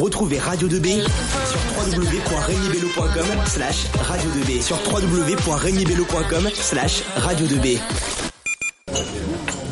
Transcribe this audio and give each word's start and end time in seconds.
Retrouvez 0.00 0.38
Radio 0.38 0.66
2B 0.66 1.02
sur 1.02 1.60
www.regnibello.com 1.76 3.26
slash 3.44 3.84
radio 4.00 4.30
2B 4.30 4.62
sur 4.62 4.78
www.regnibello.com 4.90 6.48
slash 6.54 7.02
radio 7.16 7.46
2B. 7.46 7.78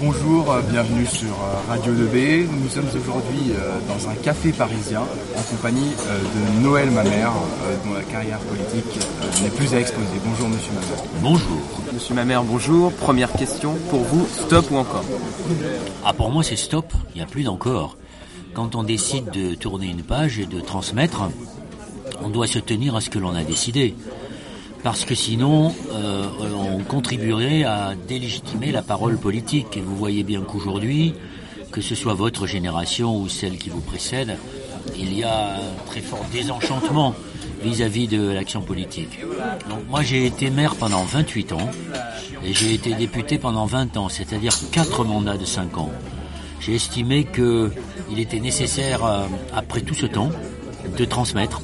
Bonjour, 0.03 0.53
euh, 0.53 0.61
bienvenue 0.71 1.07
sur 1.07 1.29
euh, 1.29 1.69
Radio 1.71 1.95
2B. 1.95 2.47
Nous 2.47 2.69
sommes 2.69 2.89
aujourd'hui 2.95 3.53
euh, 3.53 3.79
dans 3.89 4.11
un 4.11 4.15
café 4.17 4.53
parisien 4.53 5.01
en 5.01 5.43
compagnie 5.43 5.91
de 5.91 6.63
Noël 6.63 6.91
Mamère, 6.91 7.33
dont 7.87 7.95
la 7.95 8.03
carrière 8.03 8.39
politique 8.41 9.01
n'est 9.43 9.49
plus 9.49 9.75
à 9.75 9.81
exposer. 9.81 10.21
Bonjour 10.27 10.49
Monsieur 10.51 10.73
Mamère. 10.75 11.05
Bonjour. 11.23 11.61
Monsieur 11.93 12.15
Mamère, 12.15 12.45
bonjour. 12.45 12.93
Première 12.93 13.33
question, 13.33 13.77
pour 13.89 14.01
vous, 14.01 14.29
stop 14.29 14.71
ou 14.71 14.77
encore? 14.77 15.05
Ah 16.05 16.13
pour 16.13 16.31
moi 16.31 16.43
c'est 16.43 16.57
stop, 16.57 16.93
il 17.15 17.19
n'y 17.19 17.23
a 17.23 17.27
plus 17.27 17.45
d'encore. 17.45 17.97
Quand 18.59 18.75
on 18.75 18.83
décide 18.83 19.31
de 19.31 19.55
tourner 19.55 19.87
une 19.87 20.03
page 20.03 20.41
et 20.41 20.45
de 20.45 20.59
transmettre, 20.59 21.31
on 22.25 22.29
doit 22.29 22.49
se 22.49 22.59
tenir 22.59 22.97
à 22.97 23.01
ce 23.01 23.09
que 23.09 23.21
l'on 23.21 23.37
a 23.37 23.45
décidé 23.45 23.95
parce 24.83 25.05
que 25.05 25.15
sinon 25.15 25.73
euh, 25.93 26.27
on 26.57 26.83
contribuerait 26.83 27.63
à 27.63 27.95
délégitimer 27.95 28.73
la 28.73 28.83
parole 28.83 29.17
politique. 29.17 29.77
Et 29.77 29.81
vous 29.81 29.95
voyez 29.95 30.25
bien 30.25 30.41
qu'aujourd'hui, 30.41 31.15
que 31.71 31.81
ce 31.81 31.95
soit 31.95 32.15
votre 32.15 32.49
génération 32.49 33.17
ou 33.17 33.29
celle 33.29 33.59
qui 33.59 33.71
vous 33.71 33.81
précède, 33.81 34.37
il 34.99 35.17
y 35.17 35.23
a 35.23 35.55
un 35.55 35.87
très 35.87 36.01
fort 36.01 36.27
désenchantement 36.33 37.15
vis-à-vis 37.63 38.09
de 38.09 38.33
l'action 38.33 38.61
politique. 38.61 39.21
Donc 39.71 39.89
moi 39.89 40.03
j'ai 40.03 40.27
été 40.27 40.51
maire 40.51 40.75
pendant 40.75 41.05
28 41.05 41.53
ans 41.53 41.71
et 42.45 42.53
j'ai 42.53 42.75
été 42.75 42.93
député 42.95 43.39
pendant 43.39 43.67
20 43.67 43.97
ans, 43.99 44.09
c'est-à-dire 44.09 44.53
4 44.73 45.05
mandats 45.05 45.37
de 45.37 45.45
5 45.45 45.79
ans. 45.79 45.93
J'ai 46.61 46.75
estimé 46.75 47.25
qu'il 47.25 48.19
était 48.19 48.41
nécessaire, 48.41 49.05
euh, 49.05 49.27
après 49.55 49.81
tout 49.81 49.95
ce 49.95 50.07
temps, 50.07 50.31
de 50.97 51.05
transmettre. 51.05 51.63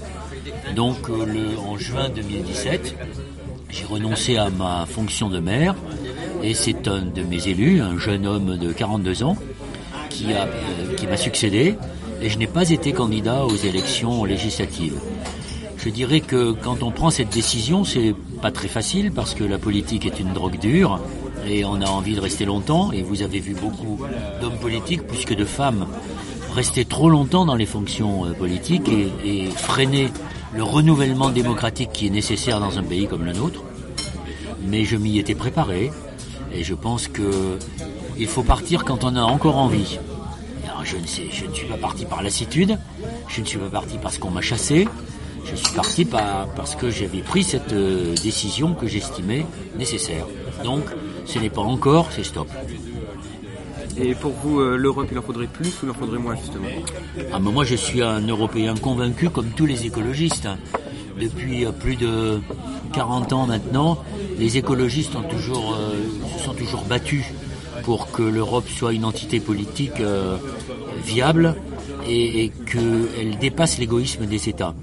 Donc 0.76 1.08
euh, 1.08 1.24
le, 1.24 1.58
en 1.58 1.76
juin 1.76 2.08
2017, 2.08 2.96
j'ai 3.70 3.84
renoncé 3.84 4.36
à 4.36 4.50
ma 4.50 4.86
fonction 4.86 5.28
de 5.28 5.40
maire. 5.40 5.74
Et 6.42 6.54
c'est 6.54 6.88
un 6.88 7.02
de 7.02 7.22
mes 7.22 7.48
élus, 7.48 7.80
un 7.80 7.98
jeune 7.98 8.26
homme 8.26 8.56
de 8.58 8.72
42 8.72 9.24
ans, 9.24 9.36
qui 10.10 10.26
euh, 10.32 10.94
qui 10.96 11.06
m'a 11.06 11.16
succédé. 11.16 11.76
Et 12.22 12.30
je 12.30 12.38
n'ai 12.38 12.46
pas 12.46 12.70
été 12.70 12.92
candidat 12.92 13.44
aux 13.44 13.56
élections 13.56 14.24
législatives. 14.24 14.98
Je 15.76 15.90
dirais 15.90 16.20
que 16.20 16.52
quand 16.52 16.82
on 16.82 16.90
prend 16.90 17.10
cette 17.10 17.28
décision, 17.28 17.84
c'est 17.84 18.14
pas 18.40 18.50
très 18.50 18.68
facile 18.68 19.12
parce 19.12 19.34
que 19.34 19.44
la 19.44 19.58
politique 19.58 20.06
est 20.06 20.18
une 20.18 20.32
drogue 20.32 20.58
dure 20.58 20.98
et 21.46 21.64
on 21.64 21.80
a 21.80 21.86
envie 21.86 22.14
de 22.14 22.20
rester 22.20 22.44
longtemps 22.44 22.92
et 22.92 23.02
vous 23.02 23.22
avez 23.22 23.40
vu 23.40 23.54
beaucoup 23.54 24.00
d'hommes 24.40 24.58
politiques 24.58 25.06
plus 25.06 25.24
que 25.24 25.34
de 25.34 25.44
femmes 25.44 25.86
rester 26.54 26.84
trop 26.84 27.10
longtemps 27.10 27.44
dans 27.44 27.56
les 27.56 27.66
fonctions 27.66 28.26
euh, 28.26 28.32
politiques 28.32 28.88
et, 28.88 29.46
freiner 29.56 30.08
le 30.54 30.62
renouvellement 30.62 31.30
démocratique 31.30 31.90
qui 31.92 32.06
est 32.06 32.10
nécessaire 32.10 32.60
dans 32.60 32.78
un 32.78 32.84
pays 32.84 33.08
comme 33.08 33.24
le 33.24 33.32
nôtre. 33.32 33.62
Mais 34.68 34.84
je 34.84 34.96
m'y 34.96 35.18
étais 35.18 35.34
préparé 35.34 35.90
et 36.52 36.62
je 36.62 36.74
pense 36.74 37.08
que 37.08 37.58
il 38.16 38.28
faut 38.28 38.44
partir 38.44 38.84
quand 38.84 39.02
on 39.02 39.16
a 39.16 39.22
encore 39.22 39.56
envie. 39.56 39.98
Alors 40.64 40.84
je 40.84 40.96
ne 40.96 41.06
sais, 41.06 41.24
je 41.32 41.46
ne 41.46 41.52
suis 41.52 41.66
pas 41.66 41.76
parti 41.76 42.04
par 42.04 42.22
lassitude, 42.22 42.78
je 43.28 43.40
ne 43.40 43.46
suis 43.46 43.58
pas 43.58 43.68
parti 43.68 43.98
parce 44.00 44.18
qu'on 44.18 44.30
m'a 44.30 44.40
chassé, 44.40 44.86
je 45.44 45.56
suis 45.56 45.74
parti 45.74 46.04
par, 46.04 46.46
parce 46.54 46.76
que 46.76 46.88
j'avais 46.88 47.20
pris 47.20 47.42
cette 47.42 47.72
euh, 47.72 48.14
décision 48.22 48.74
que 48.74 48.86
j'estimais 48.86 49.44
nécessaire. 49.76 50.26
Donc 50.62 50.84
ce 51.26 51.38
n'est 51.38 51.50
pas 51.50 51.62
encore, 51.62 52.10
c'est 52.12 52.24
stop. 52.24 52.48
Et 53.96 54.14
pour 54.14 54.32
vous, 54.32 54.60
euh, 54.60 54.76
l'Europe, 54.76 55.08
il 55.12 55.18
en 55.18 55.22
faudrait 55.22 55.46
plus 55.46 55.68
ou 55.82 55.84
il 55.86 55.90
en 55.90 55.94
faudrait 55.94 56.18
moins, 56.18 56.34
justement 56.34 56.66
ah, 57.32 57.38
mais 57.38 57.52
Moi, 57.52 57.64
je 57.64 57.76
suis 57.76 58.02
un 58.02 58.26
Européen 58.26 58.74
convaincu, 58.74 59.30
comme 59.30 59.50
tous 59.50 59.66
les 59.66 59.86
écologistes. 59.86 60.48
Depuis 61.20 61.64
euh, 61.64 61.70
plus 61.70 61.96
de 61.96 62.40
40 62.92 63.32
ans 63.32 63.46
maintenant, 63.46 64.02
les 64.38 64.56
écologistes 64.58 65.14
ont 65.14 65.22
toujours, 65.22 65.76
euh, 65.78 65.94
se 66.38 66.44
sont 66.44 66.54
toujours 66.54 66.82
battus 66.84 67.24
pour 67.84 68.10
que 68.10 68.22
l'Europe 68.22 68.68
soit 68.68 68.92
une 68.92 69.04
entité 69.04 69.40
politique 69.40 70.00
euh, 70.00 70.36
viable 71.04 71.54
et, 72.08 72.44
et 72.44 72.48
qu'elle 72.48 73.38
dépasse 73.38 73.78
l'égoïsme 73.78 74.26
des 74.26 74.48
États. 74.48 74.74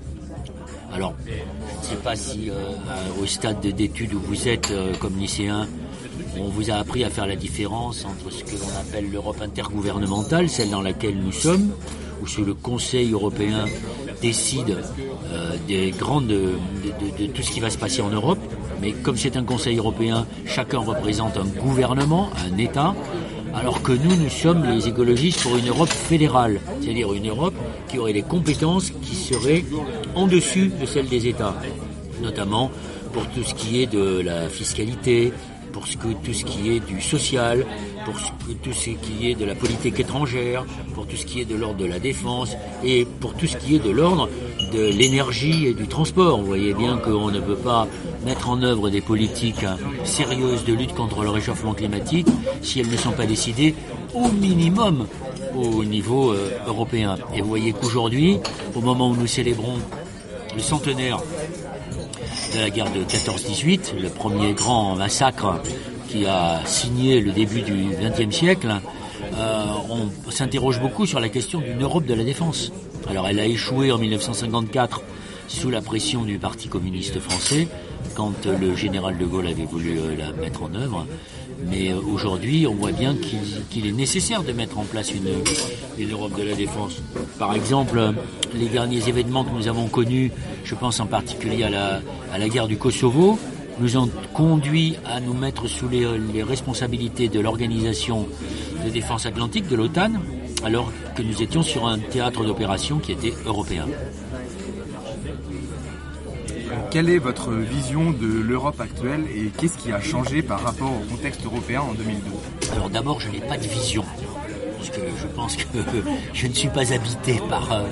Alors, 0.93 1.13
je 1.25 1.31
ne 1.31 1.83
sais 1.83 2.03
pas 2.03 2.15
si 2.15 2.49
au 3.21 3.25
stade 3.25 3.61
d'études 3.61 4.13
où 4.13 4.19
vous 4.19 4.49
êtes 4.49 4.73
comme 4.99 5.17
lycéen, 5.17 5.67
on 6.39 6.49
vous 6.49 6.71
a 6.71 6.75
appris 6.75 7.03
à 7.03 7.09
faire 7.09 7.27
la 7.27 7.35
différence 7.35 8.05
entre 8.05 8.31
ce 8.31 8.43
que 8.43 8.59
l'on 8.59 8.79
appelle 8.79 9.09
l'Europe 9.11 9.41
intergouvernementale, 9.41 10.49
celle 10.49 10.69
dans 10.69 10.81
laquelle 10.81 11.17
nous 11.17 11.31
sommes, 11.31 11.71
où 12.21 12.43
le 12.43 12.53
Conseil 12.53 13.11
européen 13.11 13.65
décide 14.21 14.77
euh, 15.31 15.55
de, 15.67 17.25
tout 17.27 17.41
ce 17.41 17.51
qui 17.51 17.59
va 17.59 17.69
se 17.69 17.77
passer 17.77 18.01
en 18.01 18.09
Europe. 18.09 18.39
Mais 18.81 18.91
comme 18.91 19.17
c'est 19.17 19.37
un 19.37 19.43
Conseil 19.43 19.77
européen, 19.77 20.25
chacun 20.45 20.79
représente 20.79 21.37
un 21.37 21.45
gouvernement, 21.45 22.29
un 22.47 22.57
État, 22.57 22.95
alors 23.53 23.81
que 23.81 23.91
nous, 23.91 24.15
nous 24.15 24.29
sommes 24.29 24.63
les 24.65 24.87
écologistes 24.87 25.41
pour 25.43 25.57
une 25.57 25.67
Europe 25.67 25.89
fédérale, 25.89 26.61
c'est-à-dire 26.81 27.13
une 27.13 27.27
Europe 27.27 27.55
qui 27.89 27.97
aurait 27.97 28.13
des 28.13 28.21
compétences 28.21 28.91
qui 29.01 29.15
seraient 29.15 29.65
en 30.15 30.27
dessus 30.27 30.71
de 30.79 30.85
celles 30.85 31.09
des 31.09 31.27
États, 31.27 31.55
notamment 32.21 32.71
pour 33.11 33.27
tout 33.27 33.43
ce 33.43 33.53
qui 33.53 33.81
est 33.81 33.87
de 33.87 34.21
la 34.21 34.47
fiscalité, 34.47 35.33
pour 35.71 35.87
ce 35.87 35.97
que, 35.97 36.07
tout 36.23 36.33
ce 36.33 36.43
qui 36.45 36.71
est 36.71 36.79
du 36.79 37.01
social, 37.01 37.65
pour 38.05 38.19
ce 38.19 38.31
que, 38.31 38.53
tout 38.61 38.73
ce 38.73 38.89
qui 38.89 39.29
est 39.29 39.35
de 39.35 39.45
la 39.45 39.55
politique 39.55 39.99
étrangère, 39.99 40.65
pour 40.93 41.07
tout 41.07 41.15
ce 41.15 41.25
qui 41.25 41.41
est 41.41 41.45
de 41.45 41.55
l'ordre 41.55 41.77
de 41.77 41.85
la 41.85 41.99
défense 41.99 42.55
et 42.83 43.05
pour 43.19 43.33
tout 43.33 43.47
ce 43.47 43.57
qui 43.57 43.75
est 43.75 43.79
de 43.79 43.91
l'ordre 43.91 44.29
de 44.73 44.87
l'énergie 44.89 45.67
et 45.67 45.73
du 45.73 45.87
transport. 45.87 46.39
Vous 46.39 46.45
voyez 46.47 46.73
bien 46.73 46.97
qu'on 46.97 47.31
ne 47.31 47.39
peut 47.39 47.55
pas 47.55 47.87
mettre 48.25 48.49
en 48.49 48.61
œuvre 48.63 48.89
des 48.89 49.01
politiques 49.01 49.65
sérieuses 50.03 50.65
de 50.65 50.73
lutte 50.73 50.93
contre 50.93 51.23
le 51.23 51.29
réchauffement 51.29 51.73
climatique 51.73 52.27
si 52.61 52.79
elles 52.79 52.89
ne 52.89 52.97
sont 52.97 53.11
pas 53.11 53.25
décidées 53.25 53.75
au 54.13 54.29
minimum 54.29 55.07
au 55.55 55.83
niveau 55.83 56.31
euh, 56.31 56.49
européen. 56.67 57.17
Et 57.35 57.41
vous 57.41 57.49
voyez 57.49 57.73
qu'aujourd'hui, 57.73 58.39
au 58.75 58.81
moment 58.81 59.09
où 59.09 59.15
nous 59.15 59.27
célébrons 59.27 59.79
le 60.55 60.61
centenaire 60.61 61.19
de 62.53 62.59
la 62.59 62.69
guerre 62.69 62.91
de 62.91 63.03
14-18, 63.03 63.99
le 64.01 64.09
premier 64.09 64.53
grand 64.53 64.95
massacre 64.95 65.61
qui 66.09 66.25
a 66.25 66.59
signé 66.65 67.21
le 67.21 67.31
début 67.31 67.61
du 67.61 67.89
XXe 68.01 68.35
siècle, 68.35 68.67
euh, 69.35 69.65
on 69.89 70.31
s'interroge 70.31 70.81
beaucoup 70.81 71.05
sur 71.05 71.19
la 71.19 71.29
question 71.29 71.59
d'une 71.59 71.81
Europe 71.81 72.05
de 72.05 72.13
la 72.13 72.23
défense. 72.23 72.71
Alors 73.09 73.27
elle 73.27 73.39
a 73.39 73.45
échoué 73.45 73.91
en 73.91 73.97
1954 73.97 75.01
sous 75.47 75.69
la 75.69 75.81
pression 75.81 76.23
du 76.23 76.39
Parti 76.39 76.67
communiste 76.67 77.19
français, 77.19 77.67
quand 78.15 78.45
le 78.45 78.75
général 78.75 79.17
de 79.17 79.25
Gaulle 79.25 79.47
avait 79.47 79.65
voulu 79.65 79.99
euh, 79.99 80.15
la 80.17 80.31
mettre 80.33 80.63
en 80.63 80.73
œuvre. 80.73 81.05
Mais 81.69 81.91
euh, 81.91 81.97
aujourd'hui, 81.99 82.65
on 82.67 82.73
voit 82.73 82.91
bien 82.91 83.15
qu'il 83.69 83.87
est 83.87 83.91
nécessaire 83.91 84.43
de 84.43 84.51
mettre 84.51 84.79
en 84.79 84.83
place 84.83 85.11
une, 85.11 86.09
Europe 86.11 86.37
de 86.37 86.43
la 86.43 86.55
défense. 86.55 87.01
Par 87.37 87.53
exemple, 87.53 88.13
les 88.55 88.67
derniers 88.67 89.07
événements 89.07 89.43
que 89.43 89.51
nous 89.51 89.67
avons 89.67 89.87
connus, 89.87 90.31
je 90.63 90.75
pense 90.75 90.99
en 90.99 91.05
particulier 91.05 91.63
à 91.63 91.69
la, 92.37 92.49
guerre 92.49 92.67
du 92.67 92.77
Kosovo, 92.77 93.37
nous 93.79 93.97
ont 93.97 94.09
conduit 94.33 94.95
à 95.05 95.19
nous 95.19 95.33
mettre 95.33 95.67
sous 95.67 95.87
les 95.87 96.43
responsabilités 96.43 97.29
de 97.29 97.39
l'organisation 97.39 98.27
de 98.83 98.89
défense 98.89 99.25
atlantique, 99.25 99.67
de 99.67 99.75
l'OTAN, 99.75 100.11
alors 100.63 100.91
que 101.15 101.21
nous 101.21 101.41
étions 101.41 101.63
sur 101.63 101.87
un 101.87 101.99
théâtre 101.99 102.43
d'opération 102.43 102.99
qui 102.99 103.11
était 103.11 103.33
européen. 103.45 103.85
Quelle 106.91 107.09
est 107.09 107.19
votre 107.19 107.53
vision 107.53 108.11
de 108.11 108.27
l'Europe 108.27 108.81
actuelle 108.81 109.23
et 109.33 109.45
qu'est-ce 109.57 109.77
qui 109.77 109.93
a 109.93 110.01
changé 110.01 110.41
par 110.41 110.61
rapport 110.61 110.91
au 110.91 111.09
contexte 111.09 111.45
européen 111.45 111.79
en 111.79 111.93
2012 111.93 112.33
Alors 112.73 112.89
d'abord, 112.89 113.21
je 113.21 113.29
n'ai 113.29 113.39
pas 113.39 113.57
de 113.57 113.65
vision. 113.65 114.03
Parce 114.75 114.89
que 114.89 114.99
je 115.17 115.27
pense 115.27 115.55
que 115.55 115.63
je 116.33 116.47
ne 116.47 116.53
suis 116.53 116.67
pas 116.67 116.91
habité 116.91 117.39
par 117.49 117.71
euh, 117.71 117.85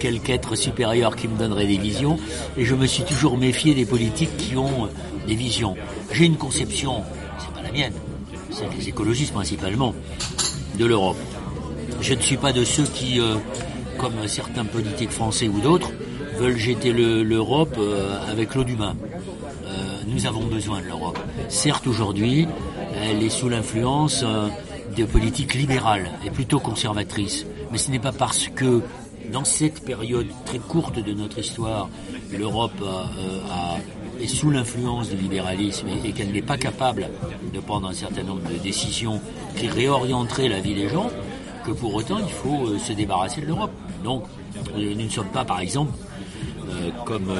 quelque 0.00 0.30
être 0.30 0.56
supérieur 0.56 1.14
qui 1.14 1.28
me 1.28 1.38
donnerait 1.38 1.68
des 1.68 1.78
visions. 1.78 2.18
Et 2.56 2.64
je 2.64 2.74
me 2.74 2.86
suis 2.86 3.04
toujours 3.04 3.38
méfié 3.38 3.76
des 3.76 3.86
politiques 3.86 4.36
qui 4.36 4.56
ont 4.56 4.88
des 5.28 5.36
visions. 5.36 5.76
J'ai 6.10 6.24
une 6.24 6.36
conception, 6.36 7.04
c'est 7.38 7.54
pas 7.54 7.62
la 7.62 7.70
mienne, 7.70 7.94
c'est 8.50 8.68
des 8.76 8.88
écologistes 8.88 9.34
principalement, 9.34 9.94
de 10.80 10.84
l'Europe. 10.84 11.18
Je 12.00 12.14
ne 12.14 12.20
suis 12.20 12.38
pas 12.38 12.52
de 12.52 12.64
ceux 12.64 12.86
qui, 12.86 13.20
euh, 13.20 13.36
comme 13.98 14.26
certains 14.26 14.64
politiques 14.64 15.12
français 15.12 15.46
ou 15.46 15.60
d'autres, 15.60 15.92
veulent 16.38 16.56
jeter 16.56 16.92
l'Europe 16.92 17.76
euh, 17.78 18.18
avec 18.30 18.54
l'eau 18.54 18.64
du 18.64 18.74
bain. 18.74 18.96
Euh, 19.64 20.00
nous 20.06 20.26
avons 20.26 20.44
besoin 20.46 20.80
de 20.80 20.86
l'Europe. 20.86 21.18
Certes, 21.48 21.86
aujourd'hui, 21.86 22.46
elle 23.02 23.22
est 23.22 23.30
sous 23.30 23.48
l'influence 23.48 24.22
euh, 24.24 24.48
de 24.96 25.04
politiques 25.04 25.54
libérales 25.54 26.10
et 26.24 26.30
plutôt 26.30 26.60
conservatrices. 26.60 27.46
Mais 27.70 27.78
ce 27.78 27.90
n'est 27.90 27.98
pas 27.98 28.12
parce 28.12 28.48
que 28.48 28.82
dans 29.32 29.44
cette 29.44 29.84
période 29.84 30.26
très 30.44 30.58
courte 30.58 30.98
de 30.98 31.12
notre 31.12 31.38
histoire, 31.38 31.88
l'Europe 32.36 32.72
est 34.20 34.26
sous 34.26 34.50
l'influence 34.50 35.08
du 35.08 35.16
libéralisme 35.16 35.86
et, 35.88 36.08
et 36.08 36.12
qu'elle 36.12 36.32
n'est 36.32 36.42
pas 36.42 36.58
capable 36.58 37.08
de 37.54 37.60
prendre 37.60 37.88
un 37.88 37.94
certain 37.94 38.24
nombre 38.24 38.42
de 38.50 38.58
décisions 38.58 39.20
qui 39.56 39.68
réorienteraient 39.68 40.48
la 40.48 40.60
vie 40.60 40.74
des 40.74 40.88
gens, 40.88 41.08
que 41.64 41.70
pour 41.70 41.94
autant 41.94 42.18
il 42.18 42.30
faut 42.30 42.76
se 42.78 42.92
débarrasser 42.92 43.40
de 43.40 43.46
l'Europe. 43.46 43.70
Donc 44.04 44.24
Nous 44.76 44.94
ne 44.94 45.08
sommes 45.08 45.28
pas, 45.28 45.44
par 45.44 45.60
exemple, 45.60 45.92
comme 47.04 47.32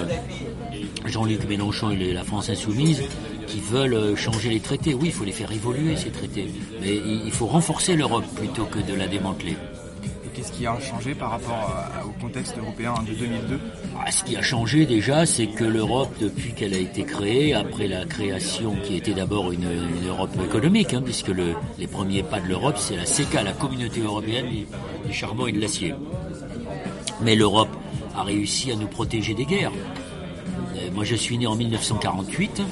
Jean-Luc 1.07 1.49
Mélenchon 1.49 1.91
et 1.91 2.13
la 2.13 2.25
France 2.25 2.51
insoumise, 2.51 3.03
qui 3.47 3.61
veulent 3.61 4.17
changer 4.17 4.51
les 4.51 4.61
traités. 4.61 4.95
Oui, 4.95 5.07
il 5.07 5.13
faut 5.13 5.25
les 5.25 5.33
faire 5.33 5.53
évoluer, 5.53 5.97
ces 5.97 6.11
traités. 6.11 6.53
Mais 6.81 6.97
il 6.97 7.31
faut 7.31 7.47
renforcer 7.47 7.97
l'Europe 7.97 8.25
plutôt 8.37 8.65
que 8.65 8.79
de 8.79 8.95
la 8.95 9.07
démanteler. 9.07 9.57
Qu'est-ce 10.35 10.53
qui 10.53 10.67
a 10.67 10.81
changé 10.81 11.15
par 11.15 11.31
rapport 11.31 11.71
au 12.07 12.21
contexte 12.21 12.57
européen 12.57 12.95
de 13.07 13.13
2002 13.13 13.61
ah, 14.01 14.11
Ce 14.11 14.25
qui 14.25 14.35
a 14.37 14.43
changé 14.43 14.87
déjà, 14.87 15.27
c'est 15.27 15.47
que 15.47 15.63
l'Europe, 15.63 16.11
depuis 16.21 16.53
qu'elle 16.53 16.73
a 16.73 16.79
été 16.79 17.05
créée, 17.05 17.53
après 17.53 17.87
la 17.87 18.07
création 18.07 18.75
qui 18.83 18.97
était 18.97 19.13
d'abord 19.13 19.53
une, 19.53 19.69
Europe 20.09 20.35
économique, 20.43 20.95
hein, 20.95 21.03
puisque 21.05 21.31
les 21.79 21.87
premiers 21.87 22.23
pas 22.23 22.41
de 22.41 22.49
l'Europe, 22.49 22.77
c'est 22.79 22.97
la 22.97 23.05
CECA, 23.05 23.43
la 23.43 23.53
communauté 23.53 24.01
européenne 24.01 24.47
du 25.07 25.13
charbon 25.13 25.47
et 25.47 25.53
de 25.53 25.61
l'acier. 25.61 25.95
Mais 27.21 27.37
l'Europe 27.37 27.71
a 28.17 28.23
réussi 28.23 28.73
à 28.73 28.77
nous 28.77 28.87
protéger 28.87 29.35
des 29.35 29.45
guerres. 29.45 29.73
Euh, 30.77 30.91
moi, 30.95 31.05
je 31.05 31.15
suis 31.15 31.39
né 31.39 31.47
en 31.47 31.57
1948 31.57 32.63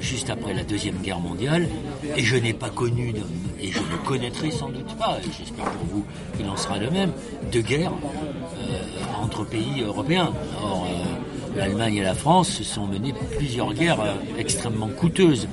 juste 0.00 0.30
après 0.30 0.54
la 0.54 0.62
Deuxième 0.62 0.96
Guerre 0.96 1.20
mondiale, 1.20 1.68
et 2.16 2.22
je 2.22 2.36
n'ai 2.36 2.52
pas 2.52 2.68
connu, 2.68 3.14
et 3.60 3.72
je 3.72 3.78
ne 3.78 3.96
connaîtrai 4.06 4.50
sans 4.50 4.68
doute 4.68 4.94
pas, 4.98 5.18
et 5.22 5.28
j'espère 5.38 5.64
pour 5.64 5.86
vous 5.86 6.04
qu'il 6.36 6.48
en 6.48 6.56
sera 6.56 6.78
de 6.78 6.88
même, 6.88 7.12
de 7.50 7.60
guerre 7.60 7.92
euh, 7.92 9.22
entre 9.22 9.44
pays 9.44 9.82
européens. 9.82 10.32
Or, 10.62 10.86
euh, 10.88 11.58
l'Allemagne 11.58 11.96
et 11.96 12.02
la 12.02 12.14
France 12.14 12.50
se 12.50 12.64
sont 12.64 12.86
menées 12.86 13.14
plusieurs 13.36 13.72
guerres 13.72 14.16
extrêmement 14.38 14.88
coûteuses, 14.88 15.48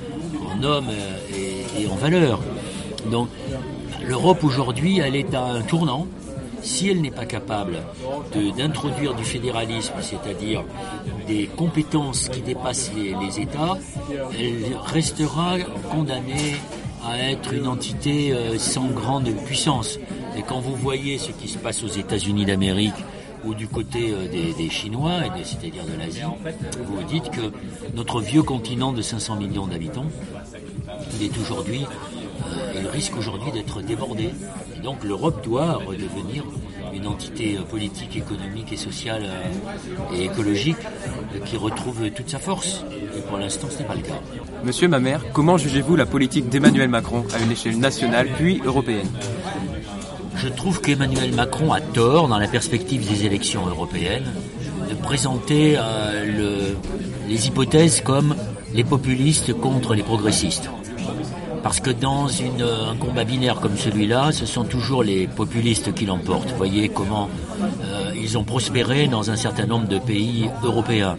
en 0.46 0.62
hommes 0.62 0.90
et, 1.34 1.82
et 1.82 1.86
en 1.88 1.94
valeurs. 1.94 2.40
Donc, 3.10 3.28
l'Europe 4.06 4.44
aujourd'hui, 4.44 4.98
elle 4.98 5.16
est 5.16 5.34
à 5.34 5.42
un 5.42 5.62
tournant, 5.62 6.06
si 6.64 6.88
elle 6.88 7.00
n'est 7.00 7.10
pas 7.10 7.26
capable 7.26 7.78
d'introduire 8.56 9.14
du 9.14 9.24
fédéralisme, 9.24 9.94
c'est-à-dire 10.00 10.64
des 11.26 11.46
compétences 11.46 12.28
qui 12.28 12.40
dépassent 12.40 12.90
les, 12.94 13.40
États, 13.40 13.76
elle 14.38 14.76
restera 14.84 15.58
condamnée 15.90 16.56
à 17.04 17.18
être 17.30 17.52
une 17.52 17.66
entité 17.66 18.32
euh, 18.32 18.58
sans 18.58 18.86
grande 18.86 19.28
puissance. 19.44 19.98
Et 20.38 20.42
quand 20.42 20.60
vous 20.60 20.74
voyez 20.74 21.18
ce 21.18 21.32
qui 21.32 21.48
se 21.48 21.58
passe 21.58 21.82
aux 21.82 21.88
États-Unis 21.88 22.46
d'Amérique 22.46 22.94
ou 23.44 23.54
du 23.54 23.68
côté 23.68 24.10
euh, 24.12 24.26
des, 24.28 24.70
Chinois, 24.70 25.20
c'est-à-dire 25.42 25.84
de 25.84 25.98
l'Asie, 25.98 26.22
vous 26.86 26.96
vous 26.96 27.02
dites 27.02 27.30
que 27.30 27.52
notre 27.94 28.20
vieux 28.20 28.42
continent 28.42 28.92
de 28.92 29.02
500 29.02 29.36
millions 29.36 29.66
d'habitants, 29.66 30.06
il 31.18 31.26
est 31.26 31.38
aujourd'hui 31.38 31.84
euh, 32.46 32.72
il 32.80 32.86
risque 32.88 33.16
aujourd'hui 33.16 33.52
d'être 33.52 33.80
débordé. 33.80 34.30
Donc 34.84 35.02
l'Europe 35.02 35.42
doit 35.42 35.80
redevenir 35.86 36.44
une 36.94 37.06
entité 37.06 37.56
euh, 37.56 37.62
politique, 37.62 38.16
économique 38.18 38.70
et 38.70 38.76
sociale 38.76 39.22
euh, 39.24 40.14
et 40.14 40.24
écologique 40.24 40.76
qui 41.46 41.56
retrouve 41.56 42.10
toute 42.10 42.28
sa 42.28 42.38
force. 42.38 42.84
Et 43.16 43.22
pour 43.22 43.38
l'instant, 43.38 43.68
ce 43.70 43.78
n'est 43.78 43.86
pas 43.86 43.94
le 43.94 44.02
cas. 44.02 44.20
Monsieur 44.62 44.86
Mamère, 44.86 45.22
comment 45.32 45.56
jugez-vous 45.56 45.96
la 45.96 46.04
politique 46.04 46.50
d'Emmanuel 46.50 46.90
Macron 46.90 47.24
à 47.34 47.42
une 47.42 47.50
échelle 47.50 47.78
nationale 47.78 48.28
puis 48.36 48.60
européenne? 48.62 49.08
Je 50.36 50.48
trouve 50.48 50.82
qu'Emmanuel 50.82 51.32
Macron 51.32 51.72
a 51.72 51.80
tort, 51.80 52.28
dans 52.28 52.38
la 52.38 52.48
perspective 52.48 53.08
des 53.08 53.24
élections 53.24 53.66
européennes, 53.66 54.30
de 54.90 54.94
présenter 54.94 55.78
les 57.28 57.46
hypothèses 57.46 58.02
comme 58.02 58.34
les 58.74 58.84
populistes 58.84 59.54
contre 59.54 59.94
les 59.94 60.02
progressistes. 60.02 60.68
Parce 61.64 61.80
que 61.80 61.90
dans 61.90 62.28
une, 62.28 62.60
un 62.60 62.94
combat 62.94 63.24
binaire 63.24 63.58
comme 63.58 63.78
celui-là, 63.78 64.32
ce 64.32 64.44
sont 64.44 64.64
toujours 64.64 65.02
les 65.02 65.26
populistes 65.26 65.94
qui 65.94 66.04
l'emportent. 66.04 66.52
Voyez 66.58 66.90
comment 66.90 67.30
euh, 67.82 68.12
ils 68.14 68.36
ont 68.36 68.44
prospéré 68.44 69.08
dans 69.08 69.30
un 69.30 69.36
certain 69.36 69.64
nombre 69.64 69.88
de 69.88 69.98
pays 69.98 70.50
européens. 70.62 71.16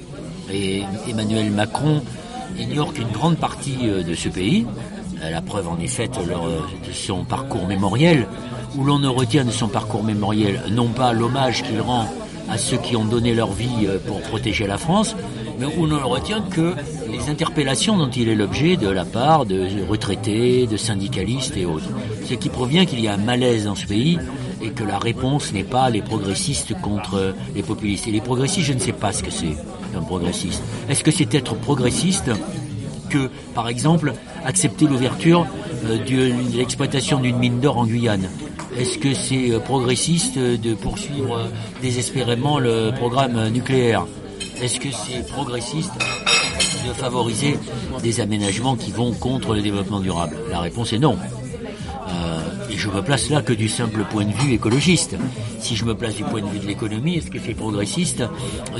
Et 0.54 0.84
Emmanuel 1.10 1.50
Macron 1.50 2.04
ignore 2.60 2.94
qu'une 2.94 3.08
grande 3.08 3.38
partie 3.38 3.90
euh, 3.90 4.04
de 4.04 4.14
ce 4.14 4.30
pays, 4.30 4.68
euh, 5.24 5.32
la 5.32 5.42
preuve 5.42 5.68
en 5.68 5.80
est 5.80 5.88
faite 5.88 6.20
de 6.20 6.94
son 6.94 7.24
parcours 7.24 7.66
mémoriel, 7.66 8.28
où 8.78 8.84
l'on 8.84 9.00
ne 9.00 9.08
retient 9.08 9.46
de 9.46 9.52
son 9.52 9.68
parcours 9.68 10.04
mémoriel 10.04 10.62
non 10.70 10.90
pas 10.90 11.12
l'hommage 11.12 11.64
qu'il 11.64 11.82
rend 11.82 12.08
à 12.52 12.60
ceux 12.60 12.78
qui 12.78 12.96
ont 12.96 13.06
donné 13.06 13.34
leur 13.34 13.52
vie 13.52 13.88
pour 14.06 14.22
protéger 14.22 14.68
la 14.68 14.78
France, 14.78 15.16
mais 15.60 15.66
l'on 15.76 15.88
ne 15.88 15.96
retient 15.96 16.42
que 16.42 16.74
les 17.10 17.30
interpellations 17.30 17.98
dont 17.98 18.10
il 18.10 18.30
est 18.30 18.36
l'objet 18.36 18.78
de 18.78 18.90
la 18.90 19.06
part 19.06 19.46
de 19.46 19.68
retraités, 19.88 20.68
de 20.68 20.78
syndicalistes 20.78 21.58
et 21.58 21.66
autres. 21.66 21.90
Ce 22.26 22.34
qui 22.34 22.50
provient 22.50 22.86
qu'il 22.86 23.00
y 23.00 23.08
a 23.08 23.14
un 23.14 23.18
malaise 23.18 23.66
dans 23.66 23.76
ce 23.76 23.86
pays 23.86 24.18
et 24.62 24.70
que 24.70 24.84
la 24.84 24.98
réponse 24.98 25.54
n'est 25.54 25.64
pas 25.64 25.90
les 25.90 26.02
progressistes 26.02 26.74
contre 26.82 27.36
les 27.54 27.64
populistes. 27.64 28.08
Et 28.08 28.12
les 28.12 28.22
progressistes, 28.22 28.68
je 28.68 28.74
ne 28.74 28.80
sais 28.80 28.94
pas 28.94 29.12
ce 29.12 29.24
que 29.24 29.32
c'est 29.32 29.56
un 29.96 30.02
progressiste. 30.02 30.64
Est-ce 30.90 31.04
que 31.04 31.12
c'est 31.12 31.34
être 31.34 31.56
progressiste 31.56 32.32
que, 33.10 33.30
par 33.54 33.68
exemple, 33.68 34.14
accepter 34.46 34.88
l'ouverture 34.88 35.46
euh, 35.86 35.98
de 35.98 36.58
l'exploitation 36.58 37.20
d'une 37.20 37.38
mine 37.38 37.60
d'or 37.60 37.78
en 37.78 37.86
Guyane? 37.86 38.28
Est-ce 38.78 38.98
que 38.98 39.14
c'est 39.14 39.52
euh, 39.52 39.60
progressiste 39.60 40.38
de 40.38 40.74
poursuivre 40.74 41.38
euh, 41.38 41.48
désespérément 41.82 42.60
le 42.60 42.92
programme 42.96 43.50
nucléaire? 43.50 44.06
Est-ce 44.62 44.80
que 44.80 44.90
c'est 44.92 45.28
progressiste 45.28 45.92
de 46.88 46.94
favoriser 46.94 47.58
des 48.02 48.20
aménagements 48.20 48.76
qui 48.76 48.92
vont 48.92 49.14
contre 49.14 49.54
le 49.54 49.62
développement 49.62 50.00
durable? 50.00 50.38
La 50.50 50.60
réponse 50.60 50.94
est 50.94 51.00
non. 51.00 51.18
Euh, 52.08 52.70
et 52.70 52.78
je 52.78 52.90
me 52.90 53.02
place 53.02 53.30
là 53.30 53.42
que 53.42 53.54
du 53.54 53.68
simple 53.68 54.06
point 54.10 54.26
de 54.26 54.34
vue 54.34 54.54
écologiste. 54.54 55.16
Si 55.60 55.76
je 55.76 55.86
me 55.86 55.96
place 55.96 56.16
du 56.16 56.24
point 56.24 56.42
de 56.42 56.48
vue 56.48 56.60
de 56.60 56.68
l'économie, 56.68 57.18
est-ce 57.18 57.32
que 57.32 57.40
c'est 57.44 57.54
progressiste 57.54 58.24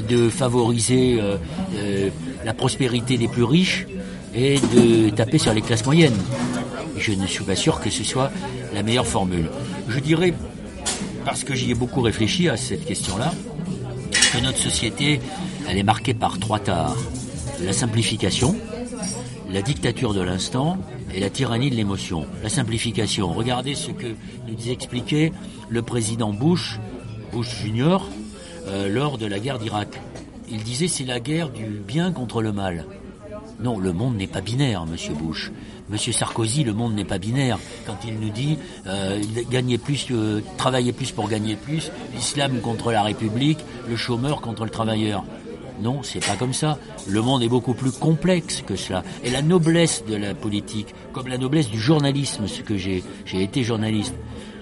de 0.08 0.30
favoriser 0.30 1.18
euh, 1.20 1.38
euh, 1.76 2.10
la 2.44 2.54
prospérité 2.54 3.18
des 3.18 3.28
plus 3.28 3.44
riches 3.44 3.86
et 4.34 4.60
de 4.60 5.10
taper 5.10 5.38
sur 5.38 5.54
les 5.54 5.62
classes 5.62 5.86
moyennes? 5.86 6.18
Je 6.98 7.12
ne 7.12 7.28
suis 7.28 7.44
pas 7.44 7.56
sûr 7.56 7.82
que 7.82 7.90
ce 7.90 8.04
soit 8.04 8.32
la 8.74 8.84
meilleure 8.84 9.08
formule. 9.08 9.50
Je 9.90 10.00
dirais, 10.00 10.34
parce 11.26 11.44
que 11.44 11.54
j'y 11.54 11.72
ai 11.72 11.76
beaucoup 11.76 12.02
réfléchi 12.02 12.48
à 12.48 12.56
cette 12.56 12.86
question-là, 12.86 13.34
que 14.32 14.38
notre 14.40 14.60
société, 14.60 15.20
elle 15.68 15.78
est 15.78 15.84
marquée 15.84 16.14
par 16.14 16.40
trois 16.40 16.60
tares 16.60 16.96
la 17.64 17.74
simplification, 17.74 18.56
la 19.50 19.62
dictature 19.62 20.14
de 20.14 20.22
l'instant 20.22 20.78
et 21.14 21.20
la 21.20 21.30
tyrannie 21.30 21.70
de 21.70 21.76
l'émotion. 21.76 22.26
La 22.44 22.50
simplification, 22.50 23.32
regardez 23.32 23.76
ce 23.76 23.92
que 23.92 24.08
nous 24.48 24.70
expliquait 24.70 25.32
le 25.70 25.82
président 25.82 26.34
Bush, 26.34 26.80
Bush 27.32 27.62
Junior, 27.62 28.08
euh, 28.68 28.90
lors 28.90 29.18
de 29.18 29.26
la 29.26 29.40
guerre 29.40 29.60
d'Irak. 29.60 30.00
Il 30.50 30.64
disait 30.64 30.88
c'est 30.88 31.06
la 31.06 31.20
guerre 31.20 31.50
du 31.50 31.66
bien 31.66 32.12
contre 32.12 32.42
le 32.42 32.52
mal. 32.52 32.86
Non, 33.60 33.80
le 33.80 33.94
monde 33.94 34.18
n'est 34.18 34.28
pas 34.28 34.42
binaire, 34.42 34.86
Monsieur 34.86 35.14
Bush. 35.14 35.52
Monsieur 35.90 36.12
Sarkozy, 36.12 36.64
le 36.64 36.74
monde 36.74 36.94
n'est 36.94 37.06
pas 37.06 37.20
binaire. 37.20 37.58
Quand 37.86 37.98
il 38.06 38.20
nous 38.20 38.30
dit 38.30 38.58
euh, 38.86 39.22
gagner 39.50 39.78
plus, 39.78 40.08
euh, 40.12 40.42
travailler 40.58 40.92
plus 40.92 41.12
pour 41.12 41.30
gagner 41.30 41.56
plus, 41.56 41.92
l'islam 42.14 42.60
contre 42.60 42.92
la 42.92 43.04
République, 43.04 43.60
le 43.88 43.96
chômeur 43.96 44.42
contre 44.42 44.66
le 44.66 44.72
travailleur. 44.72 45.24
Non, 45.82 46.04
c'est 46.04 46.26
pas 46.26 46.36
comme 46.36 46.54
ça. 46.54 46.78
Le 47.08 47.22
monde 47.22 47.44
est 47.44 47.50
beaucoup 47.50 47.74
plus 47.74 47.92
complexe 47.92 48.64
que 48.66 48.76
cela. 48.76 49.04
Et 49.24 49.30
la 49.30 49.42
noblesse 49.42 50.04
de 50.08 50.16
la 50.16 50.34
politique, 50.34 50.94
comme 51.14 51.28
la 51.28 51.38
noblesse 51.38 51.70
du 51.70 51.80
journalisme, 51.80 52.48
ce 52.48 52.62
que 52.62 52.78
j'ai, 52.78 53.04
j'ai 53.26 53.44
été 53.44 53.64
journaliste, 53.64 54.16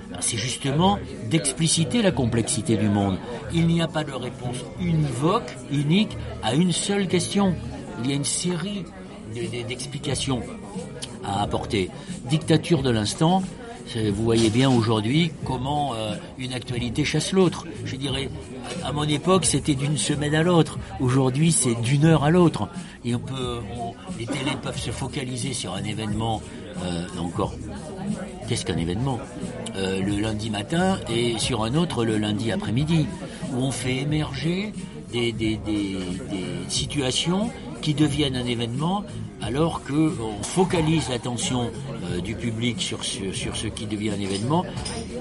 ben, 0.09 0.17
c'est 0.21 0.37
justement 0.37 0.99
d'expliciter 1.29 2.01
la 2.01 2.11
complexité 2.11 2.77
du 2.77 2.89
monde. 2.89 3.17
Il 3.53 3.67
n'y 3.67 3.81
a 3.81 3.87
pas 3.87 4.03
de 4.03 4.11
réponse 4.11 4.57
univoque, 4.79 5.55
unique, 5.71 6.17
à 6.41 6.55
une 6.55 6.71
seule 6.71 7.07
question. 7.07 7.55
Il 8.03 8.09
y 8.09 8.13
a 8.13 8.15
une 8.15 8.25
série 8.25 8.85
d'explications 9.67 10.41
à 11.23 11.41
apporter. 11.41 11.89
Dictature 12.29 12.83
de 12.83 12.89
l'instant, 12.89 13.43
vous 13.95 14.23
voyez 14.23 14.49
bien 14.49 14.69
aujourd'hui 14.69 15.31
comment 15.45 15.93
euh, 15.93 16.15
une 16.37 16.53
actualité 16.53 17.05
chasse 17.05 17.31
l'autre. 17.31 17.65
Je 17.85 17.95
dirais, 17.95 18.29
à 18.83 18.91
mon 18.91 19.03
époque, 19.03 19.45
c'était 19.45 19.75
d'une 19.75 19.97
semaine 19.97 20.35
à 20.35 20.43
l'autre. 20.43 20.79
Aujourd'hui, 20.99 21.51
c'est 21.51 21.75
d'une 21.81 22.05
heure 22.05 22.23
à 22.23 22.31
l'autre. 22.31 22.67
Et 23.05 23.13
on 23.15 23.19
peut, 23.19 23.59
les 24.17 24.25
télés 24.25 24.57
peuvent 24.61 24.79
se 24.79 24.91
focaliser 24.91 25.53
sur 25.53 25.73
un 25.73 25.83
événement. 25.83 26.41
Euh, 26.83 27.05
encore, 27.19 27.53
qu'est-ce 28.47 28.65
qu'un 28.65 28.77
événement 28.77 29.19
euh, 29.75 30.01
Le 30.01 30.19
lundi 30.19 30.49
matin 30.49 30.99
et 31.13 31.37
sur 31.37 31.63
un 31.63 31.75
autre 31.75 32.03
le 32.03 32.17
lundi 32.17 32.51
après-midi, 32.51 33.05
où 33.53 33.57
on 33.57 33.71
fait 33.71 33.97
émerger 33.97 34.73
des 35.11 35.59
situations 36.67 37.51
qui 37.83 37.93
deviennent 37.93 38.37
un 38.37 38.45
événement 38.45 39.03
alors 39.41 39.83
qu'on 39.83 40.41
focalise 40.41 41.09
l'attention 41.09 41.69
euh, 42.05 42.21
du 42.21 42.33
public 42.33 42.81
sur 42.81 43.03
ce, 43.03 43.67
qui 43.67 43.85
devient 43.85 44.11
un 44.11 44.19
événement, 44.19 44.63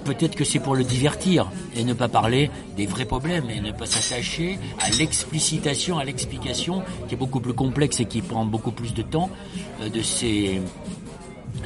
peut-être 0.04 0.36
que 0.36 0.44
c'est 0.44 0.60
pour 0.60 0.76
le 0.76 0.84
divertir 0.84 1.50
et 1.76 1.82
ne 1.82 1.92
pas 1.92 2.08
parler 2.08 2.50
des 2.76 2.86
vrais 2.86 3.04
problèmes 3.04 3.50
et 3.50 3.60
ne 3.60 3.72
pas 3.72 3.86
s'attacher 3.86 4.60
à 4.78 4.90
l'explicitation, 4.90 5.98
à 5.98 6.04
l'explication 6.04 6.82
qui 7.08 7.14
est 7.14 7.18
beaucoup 7.18 7.40
plus 7.40 7.52
complexe 7.52 7.98
et 7.98 8.04
qui 8.04 8.22
prend 8.22 8.44
beaucoup 8.44 8.72
plus 8.72 8.94
de 8.94 9.02
temps 9.02 9.28
euh, 9.82 9.88
de 9.88 10.00
ces 10.00 10.60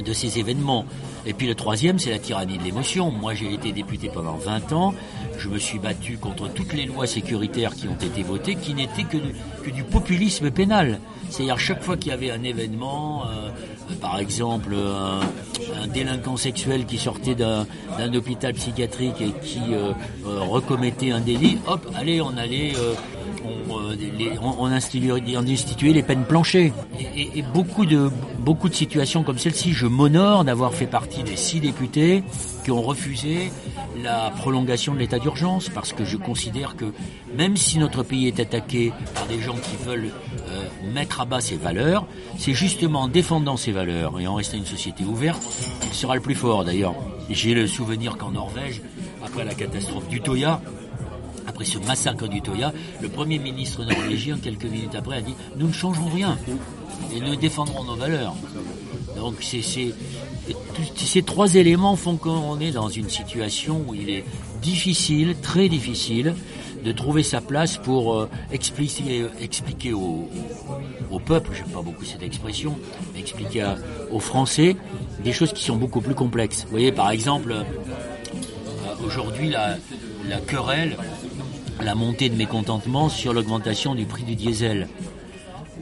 de 0.03 0.13
ces 0.13 0.39
événements. 0.39 0.85
Et 1.25 1.33
puis 1.33 1.47
le 1.47 1.55
troisième, 1.55 1.99
c'est 1.99 2.11
la 2.11 2.19
tyrannie 2.19 2.57
de 2.57 2.63
l'émotion. 2.63 3.11
Moi, 3.11 3.33
j'ai 3.33 3.53
été 3.53 3.71
député 3.71 4.09
pendant 4.13 4.35
20 4.35 4.71
ans. 4.73 4.93
Je 5.37 5.49
me 5.49 5.57
suis 5.59 5.79
battu 5.79 6.17
contre 6.17 6.47
toutes 6.49 6.73
les 6.73 6.85
lois 6.85 7.07
sécuritaires 7.07 7.73
qui 7.75 7.87
ont 7.87 7.95
été 7.95 8.23
votées, 8.23 8.55
qui 8.55 8.73
n'étaient 8.73 9.03
que, 9.03 9.17
du- 9.71 9.83
populisme 9.83 10.51
pénal. 10.51 10.99
C'est-à-dire 11.29 11.59
chaque 11.59 11.83
fois 11.83 11.97
qu'il 11.97 12.11
y 12.11 12.13
avait 12.13 12.31
un 12.31 12.43
événement, 12.43 13.23
euh, 13.27 13.49
par 14.01 14.17
exemple 14.19 14.73
un, 14.75 15.19
un 15.83 15.87
délinquant 15.87 16.37
sexuel 16.37 16.85
qui 16.85 16.97
sortait 16.97 17.35
d'un 17.35 17.65
hôpital 18.13 18.53
psychiatrique 18.53 19.19
et 19.21 19.31
qui 19.45 19.59
euh, 19.73 19.91
euh, 20.25 20.39
recommettait 20.41 21.11
un 21.11 21.19
délit, 21.19 21.57
hop, 21.67 21.85
allez, 21.95 22.21
on 22.21 22.35
allait, 22.37 22.73
euh, 22.77 22.93
on, 23.69 23.77
euh, 23.79 23.95
les- 24.17 24.31
on, 24.41 24.65
instituait, 24.65 25.91
les 25.93 26.03
peines 26.03 26.23
planchées. 26.25 26.71
Et, 26.99 27.21
et- 27.21 27.39
et 27.39 27.41
beaucoup 27.41 27.85
de 27.85 28.09
beaucoup 28.39 28.69
de 28.69 28.73
situations 28.75 29.23
comme 29.23 29.37
celle-ci, 29.37 29.73
je 29.73 29.85
m'honore 29.85 30.45
d'avoir 30.45 30.73
fait 30.73 30.87
partie 30.87 31.23
des 31.23 31.35
six 31.35 31.59
députés 31.59 32.23
qui 32.63 32.71
ont 32.71 32.81
refusé 32.81 33.51
la 34.03 34.31
prolongation 34.31 34.93
de 34.93 34.99
l'état 34.99 35.19
d'urgence 35.19 35.69
parce 35.69 35.93
que 35.93 36.05
je 36.05 36.17
considère 36.17 36.75
que 36.75 36.85
même 37.35 37.57
si 37.57 37.79
notre 37.79 38.03
pays 38.03 38.27
est 38.27 38.39
attaqué 38.39 38.93
par 39.13 39.25
des 39.27 39.39
gens 39.39 39.55
qui 39.55 39.75
veulent 39.85 40.11
euh, 40.49 40.67
mettre 40.93 41.21
à 41.21 41.25
bas 41.25 41.41
ses 41.41 41.57
valeurs, 41.57 42.05
c'est 42.37 42.53
justement 42.53 43.03
en 43.03 43.07
défendant 43.07 43.57
ces 43.57 43.71
valeurs 43.71 44.19
et 44.19 44.27
en 44.27 44.35
restant 44.35 44.57
une 44.57 44.65
société 44.65 45.03
ouverte 45.03 45.41
qu'il 45.81 45.93
sera 45.93 46.15
le 46.15 46.21
plus 46.21 46.35
fort. 46.35 46.63
D'ailleurs, 46.63 46.95
j'ai 47.29 47.53
le 47.53 47.67
souvenir 47.67 48.17
qu'en 48.17 48.31
Norvège, 48.31 48.81
après 49.23 49.43
la 49.43 49.53
catastrophe 49.53 50.07
du 50.07 50.21
Toya, 50.21 50.61
après 51.47 51.65
ce 51.65 51.79
massacre 51.79 52.27
du 52.27 52.41
Toya, 52.41 52.73
le 53.01 53.09
Premier 53.09 53.39
ministre 53.39 53.83
norvégien, 53.83 54.37
quelques 54.37 54.65
minutes 54.65 54.95
après, 54.95 55.17
a 55.17 55.21
dit 55.21 55.35
«Nous 55.57 55.67
ne 55.67 55.73
changerons 55.73 56.09
rien 56.09 56.37
et 57.15 57.19
nous 57.19 57.35
défendrons 57.35 57.83
nos 57.83 57.95
valeurs». 57.95 58.35
Donc 59.17 59.43
ces 59.43 61.21
trois 61.23 61.55
éléments 61.55 61.95
font 61.95 62.17
qu'on 62.17 62.59
est 62.59 62.71
dans 62.71 62.89
une 62.89 63.09
situation 63.09 63.83
où 63.87 63.93
il 63.93 64.09
est 64.09 64.23
difficile, 64.61 65.35
très 65.41 65.69
difficile, 65.69 66.35
de 66.83 66.91
trouver 66.91 67.23
sa 67.23 67.41
place 67.41 67.77
pour 67.77 68.13
euh, 68.13 68.29
expliquer, 68.51 69.93
au, 69.93 70.29
au 71.11 71.19
peuple, 71.19 71.51
j'aime 71.53 71.69
pas 71.69 71.81
beaucoup 71.81 72.05
cette 72.05 72.23
expression, 72.23 72.77
expliquer 73.17 73.73
aux 74.11 74.19
Français 74.19 74.75
des 75.23 75.33
choses 75.33 75.53
qui 75.53 75.63
sont 75.63 75.75
beaucoup 75.75 76.01
plus 76.01 76.15
complexes. 76.15 76.63
Vous 76.63 76.71
voyez, 76.71 76.91
par 76.91 77.09
exemple, 77.11 77.51
euh, 77.51 77.63
aujourd'hui, 79.05 79.49
la 79.49 79.77
querelle, 80.45 80.97
la 81.81 81.95
montée 81.95 82.29
de 82.29 82.35
mécontentement 82.35 83.09
sur 83.09 83.33
l'augmentation 83.33 83.95
du 83.95 84.05
prix 84.05 84.23
du 84.23 84.35
diesel. 84.35 84.87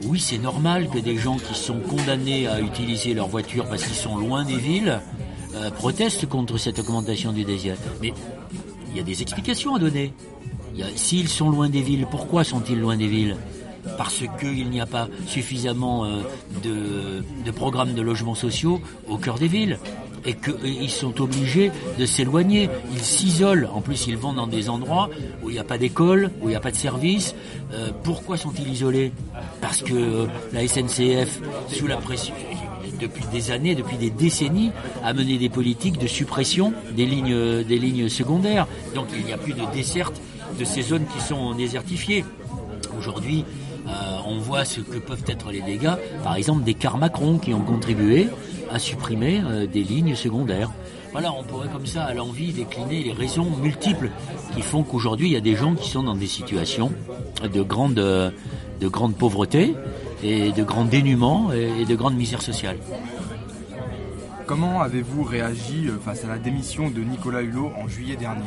Oui, 0.04 0.20
c'est 0.20 0.38
normal 0.38 0.88
que 0.88 0.98
des 0.98 1.16
gens 1.16 1.36
qui 1.36 1.54
sont 1.54 1.80
condamnés 1.80 2.46
à 2.46 2.60
utiliser 2.60 3.14
leur 3.14 3.28
voiture 3.28 3.66
parce 3.66 3.82
qu'ils 3.84 3.94
sont 3.94 4.16
loin 4.16 4.44
des 4.44 4.56
villes 4.56 5.00
euh, 5.54 5.70
protestent 5.70 6.26
contre 6.26 6.58
cette 6.58 6.78
augmentation 6.78 7.32
du 7.32 7.44
diesel. 7.44 7.76
Mais 8.00 8.12
il 8.90 8.96
y 8.96 9.00
a 9.00 9.02
des 9.02 9.22
explications 9.22 9.74
à 9.74 9.78
donner. 9.78 10.12
S'ils 10.94 11.28
sont 11.28 11.50
loin 11.50 11.70
des 11.70 11.80
villes, 11.80 12.06
pourquoi 12.10 12.44
sont-ils 12.44 12.78
loin 12.78 12.96
des 12.96 13.08
villes? 13.08 13.36
Parce 13.96 14.22
qu'il 14.38 14.68
n'y 14.68 14.80
a 14.80 14.86
pas 14.86 15.08
suffisamment 15.26 16.04
euh, 16.04 16.22
de 16.62 17.50
programmes 17.50 17.94
de 17.94 18.02
logements 18.02 18.34
sociaux 18.34 18.80
au 19.08 19.16
cœur 19.16 19.38
des 19.38 19.48
villes 19.48 19.78
et 20.26 20.34
qu'ils 20.34 20.90
sont 20.90 21.20
obligés 21.20 21.70
de 21.98 22.04
s'éloigner. 22.06 22.68
Ils 22.92 23.02
s'isolent. 23.02 23.68
En 23.72 23.80
plus, 23.80 24.06
ils 24.06 24.16
vont 24.16 24.32
dans 24.32 24.46
des 24.46 24.68
endroits 24.68 25.08
où 25.42 25.50
il 25.50 25.54
n'y 25.54 25.58
a 25.58 25.64
pas 25.64 25.78
d'école, 25.78 26.30
où 26.40 26.48
il 26.48 26.50
n'y 26.50 26.56
a 26.56 26.60
pas 26.60 26.70
de 26.70 26.76
service. 26.76 27.34
Euh, 27.72 27.90
pourquoi 28.02 28.36
sont-ils 28.36 28.68
isolés? 28.68 29.12
Parce 29.60 29.82
que 29.82 29.94
euh, 29.94 30.26
la 30.52 30.66
SNCF, 30.66 31.40
sous 31.68 31.86
la 31.86 31.96
pression, 31.96 32.34
depuis 33.00 33.24
des 33.32 33.50
années, 33.50 33.74
depuis 33.74 33.96
des 33.96 34.10
décennies, 34.10 34.72
a 35.04 35.12
mené 35.12 35.38
des 35.38 35.48
politiques 35.48 35.98
de 35.98 36.06
suppression 36.06 36.72
des 36.92 37.06
lignes, 37.06 37.60
lignes 37.68 38.08
secondaires. 38.08 38.66
Donc 38.94 39.06
il 39.16 39.24
n'y 39.24 39.32
a 39.32 39.38
plus 39.38 39.52
de 39.52 39.62
desserte 39.74 40.20
de 40.58 40.64
ces 40.64 40.82
zones 40.82 41.04
qui 41.06 41.20
sont 41.20 41.54
désertifiées. 41.54 42.24
Aujourd'hui, 42.98 43.44
euh, 43.86 43.90
on 44.26 44.38
voit 44.38 44.64
ce 44.64 44.80
que 44.80 44.98
peuvent 44.98 45.24
être 45.26 45.50
les 45.50 45.60
dégâts, 45.60 45.94
par 46.24 46.36
exemple 46.36 46.64
des 46.64 46.74
cars 46.74 46.98
Macron 46.98 47.38
qui 47.38 47.54
ont 47.54 47.60
contribué 47.60 48.28
à 48.70 48.78
supprimer 48.78 49.40
euh, 49.44 49.66
des 49.66 49.82
lignes 49.82 50.14
secondaires. 50.14 50.70
Voilà, 51.12 51.32
on 51.32 51.42
pourrait 51.42 51.68
comme 51.68 51.86
ça 51.86 52.04
à 52.04 52.14
l'envie 52.14 52.52
décliner 52.52 53.02
les 53.02 53.12
raisons 53.12 53.46
multiples 53.62 54.10
qui 54.54 54.62
font 54.62 54.82
qu'aujourd'hui 54.82 55.28
il 55.28 55.32
y 55.32 55.36
a 55.36 55.40
des 55.40 55.56
gens 55.56 55.74
qui 55.74 55.90
sont 55.90 56.02
dans 56.02 56.14
des 56.14 56.26
situations 56.26 56.92
de 57.42 57.62
grande, 57.62 57.98
euh, 57.98 58.30
de 58.80 58.88
grande 58.88 59.14
pauvreté 59.14 59.74
et 60.22 60.52
de 60.52 60.62
grand 60.62 60.84
dénuement 60.84 61.52
et 61.52 61.84
de 61.84 61.94
grande 61.94 62.16
misère 62.16 62.42
sociale. 62.42 62.76
Comment 64.46 64.80
avez-vous 64.82 65.24
réagi 65.24 65.88
euh, 65.88 65.98
face 66.04 66.24
à 66.24 66.28
la 66.28 66.38
démission 66.38 66.90
de 66.90 67.00
Nicolas 67.00 67.42
Hulot 67.42 67.72
en 67.82 67.88
juillet 67.88 68.16
dernier? 68.16 68.44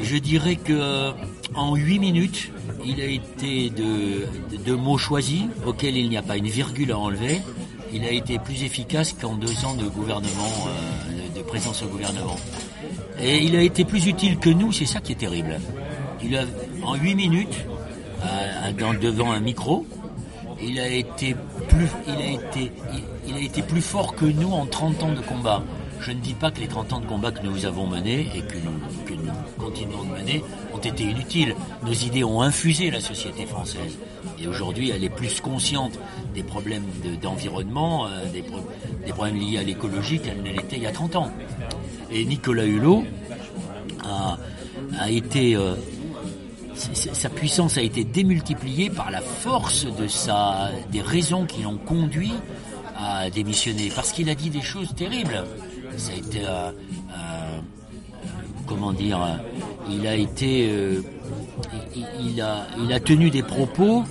Je 0.00 0.16
dirais 0.16 0.56
que 0.56 1.12
en 1.54 1.74
huit 1.74 1.98
minutes, 1.98 2.50
il 2.84 3.00
a 3.00 3.06
été 3.06 3.70
de, 3.70 4.56
de, 4.56 4.62
de 4.62 4.74
mots 4.74 4.98
choisis 4.98 5.44
auxquels 5.66 5.96
il 5.96 6.08
n'y 6.08 6.16
a 6.16 6.22
pas 6.22 6.36
une 6.36 6.46
virgule 6.46 6.92
à 6.92 6.98
enlever. 6.98 7.40
Il 7.92 8.04
a 8.04 8.10
été 8.10 8.38
plus 8.38 8.62
efficace 8.62 9.12
qu'en 9.12 9.34
deux 9.34 9.64
ans 9.64 9.74
de 9.74 9.88
gouvernement, 9.88 10.68
euh, 10.68 11.38
de, 11.38 11.42
présence 11.42 11.82
au 11.82 11.86
gouvernement. 11.86 12.36
Et 13.20 13.38
il 13.38 13.56
a 13.56 13.62
été 13.62 13.84
plus 13.84 14.06
utile 14.06 14.38
que 14.38 14.50
nous, 14.50 14.72
c'est 14.72 14.86
ça 14.86 15.00
qui 15.00 15.12
est 15.12 15.16
terrible. 15.16 15.58
Il 16.22 16.36
a, 16.36 16.44
en 16.82 16.94
huit 16.96 17.14
minutes, 17.14 17.64
devant 19.00 19.32
un 19.32 19.40
micro, 19.40 19.86
il 20.60 20.78
a 20.80 20.88
été 20.88 21.34
plus, 21.68 21.88
il 22.06 22.14
a 22.14 22.30
été, 22.30 22.72
il, 22.92 23.02
il 23.28 23.34
a 23.36 23.40
été 23.40 23.62
plus 23.62 23.82
fort 23.82 24.14
que 24.14 24.24
nous 24.24 24.50
en 24.50 24.66
30 24.66 25.02
ans 25.02 25.12
de 25.12 25.20
combat. 25.20 25.62
Je 26.00 26.12
ne 26.12 26.20
dis 26.20 26.34
pas 26.34 26.50
que 26.50 26.60
les 26.60 26.68
30 26.68 26.92
ans 26.92 27.00
de 27.00 27.06
combat 27.06 27.32
que 27.32 27.44
nous 27.44 27.66
avons 27.66 27.86
menés 27.86 28.28
et 28.34 28.40
que 28.40 28.56
nous, 28.58 29.04
que 29.04 29.14
nous 29.14 29.32
continuons 29.58 30.04
de 30.04 30.18
mener 30.18 30.44
ont 30.72 30.78
été 30.78 31.04
inutiles. 31.04 31.54
Nos 31.84 31.92
idées 31.92 32.24
ont 32.24 32.40
infusé 32.40 32.90
la 32.90 33.00
société 33.00 33.46
française. 33.46 33.98
Et 34.40 34.46
aujourd'hui, 34.46 34.90
elle 34.90 35.04
est 35.04 35.08
plus 35.08 35.40
consciente 35.40 35.98
des 36.34 36.42
problèmes 36.42 36.84
de- 37.04 37.16
d'environnement, 37.16 38.06
euh, 38.06 38.24
des, 38.32 38.42
pro- 38.42 38.66
des 39.06 39.12
problèmes 39.12 39.36
liés 39.36 39.58
à 39.58 39.62
l'écologie 39.62 40.20
qu'elle 40.20 40.42
ne 40.42 40.50
l'était 40.50 40.76
il 40.76 40.82
y 40.82 40.86
a 40.86 40.92
30 40.92 41.16
ans. 41.16 41.30
Et 42.10 42.24
Nicolas 42.24 42.64
Hulot 42.64 43.04
a, 44.04 45.10
été... 45.10 45.54
euh, 45.56 45.74
sa 46.74 47.28
puissance 47.28 47.76
a 47.78 47.82
été 47.82 48.04
démultipliée 48.04 48.88
par 48.90 49.10
la 49.10 49.20
force 49.20 49.86
de 49.98 50.06
sa, 50.06 50.70
des 50.92 51.00
raisons 51.00 51.44
qui 51.44 51.62
l'ont 51.62 51.76
conduit 51.78 52.32
à 52.96 53.28
démissionner. 53.30 53.90
Parce 53.94 54.12
qu'il 54.12 54.30
a 54.30 54.34
dit 54.34 54.50
des 54.50 54.62
choses 54.62 54.94
terribles. 54.94 55.44
Ça 55.96 56.12
a 56.12 56.16
été, 56.16 56.40
euh, 56.46 56.70
comment 58.66 58.92
dire, 58.92 59.18
il 59.90 60.06
a 60.06 60.14
été, 60.14 60.70
il, 62.20 62.40
a, 62.40 63.00
tenu 63.00 63.30
des 63.30 63.42
propos 63.42 64.04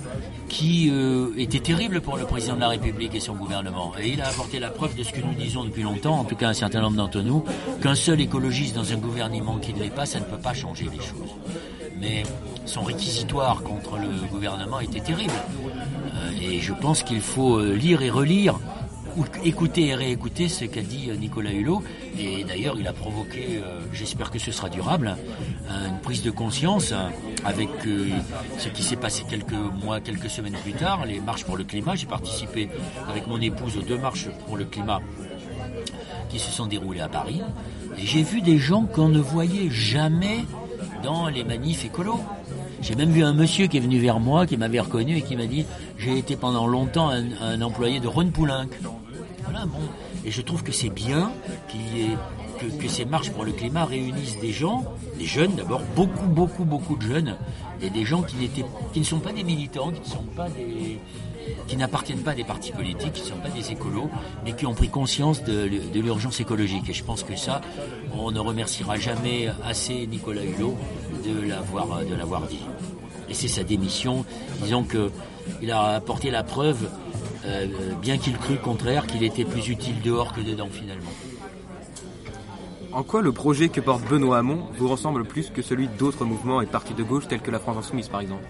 qui 0.48 0.88
euh, 0.90 1.30
étaient 1.36 1.60
terribles 1.60 2.00
pour 2.00 2.16
le 2.16 2.24
président 2.24 2.54
de 2.56 2.60
la 2.60 2.68
République 2.68 3.14
et 3.14 3.20
son 3.20 3.34
gouvernement. 3.34 3.92
Et 4.00 4.10
il 4.10 4.20
a 4.22 4.28
apporté 4.28 4.58
la 4.58 4.70
preuve 4.70 4.94
de 4.96 5.02
ce 5.02 5.12
que 5.12 5.20
nous 5.20 5.34
disons 5.34 5.64
depuis 5.64 5.82
longtemps, 5.82 6.18
en 6.20 6.24
tout 6.24 6.36
cas 6.36 6.48
un 6.48 6.54
certain 6.54 6.80
nombre 6.80 6.96
d'entre 6.96 7.20
nous, 7.20 7.44
qu'un 7.82 7.94
seul 7.94 8.20
écologiste 8.20 8.74
dans 8.74 8.92
un 8.92 8.96
gouvernement 8.96 9.58
qui 9.58 9.74
ne 9.74 9.80
l'est 9.80 9.90
pas, 9.90 10.06
ça 10.06 10.20
ne 10.20 10.24
peut 10.24 10.38
pas 10.38 10.54
changer 10.54 10.84
les 10.84 10.98
choses. 10.98 11.36
Mais 12.00 12.22
son 12.64 12.82
réquisitoire 12.82 13.62
contre 13.62 13.96
le 13.96 14.08
gouvernement 14.30 14.80
était 14.80 15.00
terrible. 15.00 15.32
Euh, 16.14 16.30
et 16.40 16.60
je 16.60 16.72
pense 16.72 17.02
qu'il 17.02 17.20
faut 17.20 17.58
euh, 17.58 17.74
lire 17.74 18.02
et 18.02 18.10
relire 18.10 18.58
ou 19.16 19.24
écouter 19.42 19.88
et 19.88 19.94
réécouter 19.94 20.48
ce 20.48 20.64
qu'a 20.64 20.82
dit 20.82 21.10
euh, 21.10 21.16
Nicolas 21.16 21.52
Hulot. 21.52 21.82
Et 22.18 22.44
d'ailleurs, 22.44 22.76
il 22.78 22.86
a 22.86 22.92
provoqué, 22.92 23.60
j'espère 23.92 24.30
que 24.30 24.38
ce 24.38 24.50
sera 24.50 24.68
durable, 24.68 25.16
une 25.70 26.00
prise 26.00 26.22
de 26.22 26.32
conscience 26.32 26.92
avec 27.44 27.68
euh, 27.86 28.08
ce 28.58 28.68
qui 28.68 28.82
s'est 28.82 28.96
passé 28.96 29.24
quelques 29.28 29.52
mois, 29.52 30.00
quelques 30.00 30.30
semaines 30.30 30.56
plus 30.62 30.72
tard, 30.72 31.06
les 31.06 31.20
marches 31.20 31.44
pour 31.44 31.56
le 31.56 31.64
climat. 31.64 31.94
J'ai 31.94 32.06
participé 32.06 32.68
avec 33.08 33.26
mon 33.26 33.40
épouse 33.40 33.76
aux 33.76 33.82
deux 33.82 33.98
marches 33.98 34.28
pour 34.46 34.56
le 34.56 34.64
climat 34.64 35.00
qui 36.28 36.38
se 36.38 36.50
sont 36.50 36.66
déroulées 36.66 37.00
à 37.00 37.08
Paris. 37.08 37.40
Et 37.98 38.06
j'ai 38.06 38.22
vu 38.22 38.40
des 38.40 38.58
gens 38.58 38.84
qu'on 38.84 39.08
ne 39.08 39.20
voyait 39.20 39.70
jamais 39.70 40.44
dans 41.02 41.28
les 41.28 41.44
manifs 41.44 41.84
écolos. 41.84 42.20
J'ai 42.80 42.94
même 42.94 43.10
vu 43.10 43.22
un 43.22 43.32
monsieur 43.32 43.66
qui 43.66 43.76
est 43.76 43.80
venu 43.80 43.98
vers 43.98 44.20
moi, 44.20 44.46
qui 44.46 44.56
m'avait 44.56 44.80
reconnu 44.80 45.16
et 45.16 45.22
qui 45.22 45.36
m'a 45.36 45.46
dit 45.46 45.64
j'ai 45.98 46.18
été 46.18 46.36
pendant 46.36 46.66
longtemps 46.66 47.10
un, 47.10 47.24
un 47.40 47.60
employé 47.62 48.00
de 48.00 48.08
Ron 48.08 48.30
Poulenc. 48.30 48.68
Voilà, 49.44 49.66
bon. 49.66 49.80
Et 50.24 50.30
je 50.30 50.42
trouve 50.42 50.62
que 50.62 50.72
c'est 50.72 50.90
bien 50.90 51.32
qu'il 51.68 51.80
y 51.96 52.02
ait 52.02 52.16
que, 52.58 52.66
que 52.66 52.88
ces 52.88 53.04
marches 53.04 53.30
pour 53.30 53.44
le 53.44 53.52
climat 53.52 53.84
réunissent 53.84 54.38
des 54.40 54.52
gens, 54.52 54.84
des 55.18 55.26
jeunes 55.26 55.54
d'abord, 55.54 55.82
beaucoup, 55.94 56.26
beaucoup, 56.26 56.64
beaucoup 56.64 56.96
de 56.96 57.02
jeunes, 57.02 57.36
et 57.82 57.90
des 57.90 58.04
gens 58.04 58.22
qui, 58.22 58.36
n'étaient, 58.36 58.64
qui 58.92 59.00
ne 59.00 59.04
sont 59.04 59.20
pas 59.20 59.32
des 59.32 59.44
militants, 59.44 59.90
qui 59.90 60.00
ne 60.00 60.06
sont 60.06 60.24
pas 60.36 60.48
des, 60.48 60.98
qui 61.66 61.76
n'appartiennent 61.76 62.22
pas 62.22 62.32
à 62.32 62.34
des 62.34 62.44
partis 62.44 62.72
politiques, 62.72 63.12
qui 63.12 63.22
ne 63.22 63.26
sont 63.26 63.36
pas 63.36 63.50
des 63.50 63.70
écolos, 63.70 64.10
mais 64.44 64.52
qui 64.52 64.66
ont 64.66 64.74
pris 64.74 64.88
conscience 64.88 65.42
de, 65.44 65.68
l'urgence 65.94 66.40
écologique. 66.40 66.88
Et 66.88 66.92
je 66.92 67.04
pense 67.04 67.22
que 67.22 67.36
ça, 67.36 67.60
on 68.12 68.30
ne 68.30 68.40
remerciera 68.40 68.96
jamais 68.96 69.48
assez 69.64 70.06
Nicolas 70.06 70.44
Hulot 70.44 70.76
de 71.24 71.48
l'avoir, 71.48 72.04
de 72.04 72.14
l'avoir 72.14 72.42
dit. 72.42 72.64
Et 73.28 73.34
c'est 73.34 73.48
sa 73.48 73.62
démission. 73.62 74.24
Disons 74.62 74.84
que 74.84 75.10
il 75.62 75.70
a 75.70 75.94
apporté 75.94 76.30
la 76.30 76.42
preuve, 76.42 76.88
euh, 77.46 77.66
bien 78.00 78.18
qu'il 78.18 78.36
crût 78.36 78.56
contraire, 78.56 79.06
qu'il 79.06 79.22
était 79.22 79.44
plus 79.44 79.68
utile 79.68 80.00
dehors 80.02 80.32
que 80.32 80.40
dedans 80.40 80.68
finalement. 80.70 81.10
En 82.92 83.02
quoi 83.02 83.20
le 83.22 83.32
projet 83.32 83.68
que 83.68 83.80
porte 83.80 84.02
Benoît 84.08 84.38
Hamon 84.38 84.64
vous 84.78 84.88
ressemble 84.88 85.24
plus 85.24 85.50
que 85.50 85.62
celui 85.62 85.88
d'autres 85.88 86.24
mouvements 86.24 86.62
et 86.62 86.66
partis 86.66 86.94
de 86.94 87.02
gauche 87.02 87.28
tels 87.28 87.40
que 87.40 87.50
la 87.50 87.58
France 87.58 87.76
Insoumise 87.78 88.08
par 88.08 88.20
exemple? 88.20 88.44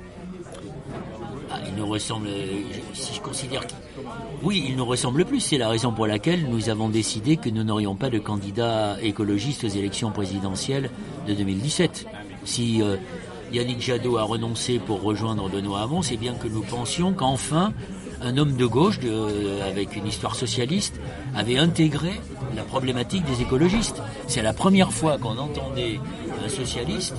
Ah, 1.50 1.58
Il 1.66 1.74
nous 1.74 1.86
ressemble, 1.86 2.28
si 2.92 3.14
je 3.14 3.20
considère. 3.20 3.62
Oui, 4.42 4.64
il 4.68 4.76
nous 4.76 4.84
ressemble 4.84 5.24
plus, 5.24 5.40
c'est 5.40 5.58
la 5.58 5.68
raison 5.68 5.92
pour 5.92 6.06
laquelle 6.06 6.48
nous 6.48 6.68
avons 6.68 6.88
décidé 6.88 7.36
que 7.36 7.48
nous 7.48 7.64
n'aurions 7.64 7.96
pas 7.96 8.10
de 8.10 8.18
candidat 8.18 8.96
écologiste 9.02 9.64
aux 9.64 9.68
élections 9.68 10.10
présidentielles 10.10 10.90
de 11.26 11.34
2017. 11.34 12.06
Si 12.44 12.80
euh, 12.80 12.96
Yannick 13.52 13.80
Jadot 13.80 14.18
a 14.18 14.22
renoncé 14.22 14.78
pour 14.78 15.02
rejoindre 15.02 15.48
Benoît 15.48 15.82
Hamon, 15.82 16.02
c'est 16.02 16.16
bien 16.16 16.34
que 16.34 16.46
nous 16.48 16.62
pensions 16.62 17.12
qu'enfin 17.12 17.72
un 18.22 18.36
homme 18.36 18.56
de 18.56 18.66
gauche 18.66 18.98
avec 19.66 19.96
une 19.96 20.06
histoire 20.06 20.34
socialiste 20.34 21.00
avait 21.34 21.58
intégré 21.58 22.20
la 22.56 22.62
problématique 22.62 23.24
des 23.24 23.42
écologistes. 23.42 24.02
C'est 24.26 24.42
la 24.42 24.52
première 24.52 24.92
fois 24.92 25.18
qu'on 25.18 25.38
entendait 25.38 26.00
un 26.44 26.48
socialiste 26.48 27.14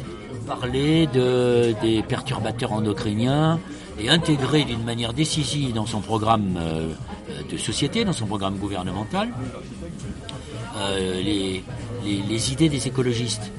parler 0.49 1.07
de, 1.07 1.75
des 1.81 2.01
perturbateurs 2.01 2.73
endocriniens 2.73 3.59
et 3.99 4.09
intégrer 4.09 4.63
d'une 4.63 4.83
manière 4.83 5.13
décisive 5.13 5.73
dans 5.73 5.85
son 5.85 6.01
programme 6.01 6.57
euh, 6.57 6.93
de 7.51 7.57
société, 7.57 8.05
dans 8.05 8.13
son 8.13 8.25
programme 8.25 8.57
gouvernemental, 8.57 9.29
euh, 10.77 11.21
les, 11.21 11.63
les, 12.05 12.51
idées 12.51 12.69
des 12.69 12.87
écologistes. 12.87 13.51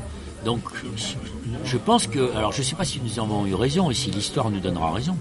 Donc, 0.45 0.63
je 1.65 1.77
pense 1.77 2.07
que, 2.07 2.35
alors 2.37 2.53
je 2.53 2.61
ne 2.61 2.65
sais 2.65 2.77
pas 2.77 2.85
si 2.85 3.01
nous 3.05 3.21
avons 3.21 3.47
eu 3.47 3.55
raison 3.55 3.91
et 3.91 3.95
si 3.95 4.11
l'histoire 4.11 4.51
nous 4.51 4.61
donnera 4.61 4.93
raison, 4.93 5.17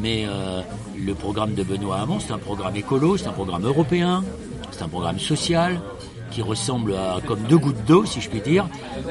mais 0.00 0.24
euh, 0.26 0.62
le 0.96 1.14
programme 1.14 1.54
de 1.54 1.62
Benoît 1.62 2.00
Hamon, 2.00 2.20
c'est 2.20 2.32
un 2.32 2.38
programme 2.38 2.76
écolo, 2.76 3.16
c'est 3.16 3.26
un 3.26 3.32
programme 3.32 3.64
européen, 3.64 4.24
c'est 4.70 4.82
un 4.82 4.88
programme 4.88 5.18
social 5.18 5.80
qui 6.30 6.42
ressemble 6.42 6.94
à 6.94 7.18
comme 7.26 7.42
deux 7.44 7.58
gouttes 7.58 7.84
d'eau, 7.86 8.04
si 8.04 8.20
je 8.20 8.28
puis 8.28 8.40
dire, 8.40 8.68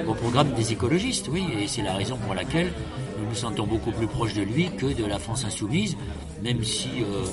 au 0.07 0.13
programme 0.13 0.51
des 0.53 0.73
écologistes, 0.73 1.27
oui, 1.31 1.45
et 1.59 1.67
c'est 1.67 1.81
la 1.81 1.93
raison 1.93 2.17
pour 2.17 2.35
laquelle 2.35 2.71
nous 3.19 3.29
nous 3.29 3.35
sentons 3.35 3.65
beaucoup 3.65 3.91
plus 3.91 4.07
proches 4.07 4.33
de 4.33 4.41
lui 4.41 4.69
que 4.77 4.87
de 4.87 5.05
la 5.05 5.17
France 5.17 5.45
insoumise, 5.45 5.95
même 6.43 6.63
si 6.63 6.89
euh, 7.01 7.23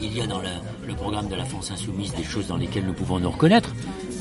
il 0.00 0.16
y 0.16 0.20
a 0.20 0.26
dans 0.26 0.40
le 0.40 0.94
programme 0.94 1.28
de 1.28 1.34
la 1.34 1.44
France 1.44 1.70
insoumise 1.70 2.14
des 2.14 2.24
choses 2.24 2.46
dans 2.46 2.56
lesquelles 2.56 2.84
nous 2.84 2.92
pouvons 2.92 3.18
nous 3.18 3.30
reconnaître, 3.30 3.70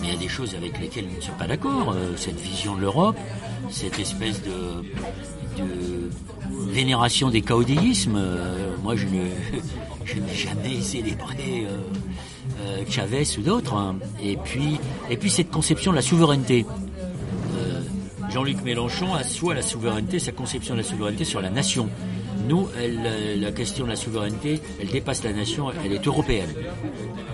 mais 0.02 0.08
il 0.08 0.14
y 0.14 0.18
a 0.18 0.20
des 0.20 0.30
choses 0.30 0.56
avec 0.56 0.80
lesquelles 0.80 1.06
nous 1.06 1.18
ne 1.18 1.22
sommes 1.22 1.38
pas 1.38 1.48
d'accord. 1.48 1.94
Euh, 1.96 2.16
cette 2.16 2.40
vision 2.40 2.76
de 2.76 2.82
l'Europe, 2.82 3.18
cette 3.70 4.00
espèce 4.00 4.42
de, 4.42 4.84
de 5.58 6.10
vénération 6.72 7.30
des 7.30 7.42
caudillismes. 7.42 8.16
Euh, 8.18 8.76
moi, 8.84 8.96
je 8.96 9.06
ne, 9.06 9.26
je 10.06 10.16
n'ai 10.16 10.34
jamais 10.34 10.82
célébré 10.82 11.66
euh, 11.66 11.78
euh, 12.62 12.84
Chavez 12.90 13.24
ou 13.38 13.42
d'autres. 13.42 13.76
Hein. 13.76 13.98
Et 14.22 14.38
puis, 14.38 14.80
et 15.10 15.18
puis 15.18 15.30
cette 15.30 15.52
conception 15.52 15.92
de 15.92 15.98
la 15.98 16.02
souveraineté. 16.02 16.66
Jean-Luc 18.30 18.64
Mélenchon 18.64 19.14
a 19.14 19.26
soit 19.26 19.54
la 19.54 19.62
souveraineté, 19.62 20.18
sa 20.18 20.32
conception 20.32 20.74
de 20.74 20.80
la 20.80 20.86
souveraineté 20.86 21.26
sur 21.26 21.42
la 21.42 21.50
nation. 21.50 21.90
Nous, 22.48 22.66
la 23.38 23.52
question 23.52 23.84
de 23.84 23.90
la 23.90 23.98
souveraineté, 23.98 24.62
elle 24.80 24.88
dépasse 24.88 25.22
la 25.26 25.34
nation, 25.34 25.66
elle 25.84 25.92
est 25.92 26.08
européenne. 26.08 26.48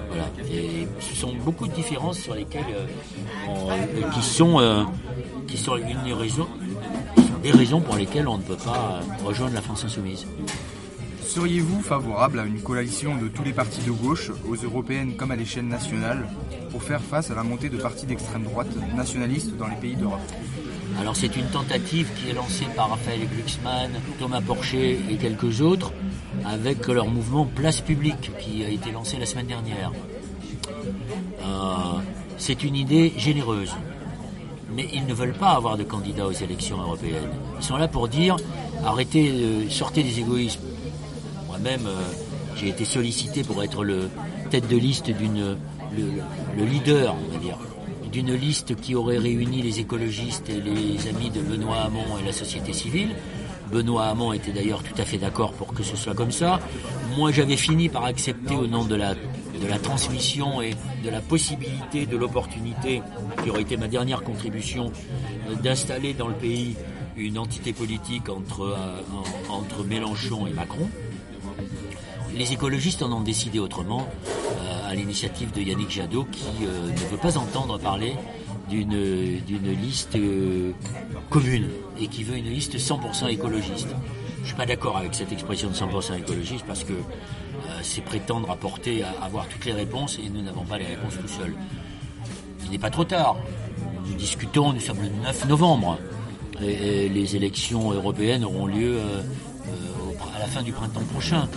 Voilà. 0.10 0.28
Et 0.52 0.88
ce 1.00 1.16
sont 1.16 1.34
beaucoup 1.46 1.68
de 1.68 1.74
différences 1.74 2.18
sur 2.18 2.34
lesquelles, 2.34 2.64
qui 4.12 4.22
sont, 4.24 4.88
qui 5.48 5.58
sont 5.58 5.78
une 5.78 6.14
raison, 6.14 6.48
des 7.48 7.58
raisons 7.58 7.80
pour 7.80 7.96
lesquelles 7.96 8.28
on 8.28 8.38
ne 8.38 8.44
peut 8.44 8.58
pas 8.58 9.00
rejoindre 9.24 9.54
la 9.54 9.62
France 9.62 9.86
insoumise. 9.86 10.28
Seriez-vous 11.26 11.82
favorable 11.82 12.40
à 12.42 12.44
une 12.44 12.60
coalition 12.60 13.16
de 13.16 13.30
tous 13.30 13.44
les 13.44 13.54
partis 13.54 13.82
de 13.84 13.92
gauche, 13.92 14.32
aux 14.50 14.56
européennes 14.56 15.16
comme 15.16 15.32
à 15.32 15.38
l'échelle 15.38 15.68
nationale, 15.68 16.28
pour 16.72 16.84
faire 16.84 17.00
face 17.00 17.32
à 17.32 17.36
la 17.36 17.44
montée 17.44 17.70
de 17.70 17.78
partis 17.78 18.06
d'extrême 18.06 18.44
droite 18.44 18.68
nationalistes 18.98 19.56
dans 19.56 19.68
les 19.68 19.78
pays 19.78 19.96
d'Europe? 19.96 20.20
Alors 21.00 21.16
c'est 21.16 21.38
une 21.38 21.46
tentative 21.46 22.10
qui 22.18 22.32
est 22.32 22.34
lancée 22.34 22.68
par 22.76 22.90
Raphaël 22.90 23.22
Glucksmann, 23.34 23.92
Thomas 24.20 24.42
Porcher 24.42 25.00
et 25.10 25.16
quelques 25.16 25.62
autres, 25.62 25.94
avec 26.44 26.86
leur 26.88 27.08
mouvement 27.08 27.46
Place 27.46 27.80
Publique 27.80 28.32
qui 28.42 28.66
a 28.66 28.70
été 28.70 28.92
lancé 28.92 29.16
la 29.18 29.26
semaine 29.26 29.48
dernière. 29.48 29.94
Euh, 31.42 32.02
c'est 32.38 32.66
une 32.66 32.76
idée 32.76 33.14
généreuse 33.16 33.74
mais 34.78 34.88
ils 34.94 35.08
ne 35.08 35.14
veulent 35.14 35.34
pas 35.34 35.54
avoir 35.54 35.76
de 35.76 35.84
candidats 35.84 36.28
aux 36.28 36.32
élections 36.32 36.80
européennes. 36.80 37.32
Ils 37.60 37.66
sont 37.66 37.78
là 37.78 37.88
pour 37.88 38.08
dire 38.08 38.38
arrêtez, 38.86 39.32
euh, 39.32 39.70
sortez 39.70 40.04
des 40.04 40.20
égoïsmes. 40.20 40.62
Moi-même, 41.48 41.88
euh, 41.88 41.96
j'ai 42.56 42.70
été 42.70 42.86
sollicité 42.86 43.44
pour 43.44 43.64
être 43.64 43.84
le 43.84 44.10
tête 44.52 44.68
de 44.68 44.78
liste 44.78 45.10
d'une, 45.10 45.58
le, 45.98 46.64
leader, 46.64 47.16
on 47.16 47.34
va 47.34 47.40
dire, 47.40 47.58
d'une 48.12 48.34
liste 48.36 48.76
qui 48.76 48.94
aurait 48.94 49.18
réuni 49.18 49.64
les 49.64 49.80
écologistes 49.80 50.48
et 50.50 50.62
les 50.62 51.08
amis 51.08 51.32
de 51.32 51.42
Benoît 51.42 51.82
Hamon 51.86 52.20
et 52.22 52.26
la 52.26 52.32
société 52.32 52.72
civile. 52.72 53.16
Benoît 53.72 54.06
Hamon 54.06 54.32
était 54.32 54.52
d'ailleurs 54.52 54.84
tout 54.84 55.02
à 55.02 55.06
fait 55.06 55.18
d'accord 55.18 55.54
pour 55.54 55.74
que 55.74 55.82
ce 55.82 55.98
soit 55.98 56.14
comme 56.14 56.32
ça. 56.32 56.60
Moi, 57.18 57.32
j'avais 57.32 57.58
fini 57.58 57.90
par 57.90 58.06
accepter 58.06 58.56
au 58.56 58.68
nom 58.68 58.86
de 58.86 58.96
la 58.96 59.16
de 59.62 59.68
la 59.68 59.80
transmission 59.80 60.62
et 60.62 60.74
de 61.04 61.10
la 61.10 61.22
possibilité, 61.22 62.06
de 62.06 62.18
l'opportunité, 62.18 63.02
qui 63.44 63.50
aurait 63.50 63.62
été 63.62 63.78
ma 63.78 63.88
dernière 63.88 64.24
contribution, 64.24 64.92
euh, 65.50 65.56
d'installer 65.56 66.14
dans 66.14 66.28
le 66.28 66.34
pays 66.34 66.76
une 67.16 67.38
entité 67.38 67.74
politique 67.74 68.30
entre, 68.30 68.62
euh, 68.62 69.02
entre 69.50 69.84
Mélenchon 69.84 70.48
et 70.48 70.54
Macron. 70.54 70.90
Les 72.36 72.54
écologistes 72.54 73.02
en 73.02 73.12
ont 73.12 73.22
décidé 73.22 73.60
autrement, 73.60 74.08
euh, 74.08 74.90
à 74.90 74.94
l'initiative 74.94 75.52
de 75.52 75.62
Yannick 75.62 75.90
Jadot, 75.90 76.26
qui 76.32 76.46
ne 76.62 77.10
veut 77.10 77.18
pas 77.18 77.38
entendre 77.38 77.80
parler 77.80 78.14
d'une 78.70 79.72
liste 79.82 80.18
commune 81.30 81.70
et 82.00 82.08
qui 82.08 82.24
veut 82.24 82.36
une 82.36 82.50
liste 82.50 82.78
100% 82.78 83.28
écologiste. 83.30 83.88
Je 84.38 84.42
ne 84.42 84.46
suis 84.46 84.56
pas 84.56 84.66
d'accord 84.66 84.98
avec 84.98 85.16
cette 85.16 85.32
expression 85.32 85.70
de 85.70 85.74
100% 85.74 86.18
écologiste 86.20 86.66
parce 86.68 86.84
que 86.84 86.94
c'est 87.82 88.02
prétendre 88.02 88.50
apporter, 88.52 89.04
avoir 89.22 89.48
toutes 89.48 89.66
les 89.66 89.74
réponses 89.74 90.20
et 90.20 90.30
nous 90.30 90.42
n'avons 90.42 90.64
pas 90.64 90.78
les 90.78 90.86
réponses 90.86 91.16
tout 91.20 91.28
seuls. 91.28 91.54
Il 92.66 92.72
n'est 92.72 92.80
pas 92.80 92.90
trop 92.90 93.06
tard. 93.06 93.38
Nous 94.06 94.14
discutons, 94.16 94.74
nous 94.74 94.80
sommes 94.80 95.02
le 95.02 95.10
9 95.24 95.48
novembre. 95.48 95.98
Et, 96.62 97.08
les 97.10 97.36
élections 97.36 97.92
européennes 97.92 98.44
auront 98.44 98.66
lieu 98.66 98.98
euh, 98.98 99.22
euh, 99.68 100.36
à 100.36 100.40
la 100.40 100.48
fin 100.48 100.64
du 100.64 100.72
printemps 100.72 101.06
prochain. 101.14 101.48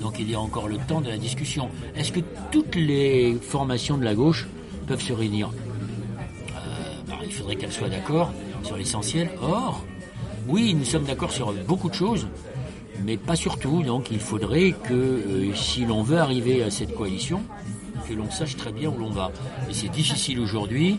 Donc 0.00 0.18
il 0.18 0.30
y 0.30 0.34
a 0.34 0.40
encore 0.40 0.68
le 0.68 0.76
temps 0.76 1.00
de 1.00 1.08
la 1.08 1.18
discussion. 1.18 1.70
Est-ce 1.96 2.12
que 2.12 2.20
toutes 2.50 2.74
les 2.74 3.36
formations 3.40 3.98
de 3.98 4.04
la 4.04 4.14
gauche 4.14 4.46
peuvent 4.86 5.02
se 5.02 5.12
réunir? 5.12 5.50
Bah, 7.08 7.16
Il 7.24 7.32
faudrait 7.32 7.56
qu'elles 7.56 7.72
soient 7.72 7.88
d'accord 7.88 8.32
sur 8.62 8.76
l'essentiel. 8.76 9.30
Or, 9.40 9.84
oui, 10.46 10.74
nous 10.74 10.84
sommes 10.84 11.04
d'accord 11.04 11.32
sur 11.32 11.52
beaucoup 11.52 11.88
de 11.88 11.94
choses, 11.94 12.26
mais 13.04 13.16
pas 13.16 13.36
surtout. 13.36 13.82
Donc 13.82 14.10
il 14.10 14.20
faudrait 14.20 14.72
que 14.72 14.94
euh, 14.94 15.54
si 15.54 15.84
l'on 15.84 16.02
veut 16.02 16.18
arriver 16.18 16.62
à 16.62 16.70
cette 16.70 16.94
coalition, 16.94 17.42
que 18.08 18.14
l'on 18.14 18.30
sache 18.30 18.56
très 18.56 18.72
bien 18.72 18.88
où 18.88 18.98
l'on 18.98 19.10
va. 19.10 19.30
Et 19.68 19.74
c'est 19.74 19.88
difficile 19.88 20.40
aujourd'hui 20.40 20.98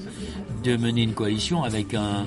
de 0.63 0.77
mener 0.77 1.03
une 1.03 1.13
coalition 1.13 1.63
avec 1.63 1.93
un 1.93 2.25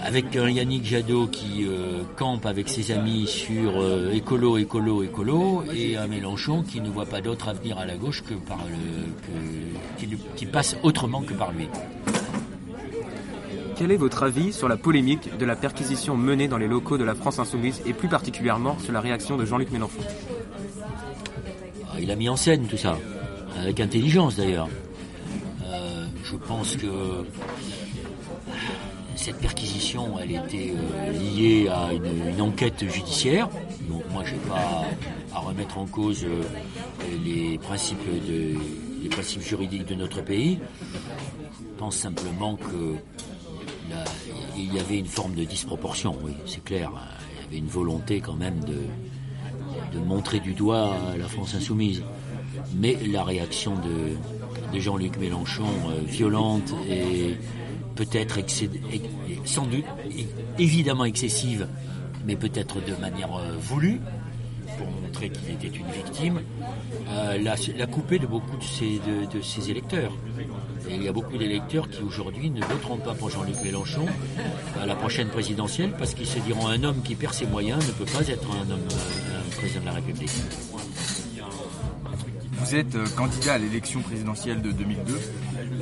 avec 0.00 0.36
un 0.36 0.50
Yannick 0.50 0.84
Jadot 0.84 1.28
qui 1.28 1.64
euh, 1.64 2.02
campe 2.16 2.44
avec 2.44 2.68
ses 2.68 2.92
amis 2.92 3.26
sur 3.26 3.80
euh, 3.80 4.12
écolo, 4.12 4.58
écolo, 4.58 5.02
écolo, 5.02 5.64
et 5.74 5.96
un 5.96 6.06
Mélenchon 6.06 6.62
qui 6.62 6.82
ne 6.82 6.90
voit 6.90 7.06
pas 7.06 7.22
d'autre 7.22 7.48
avenir 7.48 7.78
à 7.78 7.86
la 7.86 7.96
gauche 7.96 8.22
que 8.22 8.34
par 8.34 8.58
le 8.68 10.06
que, 10.06 10.16
qui 10.36 10.46
passe 10.46 10.76
autrement 10.82 11.22
que 11.22 11.32
par 11.32 11.52
lui. 11.52 11.68
Quel 13.76 13.90
est 13.90 13.96
votre 13.96 14.22
avis 14.22 14.52
sur 14.52 14.68
la 14.68 14.76
polémique 14.76 15.36
de 15.36 15.44
la 15.44 15.56
perquisition 15.56 16.16
menée 16.16 16.46
dans 16.46 16.58
les 16.58 16.68
locaux 16.68 16.96
de 16.96 17.04
la 17.04 17.14
France 17.14 17.40
Insoumise 17.40 17.82
et 17.86 17.92
plus 17.92 18.08
particulièrement 18.08 18.78
sur 18.78 18.92
la 18.92 19.00
réaction 19.00 19.36
de 19.36 19.44
Jean-Luc 19.44 19.72
Mélenchon? 19.72 20.00
Ah, 21.90 22.00
Il 22.00 22.10
a 22.10 22.16
mis 22.16 22.28
en 22.28 22.36
scène 22.36 22.66
tout 22.68 22.76
ça, 22.76 22.96
avec 23.58 23.80
intelligence 23.80 24.36
d'ailleurs. 24.36 24.68
Euh, 25.64 26.06
je 26.22 26.36
pense 26.36 26.76
que 26.76 26.86
cette 29.16 29.38
perquisition, 29.38 30.18
elle 30.20 30.32
était 30.32 30.72
euh, 30.72 31.10
liée 31.12 31.68
à 31.68 31.92
une, 31.92 32.40
enquête 32.40 32.88
judiciaire. 32.88 33.48
Donc 33.88 34.02
moi, 34.12 34.22
je 34.24 34.34
n'ai 34.34 34.40
pas 34.40 34.84
à 35.34 35.38
remettre 35.40 35.78
en 35.78 35.86
cause 35.86 36.24
euh, 36.24 36.42
les 37.24 37.58
principes 37.58 37.98
les 39.04 39.10
principes 39.10 39.42
juridiques 39.42 39.86
de 39.86 39.94
notre 39.94 40.22
pays. 40.22 40.58
Je 41.60 41.78
pense 41.78 41.96
simplement 41.96 42.56
que 42.56 42.96
il 44.56 44.74
y 44.74 44.78
avait 44.78 44.98
une 44.98 45.06
forme 45.06 45.34
de 45.34 45.44
disproportion, 45.44 46.16
oui, 46.22 46.32
c'est 46.46 46.64
clair. 46.64 46.90
Il 47.38 47.44
y 47.44 47.46
avait 47.46 47.58
une 47.58 47.68
volonté 47.68 48.20
quand 48.20 48.34
même 48.34 48.60
de, 48.60 49.98
montrer 49.98 50.40
du 50.40 50.54
doigt 50.54 50.96
la 51.16 51.28
France 51.28 51.54
insoumise. 51.54 52.02
Mais 52.76 52.96
la 53.06 53.22
réaction 53.22 53.74
de, 53.76 54.78
Jean-Luc 54.78 55.18
Mélenchon, 55.18 55.66
euh, 55.88 56.00
violente 56.04 56.74
et 56.88 57.36
peut-être 57.94 58.40
sans 59.44 59.66
doute 59.66 59.84
évidemment 60.58 61.04
excessive, 61.04 61.68
mais 62.26 62.34
peut-être 62.34 62.84
de 62.84 63.00
manière 63.00 63.36
euh, 63.36 63.56
voulue, 63.56 64.00
pour 64.78 64.86
montrer 64.86 65.30
qu'il 65.30 65.50
était 65.54 65.76
une 65.76 65.90
victime, 65.90 66.40
euh, 67.08 67.38
l'a, 67.38 67.86
coupé 67.86 68.18
de 68.18 68.26
beaucoup 68.26 68.56
de 68.56 69.42
ses, 69.42 69.70
électeurs. 69.70 70.12
Et 70.88 70.94
il 70.94 71.02
y 71.02 71.08
a 71.08 71.12
beaucoup 71.12 71.38
d'électeurs 71.38 71.88
qui 71.88 72.02
aujourd'hui 72.02 72.50
ne 72.50 72.60
voteront 72.60 72.98
pas 72.98 73.14
pour 73.14 73.30
Jean-Luc 73.30 73.56
Mélenchon 73.62 74.06
à 74.80 74.86
la 74.86 74.94
prochaine 74.94 75.28
présidentielle 75.28 75.92
parce 75.98 76.14
qu'ils 76.14 76.26
se 76.26 76.38
diront 76.40 76.68
un 76.68 76.82
homme 76.84 77.02
qui 77.02 77.14
perd 77.14 77.32
ses 77.32 77.46
moyens 77.46 77.86
ne 77.86 77.92
peut 77.92 78.10
pas 78.10 78.28
être 78.28 78.48
un 78.50 78.70
homme 78.70 78.86
un 79.34 79.56
président 79.56 79.80
de 79.80 79.86
la 79.86 79.92
République. 79.92 80.30
Vous 82.64 82.74
êtes 82.74 82.94
euh, 82.94 83.04
candidat 83.14 83.52
à 83.52 83.58
l'élection 83.58 84.00
présidentielle 84.00 84.62
de 84.62 84.72
2002, 84.72 85.20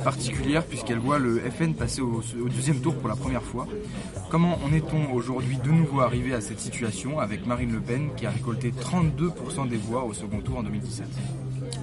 particulière 0.03 0.65
puisqu'elle 0.65 0.97
voit 0.97 1.17
le 1.17 1.39
FN 1.39 1.75
passer 1.75 2.01
au, 2.01 2.21
deuxième 2.53 2.81
tour 2.81 2.93
pour 2.95 3.07
la 3.07 3.15
première 3.15 3.41
fois. 3.41 3.69
Comment 4.29 4.59
en 4.61 4.73
est-on 4.73 5.13
aujourd'hui 5.13 5.55
de 5.63 5.71
nouveau 5.71 6.01
arrivé 6.01 6.33
à 6.33 6.41
cette 6.41 6.59
situation 6.59 7.19
avec 7.19 7.47
Marine 7.47 7.71
Le 7.71 7.79
Pen 7.79 8.09
qui 8.17 8.25
a 8.25 8.31
récolté 8.31 8.73
32% 8.73 9.69
des 9.69 9.77
voix 9.77 10.03
au 10.03 10.13
second 10.13 10.41
tour 10.41 10.57
en 10.57 10.63
2017 10.63 11.05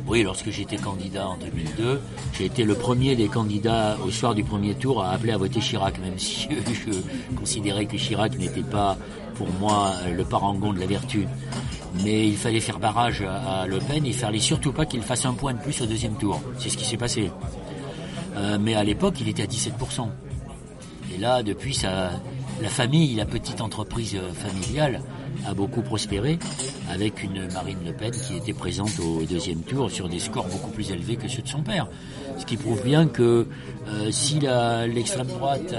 oui, 0.06 0.22
lorsque 0.22 0.50
j'étais 0.50 0.76
candidat 0.76 1.28
en 1.28 1.36
2002, 1.36 2.00
j'ai 2.32 2.44
été 2.46 2.64
le 2.64 2.74
premier 2.74 3.16
des 3.16 3.28
candidats 3.28 3.96
au 4.04 4.10
soir 4.10 4.34
du 4.34 4.44
premier 4.44 4.74
tour 4.74 5.02
à 5.02 5.10
appeler 5.10 5.32
à 5.32 5.36
voter 5.38 5.60
Chirac, 5.60 5.98
même 6.00 6.18
si 6.18 6.48
je 6.66 7.36
considérais 7.36 7.86
que 7.86 7.96
Chirac 7.96 8.36
n'était 8.36 8.62
pas 8.62 8.96
pour 9.34 9.48
moi 9.60 9.92
le 10.14 10.24
parangon 10.24 10.72
de 10.72 10.80
la 10.80 10.86
vertu 10.86 11.26
mais 12.04 12.28
il 12.28 12.36
fallait 12.36 12.60
faire 12.60 12.78
barrage 12.78 13.22
à 13.22 13.66
Le 13.66 13.78
Pen, 13.78 14.04
il 14.06 14.14
fallait 14.14 14.38
surtout 14.38 14.72
pas 14.72 14.86
qu'il 14.86 15.02
fasse 15.02 15.26
un 15.26 15.34
point 15.34 15.54
de 15.54 15.58
plus 15.58 15.80
au 15.80 15.86
deuxième 15.86 16.14
tour. 16.16 16.40
C'est 16.58 16.70
ce 16.70 16.76
qui 16.76 16.84
s'est 16.84 16.96
passé. 16.96 17.30
Euh, 18.36 18.58
mais 18.60 18.74
à 18.74 18.84
l'époque, 18.84 19.14
il 19.20 19.28
était 19.28 19.42
à 19.42 19.46
17%. 19.46 20.08
Et 21.14 21.18
là, 21.18 21.42
depuis, 21.42 21.78
la 21.82 22.68
famille, 22.68 23.14
la 23.16 23.26
petite 23.26 23.60
entreprise 23.60 24.18
familiale 24.34 25.02
a 25.46 25.54
beaucoup 25.54 25.82
prospéré 25.82 26.38
avec 26.90 27.22
une 27.22 27.46
Marine 27.52 27.78
Le 27.84 27.92
Pen 27.92 28.10
qui 28.10 28.36
était 28.36 28.52
présente 28.52 28.98
au 29.00 29.22
deuxième 29.24 29.60
tour 29.60 29.90
sur 29.90 30.08
des 30.08 30.18
scores 30.18 30.46
beaucoup 30.48 30.70
plus 30.70 30.90
élevés 30.90 31.16
que 31.16 31.28
ceux 31.28 31.42
de 31.42 31.48
son 31.48 31.62
père. 31.62 31.88
Ce 32.38 32.44
qui 32.44 32.56
prouve 32.56 32.82
bien 32.82 33.06
que 33.06 33.46
euh, 33.88 34.10
si 34.10 34.40
l'extrême 34.40 35.26
droite 35.26 35.74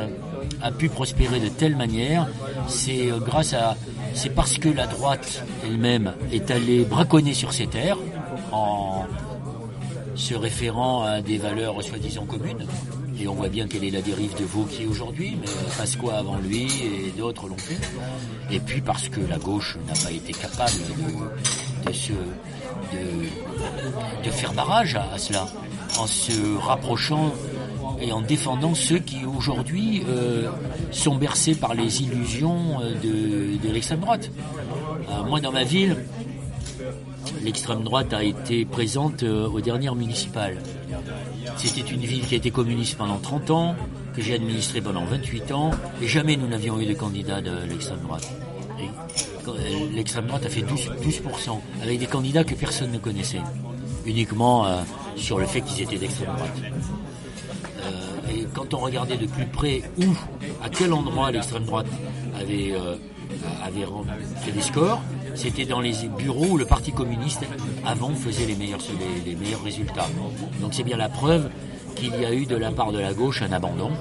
a 0.61 0.71
pu 0.71 0.89
prospérer 0.89 1.39
de 1.39 1.49
telle 1.49 1.75
manière, 1.75 2.27
c'est 2.67 3.11
euh, 3.11 3.19
grâce 3.19 3.53
à 3.53 3.77
c'est 4.13 4.29
parce 4.29 4.57
que 4.57 4.69
la 4.69 4.87
droite 4.87 5.43
elle-même 5.65 6.13
est 6.31 6.51
allée 6.51 6.83
braconner 6.83 7.33
sur 7.33 7.53
ses 7.53 7.67
terres 7.67 7.97
en 8.51 9.05
se 10.15 10.35
référant 10.35 11.03
à 11.03 11.21
des 11.21 11.37
valeurs 11.37 11.81
soi-disant 11.81 12.25
communes. 12.25 12.65
Et 13.21 13.27
on 13.27 13.36
voit 13.36 13.49
bien 13.49 13.67
quelle 13.67 13.84
est 13.84 13.91
la 13.91 14.01
dérive 14.01 14.34
de 14.36 14.45
Vauquier 14.45 14.88
aujourd'hui, 14.88 15.38
mais 15.39 15.47
Pasqua 15.77 16.17
avant 16.17 16.39
lui 16.39 16.63
et 16.65 17.12
d'autres 17.15 17.47
l'ont 17.47 17.57
fait. 17.57 17.77
Et 18.49 18.60
puis 18.60 18.81
parce 18.81 19.10
que 19.10 19.19
la 19.29 19.38
gauche 19.38 19.77
n'a 19.88 19.93
pas 19.93 20.12
été 20.12 20.34
capable 20.34 20.71
de, 24.23 24.31
faire 24.31 24.53
barrage 24.53 24.95
à, 24.95 25.19
cela, 25.19 25.45
en 25.99 26.07
se 26.07 26.57
rapprochant 26.57 27.31
et 28.01 28.12
en 28.12 28.21
défendant 28.21 28.73
ceux 28.73 28.97
qui 28.97 29.23
aujourd'hui 29.25 30.01
euh, 30.10 30.49
sont 30.89 31.15
bercés 31.15 31.53
par 31.53 31.75
les 31.75 32.01
illusions 32.01 32.81
euh, 32.81 32.95
de, 33.03 33.71
l'extrême 33.71 33.99
droite. 33.99 34.31
Euh, 35.12 35.23
moi, 35.25 35.39
dans 35.41 35.51
ma 35.51 35.63
ville, 35.63 35.95
l'extrême 37.43 37.84
droite 37.84 38.13
a 38.13 38.23
été 38.23 38.65
présente 38.65 39.21
aux 39.21 39.62
dernières 39.62 39.95
municipales. 39.95 40.57
C'était 41.57 41.81
une 41.81 42.01
ville 42.01 42.25
qui 42.25 42.35
a 42.35 42.37
été 42.37 42.51
communiste 42.51 42.97
pendant 42.97 43.17
30 43.17 43.51
ans, 43.51 43.75
que 44.15 44.21
j'ai 44.21 44.35
administrée 44.35 44.81
pendant 44.81 45.05
28 45.05 45.51
ans, 45.51 45.71
et 46.01 46.07
jamais 46.07 46.37
nous 46.37 46.47
n'avions 46.47 46.79
eu 46.79 46.85
de 46.85 46.93
candidat 46.93 47.41
de 47.41 47.51
l'extrême 47.69 47.99
droite. 47.99 48.31
L'extrême 49.93 50.27
droite 50.27 50.45
a 50.45 50.49
fait 50.49 50.61
12%, 50.61 50.89
12%, 51.01 51.59
avec 51.81 51.99
des 51.99 52.07
candidats 52.07 52.43
que 52.43 52.55
personne 52.55 52.91
ne 52.91 52.97
connaissait, 52.97 53.41
uniquement 54.05 54.65
sur 55.15 55.39
le 55.39 55.45
fait 55.45 55.61
qu'ils 55.61 55.83
étaient 55.83 55.97
d'extrême 55.97 56.35
droite. 56.35 56.57
Et 58.33 58.45
quand 58.53 58.73
on 58.73 58.77
regardait 58.77 59.17
de 59.17 59.25
plus 59.25 59.45
près 59.45 59.81
où, 59.97 60.05
à 60.63 60.69
quel 60.69 60.93
endroit 60.93 61.31
l'extrême 61.31 61.65
droite 61.65 61.87
avait, 62.39 62.71
euh, 62.71 62.95
avait 63.63 63.85
fait 64.43 64.51
des 64.51 64.61
scores, 64.61 65.01
c'était 65.35 65.65
dans 65.65 65.81
les 65.81 65.93
bureaux 66.17 66.51
où 66.51 66.57
le 66.57 66.65
Parti 66.65 66.91
communiste 66.91 67.41
avant 67.85 68.13
faisait 68.13 68.45
les 68.45 68.55
meilleurs, 68.55 68.79
les, 69.25 69.35
meilleurs 69.35 69.63
résultats. 69.63 70.07
Donc 70.59 70.73
c'est 70.73 70.83
bien 70.83 70.97
la 70.97 71.09
preuve 71.09 71.49
qu'il 71.95 72.19
y 72.19 72.25
a 72.25 72.33
eu 72.33 72.45
de 72.45 72.55
la 72.55 72.71
part 72.71 72.91
de 72.91 72.99
la 72.99 73.13
gauche 73.13 73.41
un 73.41 73.51
abandon 73.51 73.91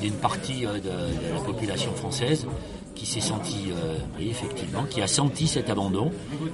d'une 0.00 0.14
partie 0.14 0.66
euh, 0.66 0.78
de, 0.78 1.34
la 1.34 1.40
population 1.40 1.92
française 1.94 2.46
qui 2.94 3.06
s'est 3.06 3.20
senti, 3.20 3.70
euh, 3.70 3.96
oui, 4.18 4.28
effectivement, 4.30 4.84
qui 4.84 5.00
a 5.00 5.06
senti 5.06 5.46
cet 5.46 5.70
abandon 5.70 6.10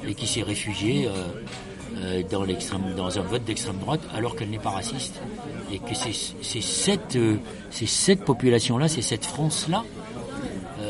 et 0.06 0.14
qui 0.14 0.26
s'est 0.26 0.42
réfugié 0.42 1.08
euh, 1.08 2.22
dans, 2.30 2.44
dans 2.96 3.18
un 3.18 3.22
vote 3.22 3.44
d'extrême 3.44 3.78
droite 3.78 4.00
alors 4.14 4.36
qu'elle 4.36 4.50
n'est 4.50 4.58
pas 4.58 4.70
raciste. 4.70 5.20
Et 5.72 5.78
que 5.78 5.94
c'est 5.94 6.60
cette, 6.60 7.18
cette 7.70 8.24
population-là, 8.24 8.88
c'est 8.88 9.02
cette 9.02 9.24
France-là, 9.24 9.84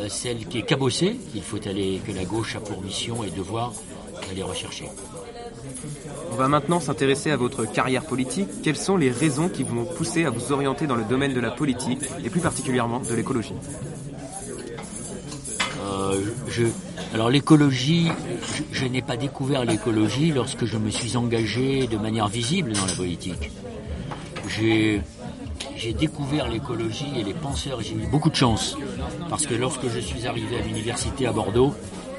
celle 0.08 0.46
qui 0.46 0.58
est 0.58 0.62
cabossée, 0.62 1.16
qu'il 1.32 1.42
faut 1.42 1.58
aller, 1.66 2.00
que 2.06 2.12
la 2.12 2.24
gauche 2.24 2.56
a 2.56 2.60
pour 2.60 2.82
mission 2.82 3.24
et 3.24 3.30
devoir 3.30 3.72
aller 4.30 4.42
rechercher. 4.42 4.86
On 6.32 6.36
va 6.36 6.48
maintenant 6.48 6.80
s'intéresser 6.80 7.30
à 7.30 7.36
votre 7.36 7.64
carrière 7.64 8.04
politique. 8.04 8.48
Quelles 8.62 8.76
sont 8.76 8.96
les 8.96 9.10
raisons 9.10 9.48
qui 9.48 9.62
vous 9.62 9.80
ont 9.80 9.84
poussé 9.84 10.24
à 10.24 10.30
vous 10.30 10.52
orienter 10.52 10.86
dans 10.86 10.96
le 10.96 11.04
domaine 11.04 11.34
de 11.34 11.40
la 11.40 11.50
politique 11.50 12.00
et 12.24 12.30
plus 12.30 12.40
particulièrement 12.40 13.00
de 13.00 13.14
l'écologie? 13.14 13.54
Je, 16.48 16.64
alors 17.12 17.30
l'écologie, 17.30 18.08
je, 18.72 18.86
n'ai 18.86 19.02
pas 19.02 19.16
découvert 19.16 19.64
l'écologie 19.64 20.32
lorsque 20.32 20.64
je 20.64 20.76
me 20.76 20.90
suis 20.90 21.16
engagé 21.16 21.86
de 21.86 21.96
manière 21.96 22.28
visible 22.28 22.72
dans 22.72 22.86
la 22.86 22.92
politique. 22.92 23.50
J'ai 24.48 25.00
découvert 25.92 26.48
l'écologie 26.48 27.12
et 27.18 27.24
les 27.24 27.34
penseurs, 27.34 27.80
j'ai 27.82 27.94
eu 27.94 28.06
beaucoup 28.10 28.30
de 28.30 28.37
chance, 28.37 28.76
parce 29.28 29.46
que 29.46 29.54
lorsque 29.54 29.88
je 29.88 29.98
suis 29.98 30.26
arrivé 30.26 30.58
à 30.58 30.62
l'université 30.62 31.26
à 31.26 31.32
Bordeaux, 31.32 31.74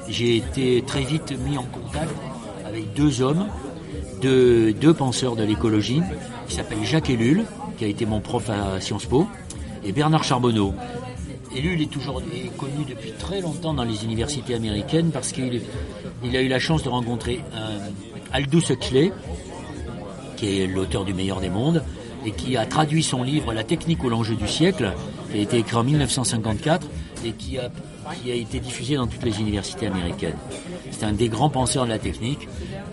j'ai 0.08 0.36
été 0.36 0.82
très 0.86 1.02
vite 1.02 1.32
mis 1.46 1.58
en 1.58 1.64
contact 1.64 2.14
avec 2.64 2.92
deux 2.94 3.22
hommes, 3.22 3.46
deux, 4.20 4.72
deux 4.72 4.94
penseurs 4.94 5.36
de 5.36 5.44
l'écologie, 5.44 6.02
qui 6.48 6.54
s'appellent 6.54 6.84
Jacques 6.84 7.10
Ellul, 7.10 7.44
qui 7.78 7.84
a 7.84 7.88
été 7.88 8.06
mon 8.06 8.20
prof 8.20 8.48
à 8.50 8.80
Sciences 8.80 9.06
Po, 9.06 9.26
et 9.84 9.92
Bernard 9.92 10.24
Charbonneau, 10.24 10.74
il 11.54 11.80
est 11.82 11.90
toujours 11.90 12.22
connu 12.58 12.84
depuis 12.88 13.12
très 13.12 13.40
longtemps 13.40 13.74
dans 13.74 13.84
les 13.84 14.04
universités 14.04 14.54
américaines 14.54 15.10
parce 15.10 15.32
qu'il 15.32 15.62
il 16.22 16.36
a 16.36 16.42
eu 16.42 16.48
la 16.48 16.58
chance 16.58 16.82
de 16.82 16.88
rencontrer 16.88 17.40
Aldous 18.32 18.70
Huxley, 18.70 19.12
qui 20.36 20.60
est 20.60 20.66
l'auteur 20.66 21.04
du 21.04 21.14
meilleur 21.14 21.40
des 21.40 21.48
mondes, 21.48 21.82
et 22.26 22.32
qui 22.32 22.56
a 22.56 22.66
traduit 22.66 23.02
son 23.02 23.22
livre 23.22 23.54
La 23.54 23.64
technique 23.64 24.02
ou 24.04 24.08
l'enjeu 24.08 24.34
du 24.34 24.48
siècle, 24.48 24.92
qui 25.30 25.38
a 25.38 25.40
été 25.40 25.58
écrit 25.58 25.76
en 25.76 25.84
1954 25.84 26.86
et 27.24 27.32
qui 27.32 27.58
a, 27.58 27.70
été 28.26 28.60
diffusé 28.60 28.96
dans 28.96 29.06
toutes 29.06 29.24
les 29.24 29.40
universités 29.40 29.86
américaines. 29.86 30.36
C'est 30.90 31.04
un 31.04 31.12
des 31.12 31.28
grands 31.28 31.50
penseurs 31.50 31.84
de 31.84 31.90
la 31.90 31.98
technique. 31.98 32.48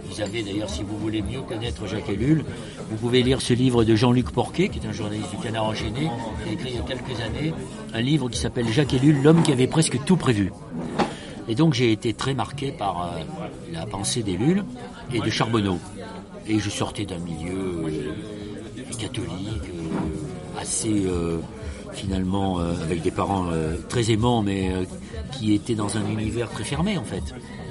Vous 0.10 0.22
avez 0.22 0.44
d'ailleurs, 0.44 0.70
si 0.70 0.84
vous 0.84 0.98
voulez 0.98 1.22
mieux 1.22 1.42
connaître 1.42 1.86
Jacques 1.88 2.10
Ellul, 2.10 2.46
vous 2.90 2.96
pouvez 2.96 3.22
lire 3.22 3.42
ce 3.42 3.54
livre 3.54 3.84
de 3.84 3.96
Jean-Luc 3.96 4.32
Porquet, 4.32 4.70
qui 4.70 4.80
est 4.80 4.88
un 4.88 4.92
journaliste 4.92 5.30
du 5.32 5.38
Canard 5.38 5.66
enchaîné, 5.66 6.10
qui 6.44 6.50
a 6.50 6.54
écrit 6.54 6.70
il 6.70 6.76
y 6.76 6.80
a 6.80 6.82
quelques 6.82 7.20
années 7.20 7.54
un 7.94 8.02
livre 8.02 8.30
qui 8.30 8.40
s'appelle 8.40 8.68
Jacques 8.70 8.94
Ellul, 8.94 9.22
l'homme 9.22 9.44
qui 9.44 9.52
avait 9.52 9.68
presque 9.68 10.04
tout 10.06 10.18
prévu. 10.18 10.52
Et 11.48 11.56
donc 11.56 11.74
j'ai 11.74 11.92
été 11.92 12.14
très 12.14 12.34
marqué 12.34 12.72
par 12.72 13.04
euh, 13.04 13.20
la 13.72 13.86
pensée 13.86 14.24
d'Ellul 14.24 14.64
et 15.14 15.20
de 15.20 15.30
Charbonneau. 15.30 15.78
Et 16.48 16.60
je 16.60 16.70
sortais 16.70 17.06
d'un 17.06 17.20
milieu 17.20 17.86
euh, 17.86 18.14
catholique, 18.98 19.64
euh, 19.68 20.62
assez 20.62 21.06
finalement 21.94 22.58
avec 22.58 23.02
des 23.04 23.12
parents 23.12 23.48
très 23.88 24.12
aimants, 24.12 24.42
mais 24.42 24.72
qui 25.32 25.54
étaient 25.54 25.76
dans 25.76 25.98
un 25.98 26.06
univers 26.08 26.50
très 26.50 26.64
fermé 26.64 26.98
en 26.98 27.04
fait. 27.04 27.24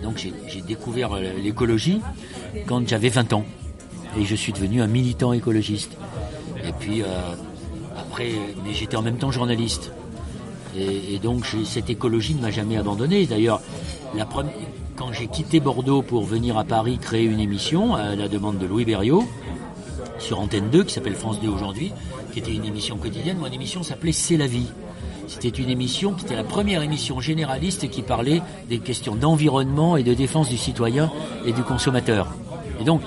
Donc 0.03 0.25
j'ai 0.47 0.61
découvert 0.61 1.17
l'écologie 1.17 2.01
quand 2.67 2.87
j'avais 2.87 3.09
20 3.09 3.33
ans 3.33 3.45
et 4.19 4.25
je 4.25 4.35
suis 4.35 4.53
devenu 4.53 4.83
un 4.83 4.87
militant 4.87 5.33
écologiste. 5.33 5.97
Et 6.67 6.73
puis 6.73 7.03
euh, 7.03 7.07
après, 7.99 8.31
mais 8.65 8.73
j'étais 8.73 8.97
en 8.97 9.03
même 9.03 9.17
temps 9.17 9.31
journaliste. 9.31 9.93
Et, 10.77 11.19
donc 11.19 11.47
cette 11.65 11.91
écologie 11.91 12.35
ne 12.35 12.41
m'a 12.41 12.51
jamais 12.51 12.79
abandonné. 12.79 13.27
D'ailleurs, 13.27 13.61
quand 14.97 15.13
j'ai 15.13 15.27
quitté 15.27 15.61
Bordeaux 15.61 16.03
pour 16.03 16.25
venir 16.25 16.57
à 16.57 16.65
Paris 16.65 16.99
créer 16.99 17.25
une 17.25 17.41
émission 17.41 17.95
à 17.95 18.17
la 18.17 18.29
demande 18.29 18.59
de 18.59 18.67
Louis 18.67 18.85
Berriot 18.85 19.25
sur 20.23 20.41
Antenne 20.41 20.71
2 20.71 20.85
qui 20.85 20.95
s'appelle 20.95 21.15
France 21.15 21.41
2 21.41 21.49
aujourd'hui, 21.49 21.93
qui 22.33 22.39
était 22.39 22.55
une 22.55 22.65
émission 22.65 22.97
quotidienne, 22.97 23.39
mon 23.39 23.47
émission 23.47 23.83
s'appelait 23.83 24.13
C'est 24.13 24.37
la 24.37 24.47
vie. 24.47 24.69
C'était 25.27 25.49
une 25.49 25.69
émission 25.69 26.13
qui 26.15 26.25
était 26.25 26.37
la 26.37 26.45
première 26.45 26.83
émission 26.83 27.21
généraliste 27.21 27.89
qui 27.91 28.03
parlait 28.03 28.41
des 28.69 28.79
questions 28.79 29.17
d'environnement 29.17 29.97
et 29.97 30.03
de 30.03 30.15
défense 30.15 30.49
du 30.49 30.57
citoyen 30.57 31.11
et 31.45 31.53
du 31.53 31.63
consommateur. 31.63 32.29
Et 32.81 32.85
donc, 32.85 33.03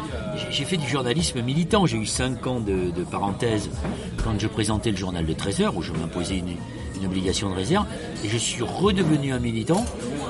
j'ai 0.50 0.66
fait 0.66 0.78
du 0.78 0.88
journalisme 0.88 1.42
militant. 1.42 1.86
J'ai 1.86 1.98
eu 1.98 2.06
cinq 2.06 2.46
ans 2.48 2.60
de, 2.60 2.92
parenthèse 3.10 3.70
quand 4.24 4.40
je 4.40 4.48
présentais 4.48 4.92
le 4.92 4.98
journal 4.98 5.26
de 5.26 5.34
13 5.34 5.62
heures, 5.62 5.78
où 5.78 5.82
je 5.82 5.92
m'imposais 5.92 6.38
une, 6.38 6.56
obligation 7.06 7.50
de 7.50 7.56
réserve. 7.56 7.86
Et 8.24 8.30
je 8.30 8.38
suis 8.38 8.64
redevenu 8.64 9.32
un 9.32 9.40
militant 9.40 9.86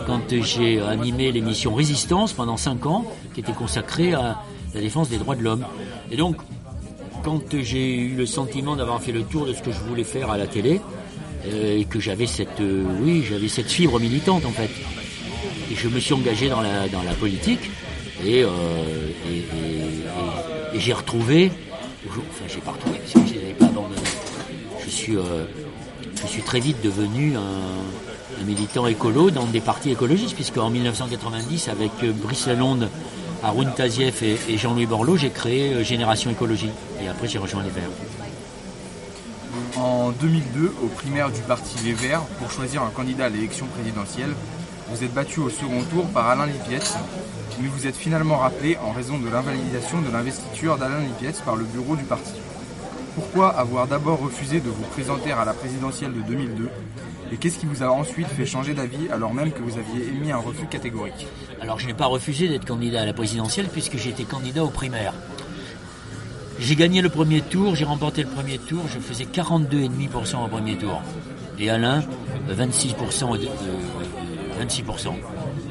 quand 0.07 0.41
j'ai 0.41 0.81
animé 0.81 1.31
l'émission 1.31 1.73
Résistance 1.73 2.33
pendant 2.33 2.57
5 2.57 2.85
ans, 2.87 3.05
qui 3.33 3.39
était 3.39 3.53
consacrée 3.53 4.13
à 4.13 4.41
la 4.73 4.81
défense 4.81 5.09
des 5.09 5.17
droits 5.17 5.35
de 5.35 5.43
l'homme. 5.43 5.65
Et 6.11 6.17
donc, 6.17 6.35
quand 7.25 7.59
j'ai 7.59 7.95
eu 7.95 8.15
le 8.15 8.27
sentiment 8.27 8.75
d'avoir 8.75 9.01
fait 9.01 9.11
le 9.11 9.23
tour 9.23 9.47
de 9.47 9.53
ce 9.53 9.63
que 9.63 9.71
je 9.71 9.79
voulais 9.79 10.03
faire 10.03 10.29
à 10.29 10.37
la 10.37 10.45
télé, 10.45 10.79
euh, 11.47 11.79
et 11.79 11.85
que 11.85 11.99
j'avais 11.99 12.27
cette, 12.27 12.61
euh, 12.61 12.83
oui, 13.01 13.25
j'avais 13.27 13.47
cette 13.47 13.71
fibre 13.71 13.99
militante 13.99 14.45
en 14.45 14.51
fait, 14.51 14.69
et 15.71 15.75
je 15.75 15.87
me 15.87 15.99
suis 15.99 16.13
engagé 16.13 16.49
dans 16.49 16.61
la, 16.61 16.87
dans 16.87 17.01
la 17.01 17.13
politique, 17.13 17.71
et, 18.23 18.43
euh, 18.43 18.49
j'ai 20.75 20.93
retrouvé, 20.93 21.51
enfin 22.07 22.45
j'ai 22.47 22.59
pas 22.59 22.71
retrouvé, 22.73 22.99
parce 22.99 23.13
que 23.13 23.27
je 23.27 23.39
les 23.39 23.45
avais 23.45 23.53
pas 23.53 23.65
abandonnés. 23.65 24.01
Je 24.85 24.89
suis, 24.91 25.17
je 26.21 26.27
suis 26.27 26.43
très 26.43 26.59
vite 26.59 26.77
devenu 26.83 27.35
un, 27.37 28.43
militant 28.45 28.85
écolo 28.85 29.31
dans 29.31 29.45
des 29.45 29.61
partis 29.61 29.89
écologistes, 29.89 30.35
puisque 30.35 30.57
en 30.57 30.69
1990, 30.69 31.69
avec 31.69 31.91
Brice 32.21 32.45
Lalonde, 32.45 32.89
Arun 33.43 33.71
Tazieff 33.71 34.23
et, 34.23 34.37
et 34.47 34.57
Jean-Louis 34.57 34.85
Borloo, 34.85 35.17
j'ai 35.17 35.29
créé 35.29 35.73
euh, 35.73 35.83
Génération 35.83 36.29
Écologie. 36.31 36.71
Et 37.01 37.07
après, 37.07 37.27
j'ai 37.27 37.37
rejoint 37.37 37.63
les 37.63 37.69
Verts. 37.69 37.89
En 39.77 40.11
2002, 40.11 40.73
aux 40.83 40.87
primaires 40.87 41.31
du 41.31 41.41
parti 41.41 41.75
Les 41.83 41.93
Verts, 41.93 42.21
pour 42.39 42.51
choisir 42.51 42.83
un 42.83 42.89
candidat 42.89 43.25
à 43.25 43.29
l'élection 43.29 43.65
présidentielle, 43.67 44.33
vous 44.89 45.03
êtes 45.03 45.13
battu 45.13 45.39
au 45.39 45.49
second 45.49 45.83
tour 45.83 46.05
par 46.07 46.29
Alain 46.29 46.45
Lipietz, 46.45 46.95
mais 47.59 47.67
vous 47.67 47.87
êtes 47.87 47.95
finalement 47.95 48.37
rappelé 48.37 48.77
en 48.83 48.91
raison 48.91 49.17
de 49.17 49.29
l'invalidation 49.29 50.01
de 50.01 50.11
l'investiture 50.11 50.77
d'Alain 50.77 50.99
Lipietz 50.99 51.41
par 51.41 51.55
le 51.55 51.65
bureau 51.65 51.95
du 51.95 52.03
parti. 52.03 52.33
Pourquoi 53.15 53.49
avoir 53.57 53.87
d'abord 53.87 54.19
refusé 54.19 54.59
de 54.59 54.69
vous 54.69 54.83
présenter 54.91 55.31
à 55.31 55.45
la 55.45 55.53
présidentielle 55.53 56.13
de 56.13 56.21
2002 56.21 56.69
Et 57.31 57.37
qu'est-ce 57.37 57.59
qui 57.59 57.65
vous 57.65 57.81
a 57.81 57.87
ensuite 57.89 58.27
fait 58.27 58.45
changer 58.45 58.73
d'avis 58.73 59.07
alors 59.11 59.33
même 59.33 59.51
que 59.51 59.61
vous 59.61 59.77
aviez 59.77 60.07
émis 60.09 60.31
un 60.31 60.37
refus 60.37 60.65
catégorique 60.67 61.27
Alors, 61.61 61.79
je 61.79 61.87
n'ai 61.87 61.93
pas 61.93 62.07
refusé 62.07 62.47
d'être 62.49 62.65
candidat 62.65 63.01
à 63.01 63.05
la 63.05 63.13
présidentielle, 63.13 63.67
puisque 63.71 63.95
été 64.09 64.23
candidat 64.25 64.63
aux 64.65 64.69
primaires. 64.69 65.13
J'ai 66.59 66.75
gagné 66.75 67.01
le 67.01 67.09
premier 67.09 67.41
tour, 67.41 67.75
j'ai 67.75 67.85
remporté 67.85 68.23
le 68.23 68.29
premier 68.29 68.57
tour, 68.57 68.81
je 68.93 68.99
faisais 68.99 69.25
42,5% 69.25 70.45
au 70.45 70.47
premier 70.47 70.75
tour. 70.77 71.01
Et 71.59 71.69
Alain, 71.69 72.03
euh, 72.49 72.53
26%. 72.53 73.31
au 73.31 73.37
deux- 73.37 73.47
euh, 73.47 74.59
26%. 74.59 75.15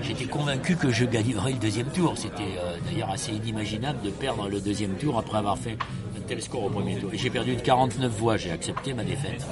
J'étais 0.02 0.24
convaincu 0.26 0.76
que 0.76 0.90
je 0.90 1.06
gagnerais 1.06 1.52
le 1.52 1.58
deuxième 1.58 1.86
tour. 1.86 2.14
C'était 2.16 2.58
euh, 2.58 2.76
d'ailleurs 2.84 3.10
assez 3.10 3.32
inimaginable 3.32 3.98
de 4.02 4.10
perdre 4.10 4.48
le 4.50 4.60
deuxième 4.60 4.94
tour 4.96 5.18
après 5.18 5.38
avoir 5.38 5.56
fait 5.56 5.78
tel 6.26 6.42
score 6.42 6.64
au 6.64 6.70
premier 6.70 6.96
tour. 6.96 7.10
Et 7.12 7.18
j'ai 7.18 7.30
perdu 7.30 7.56
de 7.56 7.60
49 7.60 8.10
voix, 8.12 8.36
j'ai 8.36 8.50
accepté 8.50 8.92
ma 8.94 9.04
défaite. 9.04 9.44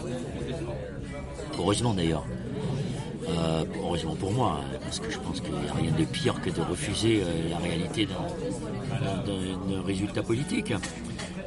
Heureusement 1.58 1.94
d'ailleurs. 1.94 2.24
Euh, 3.28 3.64
heureusement 3.80 4.16
pour 4.16 4.32
moi, 4.32 4.58
hein, 4.60 4.78
parce 4.82 4.98
que 4.98 5.08
je 5.10 5.18
pense 5.18 5.40
qu'il 5.40 5.52
n'y 5.52 5.68
a 5.68 5.72
rien 5.74 5.92
de 5.96 6.04
pire 6.04 6.40
que 6.42 6.50
de 6.50 6.60
refuser 6.60 7.22
euh, 7.22 7.50
la 7.50 7.58
réalité 7.58 8.04
d'un- 8.06 9.82
résultat 9.86 10.22
politique. 10.22 10.72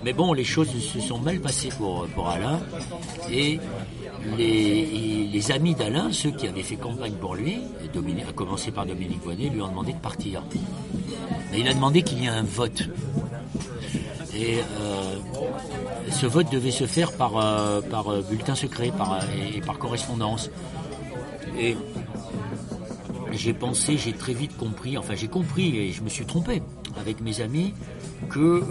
Mais 0.03 0.13
bon, 0.13 0.33
les 0.33 0.43
choses 0.45 0.69
se 0.69 0.99
sont 1.01 1.17
mal 1.19 1.39
passées 1.41 1.69
pour, 1.77 2.05
pour 2.07 2.29
Alain, 2.29 2.59
et 3.31 3.59
les, 4.37 5.51
amis 5.51 5.75
d'Alain, 5.75 6.11
ceux 6.11 6.31
qui 6.31 6.47
avaient 6.47 6.63
fait 6.63 6.75
campagne 6.75 7.13
pour 7.13 7.35
lui, 7.35 7.57
à 8.27 8.31
commencer 8.33 8.71
par 8.71 8.85
Dominique 8.85 9.21
Voynet, 9.23 9.49
lui 9.49 9.61
ont 9.61 9.67
demandé 9.67 9.93
de 9.93 9.99
partir. 9.99 10.43
Mais 11.51 11.59
il 11.59 11.67
a 11.67 11.73
demandé 11.73 12.03
qu'il 12.03 12.21
y 12.21 12.25
ait 12.25 12.29
un 12.29 12.43
vote. 12.43 12.83
Et 14.35 14.59
euh, 14.59 15.15
ce 16.11 16.25
vote 16.25 16.51
devait 16.51 16.71
se 16.71 16.85
faire 16.85 17.13
par, 17.13 17.37
euh, 17.37 17.81
par 17.81 18.09
euh, 18.09 18.21
bulletin 18.21 18.55
secret 18.55 18.91
et, 19.55 19.61
par 19.61 19.77
correspondance. 19.77 20.49
Et 21.57 21.77
j'ai 23.31 23.53
pensé, 23.53 23.97
j'ai 23.97 24.13
très 24.13 24.33
vite 24.33 24.57
compris, 24.57 24.97
enfin 24.97 25.15
j'ai 25.15 25.27
compris 25.27 25.77
et 25.77 25.91
je 25.91 26.01
me 26.01 26.09
suis 26.09 26.25
trompé 26.25 26.61
avec 26.99 27.21
mes 27.21 27.41
amis 27.41 27.73
que 28.29 28.61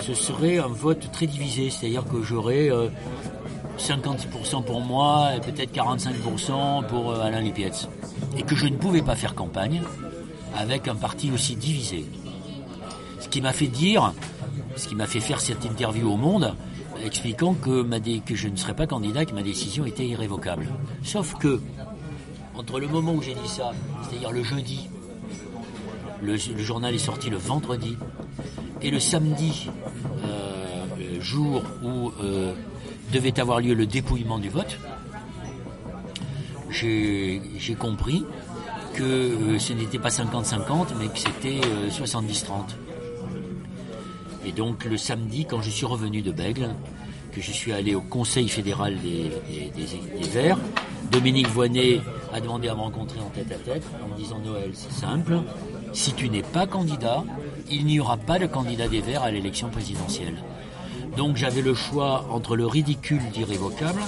ce 0.00 0.14
serait 0.14 0.58
un 0.58 0.68
vote 0.68 1.10
très 1.12 1.26
divisé, 1.26 1.70
c'est-à-dire 1.70 2.04
que 2.04 2.22
j'aurais 2.22 2.70
euh, 2.70 2.88
50% 3.78 4.64
pour 4.64 4.80
moi 4.80 5.30
et 5.36 5.40
peut-être 5.40 5.72
45% 5.74 6.86
pour 6.86 7.14
Alain 7.14 7.40
Lipietz. 7.40 7.88
Et 8.36 8.42
que 8.42 8.54
je 8.54 8.66
ne 8.66 8.76
pouvais 8.76 9.02
pas 9.02 9.16
faire 9.16 9.34
campagne 9.34 9.82
avec 10.56 10.88
un 10.88 10.94
parti 10.94 11.30
aussi 11.32 11.56
divisé. 11.56 12.04
Ce 13.20 13.28
qui 13.28 13.40
m'a 13.40 13.52
fait 13.52 13.68
dire, 13.68 14.12
ce 14.76 14.88
qui 14.88 14.94
m'a 14.94 15.06
fait 15.06 15.20
faire 15.20 15.40
cette 15.40 15.64
interview 15.64 16.10
au 16.10 16.16
Monde, 16.16 16.54
expliquant 17.04 17.54
que, 17.54 17.84
je 18.34 18.48
ne 18.48 18.56
serais 18.56 18.74
pas 18.74 18.86
candidat, 18.86 19.24
que 19.24 19.34
ma 19.34 19.42
décision 19.42 19.84
était 19.84 20.06
irrévocable. 20.06 20.66
Sauf 21.02 21.34
que, 21.34 21.60
entre 22.54 22.80
le 22.80 22.88
moment 22.88 23.14
où 23.14 23.22
j'ai 23.22 23.34
dit 23.34 23.48
ça, 23.48 23.72
c'est-à-dire 24.02 24.32
le 24.32 24.42
jeudi, 24.42 24.88
le, 26.22 26.36
journal 26.36 26.94
est 26.94 26.98
sorti 26.98 27.30
le 27.30 27.38
vendredi, 27.38 27.96
et 28.80 28.90
le 28.90 29.00
samedi, 29.00 29.70
euh, 30.24 31.20
jour 31.20 31.62
où 31.82 32.12
euh, 32.22 32.52
devait 33.12 33.38
avoir 33.40 33.60
lieu 33.60 33.74
le 33.74 33.86
dépouillement 33.86 34.38
du 34.38 34.48
vote, 34.48 34.78
j'ai 36.70 37.76
compris 37.78 38.24
que 38.94 39.02
euh, 39.02 39.58
ce 39.58 39.72
n'était 39.72 39.98
pas 39.98 40.08
50-50, 40.08 40.88
mais 40.98 41.08
que 41.08 41.18
c'était 41.18 41.60
euh, 41.64 41.88
70-30. 41.88 42.74
Et 44.46 44.52
donc 44.52 44.84
le 44.84 44.96
samedi, 44.96 45.44
quand 45.44 45.62
je 45.62 45.70
suis 45.70 45.86
revenu 45.86 46.22
de 46.22 46.32
Bègle, 46.32 46.70
que 47.32 47.40
je 47.40 47.50
suis 47.50 47.72
allé 47.72 47.94
au 47.94 48.00
Conseil 48.00 48.48
fédéral 48.48 48.96
des, 49.00 49.30
Verts, 50.32 50.58
Dominique 51.10 51.48
Voynet 51.48 52.00
a 52.32 52.40
demandé 52.40 52.68
à 52.68 52.74
me 52.74 52.80
rencontrer 52.80 53.20
en 53.20 53.30
tête 53.30 53.52
à 53.52 53.56
tête 53.56 53.84
en 54.04 54.08
me 54.08 54.16
disant 54.16 54.38
Noël, 54.44 54.70
c'est 54.74 54.92
simple, 54.92 55.40
si 55.92 56.12
tu 56.12 56.28
n'es 56.28 56.42
pas 56.42 56.66
candidat, 56.66 57.24
il 57.70 57.84
n'y 57.86 58.00
aura 58.00 58.16
pas 58.16 58.38
de 58.38 58.46
candidat 58.46 58.88
des 58.88 59.00
Verts 59.00 59.22
à 59.22 59.30
l'élection 59.30 59.68
présidentielle. 59.68 60.36
Donc 61.16 61.36
j'avais 61.36 61.60
le 61.60 61.74
choix 61.74 62.26
entre 62.30 62.56
le 62.56 62.66
ridicule 62.66 63.20
d'irrévocable 63.32 64.00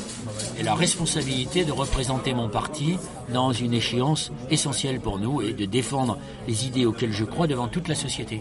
et 0.58 0.62
la 0.62 0.74
responsabilité 0.74 1.64
de 1.64 1.72
représenter 1.72 2.32
mon 2.32 2.48
parti 2.48 2.96
dans 3.32 3.52
une 3.52 3.74
échéance 3.74 4.32
essentielle 4.50 5.00
pour 5.00 5.18
nous 5.18 5.42
et 5.42 5.52
de 5.52 5.66
défendre 5.66 6.18
les 6.48 6.66
idées 6.66 6.86
auxquelles 6.86 7.12
je 7.12 7.24
crois 7.24 7.46
devant 7.46 7.68
toute 7.68 7.88
la 7.88 7.94
société. 7.94 8.40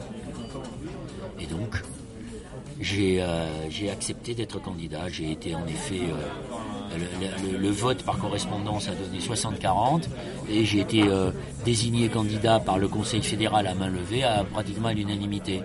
Euh, 2.91 3.48
j'ai 3.69 3.89
accepté 3.89 4.34
d'être 4.36 4.62
candidat. 4.62 5.08
J'ai 5.10 5.32
été 5.32 5.56
en 5.56 5.65
effet. 5.67 6.02
euh, 6.02 7.58
le, 7.60 7.69
vote 7.69 8.04
par 8.04 8.19
correspondance 8.19 8.88
a 8.88 8.91
donné 8.93 9.19
60-40 9.19 10.04
et 10.50 10.63
j'ai 10.63 10.82
été 10.82 11.04
euh, 11.04 11.32
désigné 11.65 12.08
candidat 12.10 12.60
par 12.60 12.78
le 12.78 12.88
Conseil 12.88 13.24
fédéral 13.24 13.65
à 13.65 13.74
main 13.74 13.89
levée 13.89 14.24
à 14.24 14.43
pratiquement 14.43 14.89
à 14.89 14.93
l'unanimité. 14.93 15.63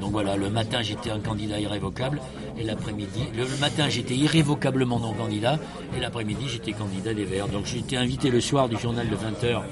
Donc 0.00 0.12
voilà, 0.12 0.36
le 0.36 0.48
matin 0.48 0.80
j'étais 0.82 1.10
un 1.10 1.18
candidat 1.18 1.58
irrévocable 1.58 2.20
et 2.56 2.62
l'après-midi, 2.62 3.24
le 3.36 3.44
matin 3.60 3.88
j'étais 3.88 4.14
irrévocablement 4.14 5.00
non 5.00 5.12
candidat 5.12 5.58
et 5.96 6.00
l'après-midi 6.00 6.44
j'étais 6.46 6.72
candidat 6.72 7.14
des 7.14 7.24
Verts. 7.24 7.48
Donc 7.48 7.66
j'ai 7.66 7.78
été 7.78 7.96
invité 7.96 8.30
le 8.30 8.40
soir 8.40 8.68
du 8.68 8.76
journal 8.76 9.08
de 9.08 9.16
20h 9.16 9.62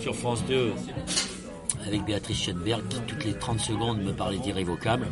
sur 0.00 0.14
France 0.14 0.42
2 0.48 0.72
avec 1.86 2.04
Béatrice 2.04 2.42
Schoenberg 2.44 2.82
qui 2.88 3.00
toutes 3.00 3.24
les 3.24 3.34
30 3.34 3.60
secondes 3.60 4.02
me 4.02 4.12
parlait 4.12 4.38
d'irrévocable. 4.38 5.08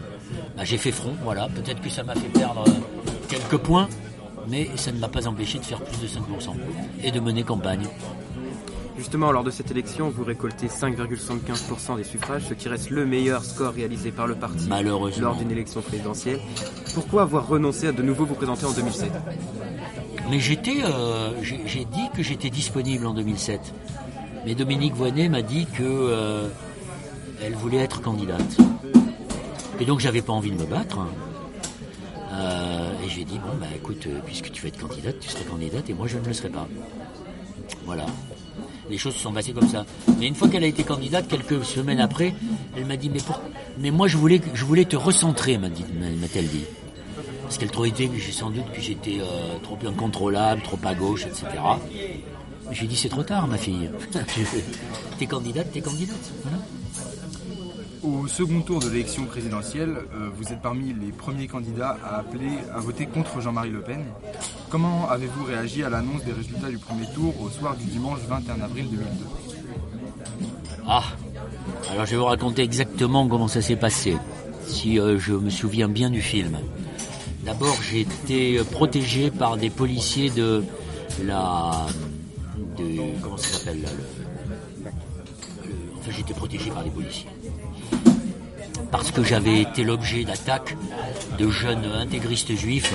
Bah, 0.57 0.65
j'ai 0.65 0.79
fait 0.79 0.93
front, 0.93 1.15
voilà. 1.23 1.49
Peut-être 1.49 1.81
que 1.81 1.91
ça 1.91 2.03
m'a 2.03 2.15
fait 2.15 2.29
perdre 2.29 2.65
euh, 2.67 3.11
quelques 3.29 3.57
points, 3.59 3.89
mais 4.49 4.69
ça 4.77 4.93
ne 4.93 4.99
m'a 4.99 5.09
pas 5.09 5.27
empêché 5.27 5.59
de 5.59 5.65
faire 5.65 5.81
plus 5.81 6.01
de 6.01 6.07
5% 6.07 6.55
et 7.03 7.11
de 7.11 7.21
mener 7.21 7.43
campagne. 7.43 7.87
Justement, 8.97 9.31
lors 9.31 9.45
de 9.45 9.51
cette 9.51 9.71
élection, 9.71 10.09
vous 10.09 10.25
récoltez 10.25 10.69
5,75% 10.69 11.97
des 11.99 12.05
suffrages, 12.05 12.45
ce 12.49 12.55
qui 12.55 12.69
reste 12.69 12.89
le 12.89 13.05
meilleur 13.05 13.45
score 13.45 13.75
réalisé 13.75 14.11
par 14.11 14.27
le 14.27 14.35
parti 14.35 14.67
Malheureusement. 14.69 15.27
lors 15.29 15.37
d'une 15.37 15.51
élection 15.51 15.83
présidentielle. 15.83 16.41
Pourquoi 16.95 17.23
avoir 17.23 17.47
renoncé 17.47 17.89
à 17.89 17.93
de 17.93 18.03
nouveau 18.03 18.25
vous 18.25 18.35
présenter 18.35 18.65
en 18.65 18.73
2007 18.73 19.11
Mais 20.31 20.41
j'étais, 20.41 20.83
euh, 20.83 21.31
j'ai 21.43 21.61
j'ai 21.67 21.85
dit 21.85 22.09
que 22.17 22.23
j'étais 22.23 22.49
disponible 22.49 23.05
en 23.07 23.13
2007. 23.13 23.61
Mais 24.47 24.55
Dominique 24.55 24.95
Voynet 24.95 25.29
m'a 25.29 25.43
dit 25.43 25.67
que 25.67 25.83
euh, 25.83 26.49
elle 27.45 27.55
voulait 27.55 27.79
être 27.79 28.01
candidate. 28.01 28.57
Et 29.81 29.85
donc 29.85 30.01
j'avais 30.01 30.23
pas 30.23 30.33
envie 30.33 30.51
de 30.51 30.57
me 30.57 30.67
battre. 30.67 30.99
Euh, 32.33 33.05
et 33.05 33.09
j'ai 33.09 33.25
dit 33.25 33.39
bon 33.39 33.57
bah 33.61 33.67
écoute, 33.75 34.07
euh, 34.07 34.21
puisque 34.25 34.51
tu 34.51 34.63
veux 34.63 34.69
être 34.69 34.79
candidate, 34.79 35.19
tu 35.21 35.29
seras 35.29 35.45
candidate 35.45 35.89
et 35.89 35.95
moi 35.95 36.07
je 36.07 36.19
ne 36.19 36.25
le 36.25 36.33
serai 36.33 36.49
pas. 36.49 36.67
Voilà. 37.85 38.07
Les 38.89 38.99
choses 38.99 39.15
se 39.15 39.21
sont 39.21 39.33
passées 39.33 39.53
comme 39.53 39.69
ça. 39.69 39.85
Mais 40.19 40.27
une 40.27 40.35
fois 40.35 40.49
qu'elle 40.49 40.65
a 40.65 40.67
été 40.67 40.85
candidate, 40.85 41.29
quelques 41.29 41.65
semaines 41.65 42.01
après, 42.01 42.35
elle 42.77 42.87
m'a 42.87 42.97
dit 42.97 43.11
mais 43.11 43.21
pour... 43.21 43.41
mais 43.79 43.91
moi 43.91 44.09
je 44.09 44.17
voulais 44.17 44.41
je 44.55 44.65
voulais 44.65 44.85
te 44.85 44.97
recentrer, 44.97 45.59
m'a-t-elle 45.59 46.49
dit. 46.49 46.65
Parce 47.43 47.59
qu'elle 47.59 47.71
trouvait 47.71 47.91
que 47.91 48.19
j'ai 48.19 48.33
sans 48.33 48.51
doute 48.51 48.71
que 48.73 48.81
j'étais 48.81 49.19
euh, 49.21 49.59
trop 49.63 49.79
incontrôlable, 49.87 50.63
trop 50.63 50.79
à 50.85 50.95
gauche, 50.95 51.27
etc. 51.27 51.47
J'ai 52.73 52.87
dit 52.87 52.97
c'est 52.97 53.09
trop 53.09 53.23
tard, 53.23 53.47
ma 53.47 53.57
fille. 53.57 53.89
t'es 55.19 55.27
candidate, 55.27 55.71
t'es 55.73 55.81
candidate. 55.81 56.33
Voilà. 56.43 56.59
Au 58.07 58.29
second 58.29 58.61
tour 58.61 58.79
de 58.79 58.89
l'élection 58.89 59.25
présidentielle, 59.25 59.97
euh, 60.15 60.29
vous 60.37 60.53
êtes 60.53 60.63
parmi 60.63 60.95
les 60.95 61.11
premiers 61.11 61.49
candidats 61.49 61.97
à 62.05 62.19
appeler 62.19 62.53
à 62.73 62.79
voter 62.79 63.07
contre 63.07 63.41
Jean-Marie 63.41 63.71
Le 63.71 63.81
Pen. 63.81 64.05
Comment 64.71 65.11
avez-vous 65.11 65.45
réagi 65.45 65.83
à 65.83 65.91
l'annonce 65.91 66.23
des 66.23 66.33
résultats 66.33 66.69
du 66.69 66.79
premier 66.79 67.07
tour 67.13 67.35
au 67.43 67.51
soir 67.51 67.75
du 67.75 67.85
dimanche 67.87 68.21
21 68.29 68.61
avril 68.61 68.87
2002 68.91 69.07
Ah, 70.87 71.03
alors 71.91 72.07
je 72.07 72.13
vais 72.13 72.17
vous 72.17 72.27
raconter 72.27 72.63
exactement 72.63 73.27
comment 73.27 73.49
ça 73.49 73.61
s'est 73.61 73.75
passé, 73.75 74.17
si 74.69 75.01
euh, 75.01 75.19
je 75.19 75.33
me 75.33 75.51
souviens 75.51 75.89
bien 75.89 76.09
du 76.09 76.23
film. 76.23 76.59
D'abord, 77.45 77.77
j'ai 77.91 78.03
été 78.03 78.63
protégé 78.71 79.33
par 79.33 79.57
des 79.57 79.71
policiers 79.71 80.31
de 80.31 80.63
la... 81.25 81.87
Comment 83.21 83.37
ça 83.37 83.59
s'appelle 83.59 83.83
là 83.83 83.89
Enfin, 85.99 86.11
j'étais 86.17 86.35
protégé 86.35 86.71
par 86.71 86.85
les 86.85 86.91
policiers. 86.91 87.27
Parce 88.91 89.11
que 89.11 89.25
j'avais 89.25 89.61
été 89.61 89.83
l'objet 89.83 90.25
d'attaques 90.25 90.77
de 91.39 91.49
jeunes 91.49 91.85
intégristes 91.85 92.55
juifs 92.55 92.95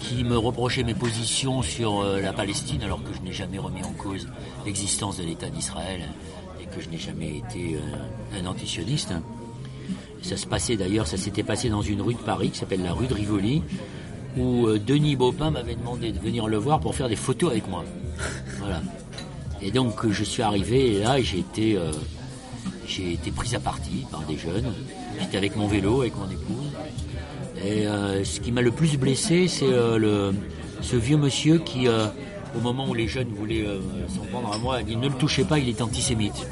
qui 0.00 0.22
me 0.24 0.36
reprochaient 0.36 0.84
mes 0.84 0.94
positions 0.94 1.62
sur 1.62 2.00
euh, 2.00 2.20
la 2.20 2.32
Palestine 2.32 2.82
alors 2.82 3.02
que 3.02 3.12
je 3.12 3.20
n'ai 3.22 3.32
jamais 3.32 3.58
remis 3.58 3.82
en 3.82 3.92
cause 3.92 4.28
l'existence 4.64 5.16
de 5.16 5.24
l'État 5.24 5.48
d'Israël 5.48 6.02
et 6.60 6.66
que 6.66 6.80
je 6.80 6.88
n'ai 6.90 6.98
jamais 6.98 7.38
été 7.38 7.76
euh, 7.76 8.40
un 8.40 8.46
antisioniste. 8.46 9.12
Ça 10.22 10.36
se 10.36 10.46
passait 10.46 10.76
d'ailleurs, 10.76 11.06
ça 11.06 11.16
s'était 11.16 11.42
passé 11.42 11.68
dans 11.70 11.82
une 11.82 12.02
rue 12.02 12.14
de 12.14 12.20
Paris 12.20 12.50
qui 12.50 12.58
s'appelle 12.58 12.82
la 12.82 12.92
rue 12.92 13.06
de 13.06 13.14
Rivoli, 13.14 13.62
où 14.36 14.66
euh, 14.66 14.78
Denis 14.78 15.16
Baupin 15.16 15.50
m'avait 15.50 15.74
demandé 15.76 16.12
de 16.12 16.18
venir 16.18 16.46
le 16.46 16.58
voir 16.58 16.78
pour 16.78 16.94
faire 16.94 17.08
des 17.08 17.16
photos 17.16 17.50
avec 17.50 17.68
moi. 17.68 17.84
Voilà. 18.58 18.82
Et 19.60 19.70
donc 19.70 20.08
je 20.08 20.24
suis 20.24 20.42
arrivé 20.42 20.94
et 20.94 21.00
là 21.00 21.20
j'ai 21.20 21.38
été, 21.38 21.78
j'ai 22.86 23.14
été 23.14 23.30
pris 23.30 23.56
à 23.56 23.60
partie 23.60 24.06
par 24.10 24.20
des 24.20 24.36
jeunes. 24.36 24.72
J'étais 25.20 25.36
avec 25.36 25.56
mon 25.56 25.66
vélo, 25.66 26.02
avec 26.02 26.16
mon 26.16 26.28
épouse. 26.28 26.72
Et 27.64 27.86
euh, 27.86 28.24
ce 28.24 28.40
qui 28.40 28.52
m'a 28.52 28.62
le 28.62 28.70
plus 28.70 28.96
blessé, 28.96 29.48
c'est 29.48 29.64
euh, 29.64 30.32
ce 30.82 30.96
vieux 30.96 31.16
monsieur 31.16 31.58
qui, 31.58 31.88
euh, 31.88 32.06
au 32.56 32.60
moment 32.60 32.88
où 32.88 32.94
les 32.94 33.08
jeunes 33.08 33.28
voulaient 33.28 33.66
s'en 34.14 34.24
prendre 34.26 34.52
à 34.52 34.58
moi, 34.58 34.76
a 34.76 34.82
dit 34.82 34.96
ne 34.96 35.08
le 35.08 35.14
touchez 35.14 35.44
pas, 35.44 35.58
il 35.58 35.68
est 35.68 35.80
antisémite. 35.80 36.46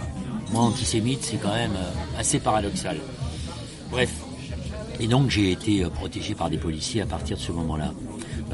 Moi, 0.52 0.62
antisémite, 0.62 1.22
c'est 1.22 1.36
quand 1.36 1.54
même 1.54 1.76
assez 2.18 2.38
paradoxal. 2.38 2.98
Bref. 3.90 4.12
Et 5.00 5.08
donc, 5.08 5.30
j'ai 5.30 5.50
été 5.50 5.84
protégé 5.86 6.34
par 6.34 6.50
des 6.50 6.58
policiers 6.58 7.02
à 7.02 7.06
partir 7.06 7.36
de 7.36 7.42
ce 7.42 7.52
moment-là. 7.52 7.92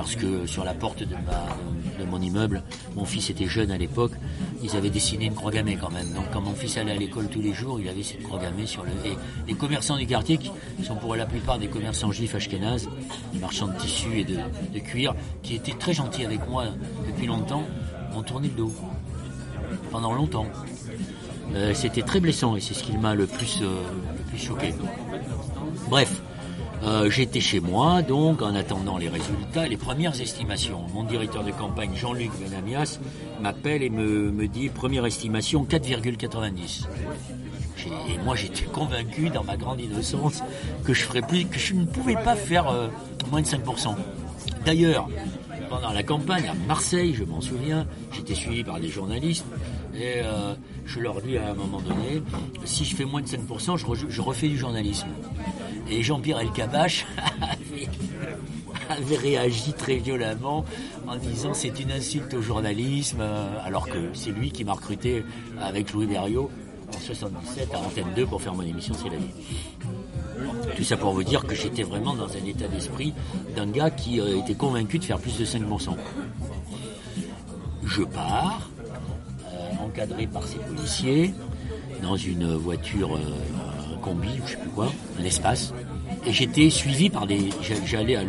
Parce 0.01 0.17
que 0.17 0.47
sur 0.47 0.65
la 0.65 0.73
porte 0.73 1.03
de, 1.03 1.15
mon 2.07 2.23
immeuble, 2.23 2.63
mon 2.97 3.05
fils 3.05 3.29
était 3.29 3.45
jeune 3.45 3.71
à 3.71 3.77
l'époque, 3.77 4.13
ils 4.63 4.75
avaient 4.75 4.89
dessiné 4.89 5.27
une 5.27 5.35
croix 5.35 5.51
gammée 5.51 5.77
quand 5.79 5.91
même. 5.91 6.11
Donc 6.15 6.25
quand 6.33 6.41
mon 6.41 6.55
fils 6.55 6.79
allait 6.79 6.93
à 6.93 6.97
l'école 6.97 7.29
tous 7.29 7.43
les 7.43 7.53
jours, 7.53 7.79
il 7.79 7.87
avait 7.87 8.03
cette 8.03 8.23
croix 8.23 8.41
sur 8.65 8.83
le... 8.83 8.93
Et 9.05 9.15
les 9.47 9.53
commerçants 9.53 9.99
du 9.99 10.07
quartier, 10.07 10.39
qui 10.39 10.51
sont 10.83 10.97
pour 10.97 11.17
la 11.17 11.27
plupart 11.27 11.59
des 11.59 11.67
commerçants 11.67 12.13
juifs 12.13 12.35
ashkénazes, 12.35 12.89
des 13.35 13.41
marchands 13.41 13.69
de 13.69 13.77
tissus 13.77 14.21
et 14.21 14.25
de, 14.25 14.79
cuir, 14.79 15.15
qui 15.43 15.55
étaient 15.55 15.77
très 15.79 15.93
gentils 15.93 16.25
avec 16.25 16.49
moi 16.49 16.65
depuis 17.07 17.27
longtemps, 17.27 17.65
ont 18.15 18.23
tourné 18.23 18.49
le 18.49 18.55
dos. 18.55 18.73
Pendant 19.91 20.15
longtemps. 20.15 20.47
Euh, 21.55 21.75
c'était 21.75 22.03
très 22.03 22.21
blessant 22.21 22.57
et 22.57 22.61
c'est 22.61 22.73
ce 22.73 22.85
qui 22.85 22.97
m'a 22.97 23.15
le 23.15 23.27
plus, 23.27 23.61
euh, 23.61 23.83
le 24.17 24.25
plus 24.31 24.39
choqué. 24.39 24.73
Bref, 25.91 26.23
euh, 26.83 27.11
j'étais 27.11 27.40
chez 27.40 27.61
moi, 27.61 28.03
donc, 28.03 28.43
en 28.43 28.55
attendant 28.55 28.97
les 28.97 29.09
résultats, 29.09 29.69
les 29.69 29.77
premières 29.77 30.19
estimations. 30.21 30.81
Mon 30.95 31.05
directeur 31.05 31.45
de 31.45 31.51
campagne, 31.51 31.90
Jean-Luc 31.95 32.31
Benamias, 32.40 32.99
m'appelle 33.40 33.83
et 33.83 33.90
me, 33.90 34.47
dit 34.47 34.69
première 34.69 35.05
estimation 35.05 35.64
4,90. 35.64 36.87
Et 38.09 38.19
moi, 38.25 38.35
j'étais 38.35 38.64
convaincu, 38.64 39.31
dans 39.31 39.45
ma 39.45 39.57
grande 39.57 39.81
innocence, 39.81 40.43
que 40.85 40.95
je 40.95 41.03
ferais 41.03 41.23
plus, 41.23 41.47
que 41.47 41.59
je 41.59 41.75
ne 41.75 41.85
pouvais 41.85 42.14
pas 42.14 42.37
faire 42.37 42.69
euh, 42.69 42.88
moins 43.31 43.43
de 43.43 43.47
5%. 43.47 43.95
D'ailleurs, 44.64 45.09
pendant 45.71 45.93
la 45.93 46.03
campagne 46.03 46.49
à 46.49 46.55
Marseille, 46.66 47.14
je 47.14 47.25
m'en 47.25 47.40
souviens, 47.40 47.87
j'étais 48.12 48.35
suivi 48.35 48.64
par 48.64 48.81
des 48.81 48.88
journalistes 48.88 49.47
et 49.95 50.14
euh, 50.16 50.55
je 50.85 51.01
leur 51.01 51.23
dis 51.23 51.38
à 51.38 51.51
un 51.51 51.55
moment 51.55 51.81
donné, 51.81 52.23
si 52.64 52.85
je 52.85 52.97
fais 52.97 53.05
moins 53.05 53.23
de 53.23 53.27
5%, 53.27 53.77
je, 53.77 54.21
refais 54.21 54.49
du 54.49 54.59
journalisme. 54.59 55.09
Et 55.90 56.03
Jean-Pierre 56.03 56.38
Elkabach 56.38 57.05
avait, 57.42 57.88
avait 58.88 59.16
réagi 59.16 59.72
très 59.72 59.96
violemment 59.96 60.64
en 61.07 61.16
disant 61.16 61.53
c'est 61.53 61.81
une 61.81 61.90
insulte 61.90 62.33
au 62.35 62.42
journalisme, 62.42 63.20
euh, 63.20 63.59
alors 63.64 63.88
que 63.88 64.11
c'est 64.14 64.31
lui 64.31 64.53
qui 64.53 64.64
m'a 64.64 64.74
recruté 64.74 65.24
avec 65.61 65.92
Louis 65.92 66.07
Berriot 66.07 66.50
en 66.94 66.98
77 66.98 67.74
à 67.74 67.79
Antenne 67.79 68.12
2 68.14 68.26
pour 68.26 68.40
faire 68.40 68.55
mon 68.55 68.62
émission 68.62 68.94
C'est 68.94 69.11
la 69.11 69.16
vie. 69.16 70.76
Tout 70.76 70.85
ça 70.85 70.96
pour 70.96 71.12
vous 71.12 71.24
dire 71.24 71.44
que 71.44 71.55
j'étais 71.55 71.83
vraiment 71.83 72.14
dans 72.14 72.31
un 72.31 72.44
état 72.46 72.68
d'esprit 72.68 73.12
d'un 73.57 73.66
gars 73.66 73.90
qui 73.90 74.20
euh, 74.20 74.38
était 74.38 74.55
convaincu 74.55 74.98
de 74.98 75.05
faire 75.05 75.18
plus 75.18 75.37
de 75.38 75.44
5%. 75.44 75.96
Je 77.85 78.03
pars, 78.03 78.70
euh, 79.53 79.85
encadré 79.85 80.29
par 80.29 80.46
ces 80.46 80.59
policiers, 80.59 81.35
dans 82.03 82.16
une 82.16 82.55
voiture 82.55 83.18
combi, 84.01 84.29
ou 84.43 84.47
je 84.47 84.53
sais 84.53 84.59
plus 84.59 84.71
quoi, 84.71 84.91
un 85.19 85.25
espace, 85.25 85.73
et 86.27 86.33
j'étais 86.33 86.71
suivi 86.71 87.09
par 87.09 87.27
des. 87.27 87.51
J'allais 87.87 88.17
à, 88.17 88.23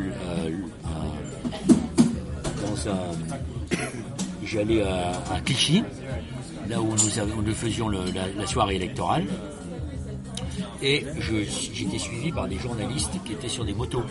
j'allais 4.43 4.83
à, 4.83 5.39
Clichy, 5.45 5.83
là 6.69 6.81
où 6.81 6.89
nous, 6.89 7.41
nous 7.41 7.53
faisions 7.53 7.89
la, 7.89 8.47
soirée 8.47 8.75
électorale. 8.75 9.25
Et 10.83 11.05
j'étais 11.19 11.99
suivi 11.99 12.31
par 12.31 12.47
des 12.47 12.57
journalistes 12.57 13.11
qui 13.23 13.33
étaient 13.33 13.49
sur 13.49 13.65
des 13.65 13.73
motos, 13.73 14.03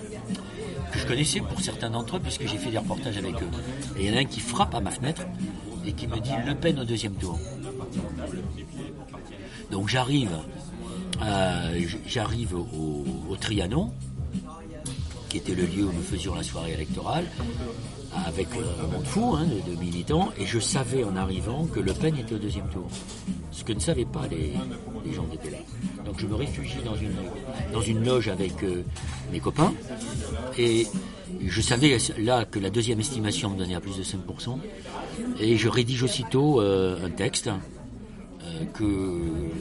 que 0.93 0.99
je 0.99 1.07
connaissais 1.07 1.41
pour 1.41 1.61
certains 1.61 1.91
d'entre 1.91 2.17
eux, 2.17 2.21
puisque 2.21 2.47
j'ai 2.47 2.59
fait 2.59 2.71
des 2.71 2.79
reportages 2.79 3.19
avec 3.19 3.35
eux. 3.35 3.51
Et 3.99 4.05
il 4.05 4.11
y 4.11 4.13
en 4.13 4.17
a 4.17 4.21
un 4.21 4.25
qui 4.25 4.41
frappe 4.41 4.75
à 4.75 4.81
ma 4.81 4.91
fenêtre 4.91 5.23
et 5.85 5.93
qui 5.93 6.07
me 6.07 6.19
dit 6.21 6.31
Le 6.47 6.55
Pen 6.55 6.79
au 6.79 6.85
deuxième 6.85 7.15
tour. 7.15 7.39
Donc 9.71 9.89
j'arrive, 9.89 10.31
euh, 11.23 11.81
j'arrive 12.07 12.55
au, 12.55 13.37
Trianon, 13.41 13.93
qui 15.29 15.39
était 15.39 15.55
le 15.55 15.65
lieu 15.65 15.85
où 15.85 15.93
nous 15.93 16.03
faisions 16.03 16.35
la 16.35 16.43
soirée 16.43 16.73
électorale, 16.73 17.25
avec 18.27 18.49
un 18.55 18.87
monde 18.87 19.05
fou 19.05 19.35
hein, 19.37 19.47
de, 19.47 19.81
militants, 19.81 20.31
et 20.39 20.47
je 20.47 20.59
savais 20.59 21.05
en 21.05 21.17
arrivant 21.17 21.67
que 21.67 21.81
Le 21.81 21.93
Pen 21.93 22.17
était 22.17 22.35
au 22.35 22.39
deuxième 22.39 22.69
tour. 22.69 22.89
Ce 23.53 23.65
que 23.65 23.73
ne 23.73 23.81
savaient 23.81 24.05
pas 24.05 24.27
les, 24.29 24.53
gens 25.13 25.25
qui 25.25 25.37
étaient 25.37 25.51
là. 25.51 25.59
Donc 26.05 26.19
je 26.19 26.27
me 26.27 26.35
réfugie 26.35 26.79
dans 26.85 27.81
une, 27.83 28.05
loge 28.05 28.29
avec 28.29 28.63
euh, 28.65 28.83
mes 29.33 29.41
copains, 29.41 29.73
et 30.59 30.87
je 31.47 31.61
savais 31.61 31.99
là 32.19 32.45
que 32.45 32.59
la 32.59 32.71
deuxième 32.71 33.01
estimation 33.01 33.51
me 33.51 33.59
donnait 33.59 33.75
à 33.75 33.81
plus 33.81 33.97
de 33.97 34.03
5%, 34.03 34.59
et 35.39 35.57
je 35.57 35.69
rédige 35.69 36.03
aussitôt 36.03 36.61
euh, 36.61 37.05
un 37.05 37.11
texte 37.11 37.49
euh, 37.49 37.57
que, 38.67 39.21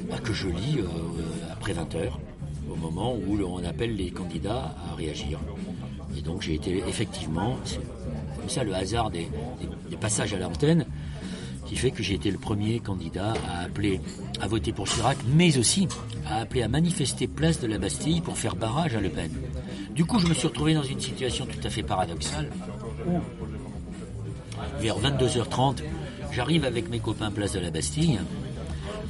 bah, 0.09 0.17
que 0.23 0.33
je 0.33 0.47
lis 0.47 0.79
après 1.51 1.73
20 1.73 1.95
heures, 1.95 2.19
au 2.71 2.75
moment 2.75 3.15
où 3.15 3.39
on 3.43 3.63
appelle 3.63 3.95
les 3.95 4.11
candidats 4.11 4.75
à 4.89 4.95
réagir. 4.95 5.39
Et 6.17 6.21
donc 6.21 6.41
j'ai 6.41 6.55
été 6.55 6.83
effectivement, 6.87 7.57
c'est 7.65 7.79
comme 8.37 8.49
ça 8.49 8.63
le 8.63 8.73
hasard 8.73 9.09
des, 9.09 9.27
passages 9.99 10.33
à 10.33 10.39
l'antenne, 10.39 10.85
qui 11.65 11.75
fait 11.75 11.91
que 11.91 12.01
j'ai 12.01 12.15
été 12.15 12.31
le 12.31 12.37
premier 12.37 12.79
candidat 12.79 13.33
à 13.47 13.65
appeler 13.65 13.99
à 14.41 14.47
voter 14.47 14.71
pour 14.71 14.87
Chirac, 14.87 15.17
mais 15.35 15.57
aussi 15.57 15.87
à 16.25 16.37
appeler 16.37 16.63
à 16.63 16.67
manifester 16.67 17.27
place 17.27 17.59
de 17.59 17.67
la 17.67 17.77
Bastille 17.77 18.21
pour 18.21 18.37
faire 18.37 18.55
barrage 18.55 18.95
à 18.95 19.01
Le 19.01 19.09
Pen. 19.09 19.29
Du 19.93 20.05
coup, 20.05 20.19
je 20.19 20.27
me 20.27 20.33
suis 20.33 20.47
retrouvé 20.47 20.73
dans 20.73 20.83
une 20.83 20.99
situation 20.99 21.45
tout 21.45 21.59
à 21.67 21.69
fait 21.69 21.83
paradoxale 21.83 22.49
où, 23.05 23.19
vers 24.79 24.97
22h30, 24.99 25.83
j'arrive 26.31 26.65
avec 26.65 26.89
mes 26.89 26.99
copains 26.99 27.29
place 27.29 27.51
de 27.51 27.59
la 27.59 27.71
Bastille, 27.71 28.19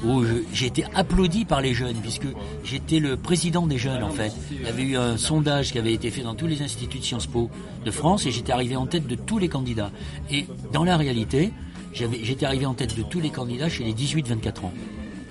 où 0.05 0.23
j'ai 0.53 0.67
été 0.67 0.85
applaudi 0.95 1.45
par 1.45 1.62
les 1.62 1.73
jeunes, 1.73 1.97
puisque 1.97 2.27
j'étais 2.63 2.99
le 2.99 3.17
président 3.17 3.67
des 3.67 3.77
jeunes 3.77 4.03
en 4.03 4.12
fait. 4.12 4.31
Il 4.51 4.62
y 4.62 4.69
avait 4.69 4.83
eu 4.83 4.97
un 4.97 5.17
sondage 5.17 5.71
qui 5.71 5.77
avait 5.77 5.93
été 5.93 6.09
fait 6.12 6.21
dans 6.21 6.35
tous 6.35 6.47
les 6.47 6.62
instituts 6.62 6.99
de 6.99 7.03
Sciences 7.03 7.27
Po 7.27 7.49
de 7.85 7.91
France 7.91 8.25
et 8.25 8.31
j'étais 8.31 8.51
arrivé 8.51 8.75
en 8.75 8.85
tête 8.85 9.07
de 9.07 9.15
tous 9.15 9.39
les 9.39 9.49
candidats. 9.49 9.91
Et 10.31 10.45
dans 10.71 10.83
la 10.83 10.97
réalité, 10.97 11.51
j'étais 11.93 12.45
arrivé 12.45 12.65
en 12.65 12.73
tête 12.73 12.97
de 12.97 13.03
tous 13.03 13.19
les 13.19 13.29
candidats 13.29 13.69
chez 13.69 13.83
les 13.83 13.93
18-24 13.93 14.65
ans. 14.65 14.73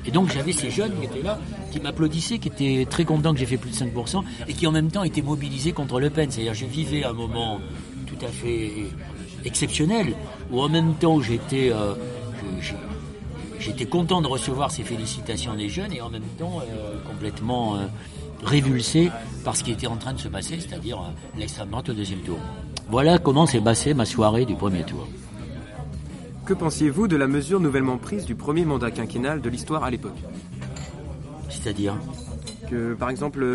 Et 0.07 0.11
donc 0.11 0.33
j'avais 0.33 0.53
ces 0.53 0.71
jeunes 0.71 0.93
qui 0.99 1.07
étaient 1.07 1.23
là, 1.23 1.39
qui 1.71 1.81
m'applaudissaient, 1.81 2.39
qui 2.39 2.49
étaient 2.49 2.87
très 2.89 3.05
contents 3.05 3.33
que 3.33 3.41
j'ai 3.41 3.47
fait 3.47 3.57
plus 3.57 3.71
de 3.71 3.77
5%, 3.77 4.23
et 4.47 4.55
qui 4.55 4.67
en 4.67 4.73
même 4.73 4.91
temps 4.91 5.03
étaient 5.03 5.23
mobilisés 5.23 5.73
contre 5.73 6.01
Le 6.01 6.09
Pen. 6.09 6.31
C'est-à-dire 6.31 6.55
je 6.55 6.67
vivais 6.67 7.05
un 7.05 7.13
moment 7.13 7.61
tout 8.07 8.25
à 8.25 8.29
fait 8.29 8.73
exceptionnel, 9.45 10.15
où 10.51 10.61
en 10.61 10.69
même 10.69 10.95
temps 10.95 11.21
j'étais... 11.21 11.71
Euh, 11.73 11.95
j'étais 13.61 13.87
content 13.87 14.21
de 14.21 14.27
recevoir 14.27 14.71
ces 14.71 14.83
félicitations 14.83 15.55
des 15.55 15.69
jeunes 15.69 15.93
et 15.93 16.01
en 16.01 16.11
même 16.11 16.27
temps 16.39 16.61
euh, 16.61 16.99
complètement 17.09 17.77
euh, 17.77 17.87
révulsé 18.43 19.11
par 19.45 19.57
ce 19.57 19.65
qui 19.65 19.73
était 19.73 19.87
en 19.87 19.97
train 19.97 20.13
de 20.13 20.19
se 20.19 20.29
passer, 20.29 20.59
c'est-à-dire 20.61 20.99
euh, 20.99 21.39
l'extrême 21.39 21.69
droite 21.69 21.89
au 21.89 21.93
deuxième 21.93 22.21
tour. 22.21 22.39
Voilà 22.89 23.19
comment 23.19 23.47
s'est 23.47 23.61
passée 23.61 23.95
ma 23.95 24.05
soirée 24.05 24.45
du 24.45 24.55
premier 24.55 24.85
tour. 24.85 25.07
Que 26.45 26.55
pensiez-vous 26.55 27.09
de 27.09 27.17
la 27.17 27.27
mesure 27.27 27.61
nouvellement 27.61 27.99
prise 27.99 28.25
du 28.25 28.35
premier 28.35 28.65
mandat 28.65 28.91
quinquennal 28.91 29.41
de 29.41 29.51
l'histoire 29.51 29.85
à 29.85 29.91
l'époque? 29.91 30.17
C'est-à-dire? 31.51 31.95
Que 32.71 32.95
par 32.95 33.11
exemple 33.11 33.47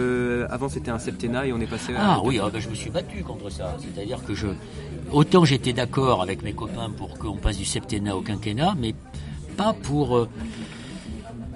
avant 0.49 0.69
c'était 0.69 0.89
un 0.89 0.97
septennat 0.97 1.45
et 1.45 1.53
on 1.53 1.59
est 1.59 1.67
passé 1.67 1.93
à 1.93 2.13
ah 2.15 2.21
oui 2.23 2.39
ah, 2.41 2.49
ben, 2.51 2.59
je 2.59 2.67
me 2.67 2.73
suis 2.73 2.89
battu 2.89 3.21
contre 3.21 3.51
ça 3.51 3.77
c'est-à-dire 3.77 4.23
que 4.25 4.33
je 4.33 4.47
autant 5.11 5.45
j'étais 5.45 5.71
d'accord 5.71 6.23
avec 6.23 6.41
mes 6.41 6.53
copains 6.53 6.89
pour 6.89 7.19
qu'on 7.19 7.37
passe 7.37 7.59
du 7.59 7.65
septennat 7.65 8.15
au 8.15 8.21
quinquennat 8.21 8.73
mais 8.75 8.95
pas 9.53 9.73
pour, 9.73 10.17
euh, 10.17 10.29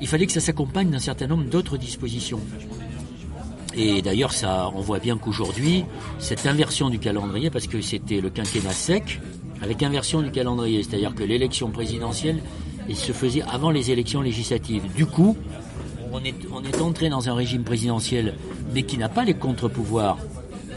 il 0.01 0.07
fallait 0.07 0.25
que 0.25 0.31
ça 0.31 0.39
s'accompagne 0.39 0.89
d'un 0.89 0.99
certain 0.99 1.27
nombre 1.27 1.45
d'autres 1.45 1.77
dispositions. 1.77 2.39
Et 3.75 4.01
d'ailleurs, 4.01 4.33
ça, 4.33 4.71
on 4.73 4.81
voit 4.81 4.99
bien 4.99 5.17
qu'aujourd'hui, 5.17 5.85
cette 6.17 6.45
inversion 6.47 6.89
du 6.89 6.97
calendrier, 6.97 7.51
parce 7.51 7.67
que 7.67 7.81
c'était 7.81 8.21
le 8.21 8.29
quinquennat 8.29 8.71
sec, 8.71 9.21
avec 9.61 9.83
inversion 9.83 10.21
du 10.21 10.31
calendrier, 10.31 10.83
c'est-à-dire 10.83 11.13
que 11.13 11.23
l'élection 11.23 11.69
présidentielle 11.69 12.41
se 12.95 13.11
faisait 13.11 13.43
avant 13.43 13.69
les 13.69 13.91
élections 13.91 14.21
législatives. 14.21 14.83
Du 14.95 15.05
coup, 15.05 15.35
on 16.11 16.23
est, 16.23 16.35
on 16.51 16.63
est 16.63 16.81
entré 16.81 17.09
dans 17.09 17.29
un 17.29 17.35
régime 17.35 17.63
présidentiel, 17.63 18.35
mais 18.73 18.83
qui 18.83 18.97
n'a 18.97 19.09
pas 19.09 19.25
les 19.25 19.33
contre-pouvoirs, 19.33 20.17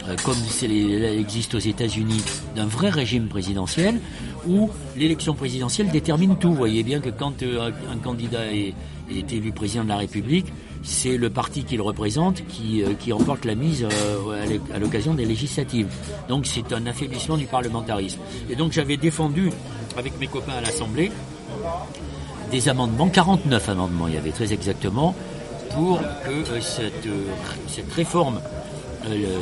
euh, 0.07 0.15
comme 0.23 0.37
il 0.61 1.03
existe 1.03 1.55
aux 1.55 1.59
États-Unis, 1.59 2.21
d'un 2.55 2.65
vrai 2.65 2.89
régime 2.89 3.27
présidentiel, 3.27 3.99
où 4.47 4.69
l'élection 4.95 5.33
présidentielle 5.33 5.89
détermine 5.89 6.35
tout. 6.37 6.49
Vous 6.49 6.55
voyez 6.55 6.83
bien 6.83 6.99
que 6.99 7.09
quand 7.09 7.43
euh, 7.43 7.71
un 7.91 7.97
candidat 7.97 8.51
est, 8.51 8.73
est 9.09 9.31
élu 9.31 9.51
président 9.51 9.83
de 9.83 9.89
la 9.89 9.97
République, 9.97 10.47
c'est 10.83 11.17
le 11.17 11.29
parti 11.29 11.63
qu'il 11.63 11.81
représente 11.81 12.45
qui, 12.47 12.83
euh, 12.83 12.93
qui 12.99 13.13
emporte 13.13 13.45
la 13.45 13.55
mise 13.55 13.83
euh, 13.85 14.59
à 14.73 14.79
l'occasion 14.79 15.13
des 15.13 15.25
législatives. 15.25 15.87
Donc 16.27 16.45
c'est 16.47 16.73
un 16.73 16.85
affaiblissement 16.87 17.37
du 17.37 17.45
parlementarisme. 17.45 18.19
Et 18.49 18.55
donc 18.55 18.71
j'avais 18.71 18.97
défendu 18.97 19.51
avec 19.97 20.19
mes 20.19 20.27
copains 20.27 20.53
à 20.53 20.61
l'Assemblée 20.61 21.11
des 22.49 22.67
amendements, 22.67 23.07
49 23.07 23.69
amendements 23.69 24.07
il 24.09 24.15
y 24.15 24.17
avait 24.17 24.31
très 24.31 24.51
exactement, 24.51 25.15
pour 25.73 25.99
que 25.99 26.59
cette, 26.59 27.07
cette 27.67 27.93
réforme 27.93 28.41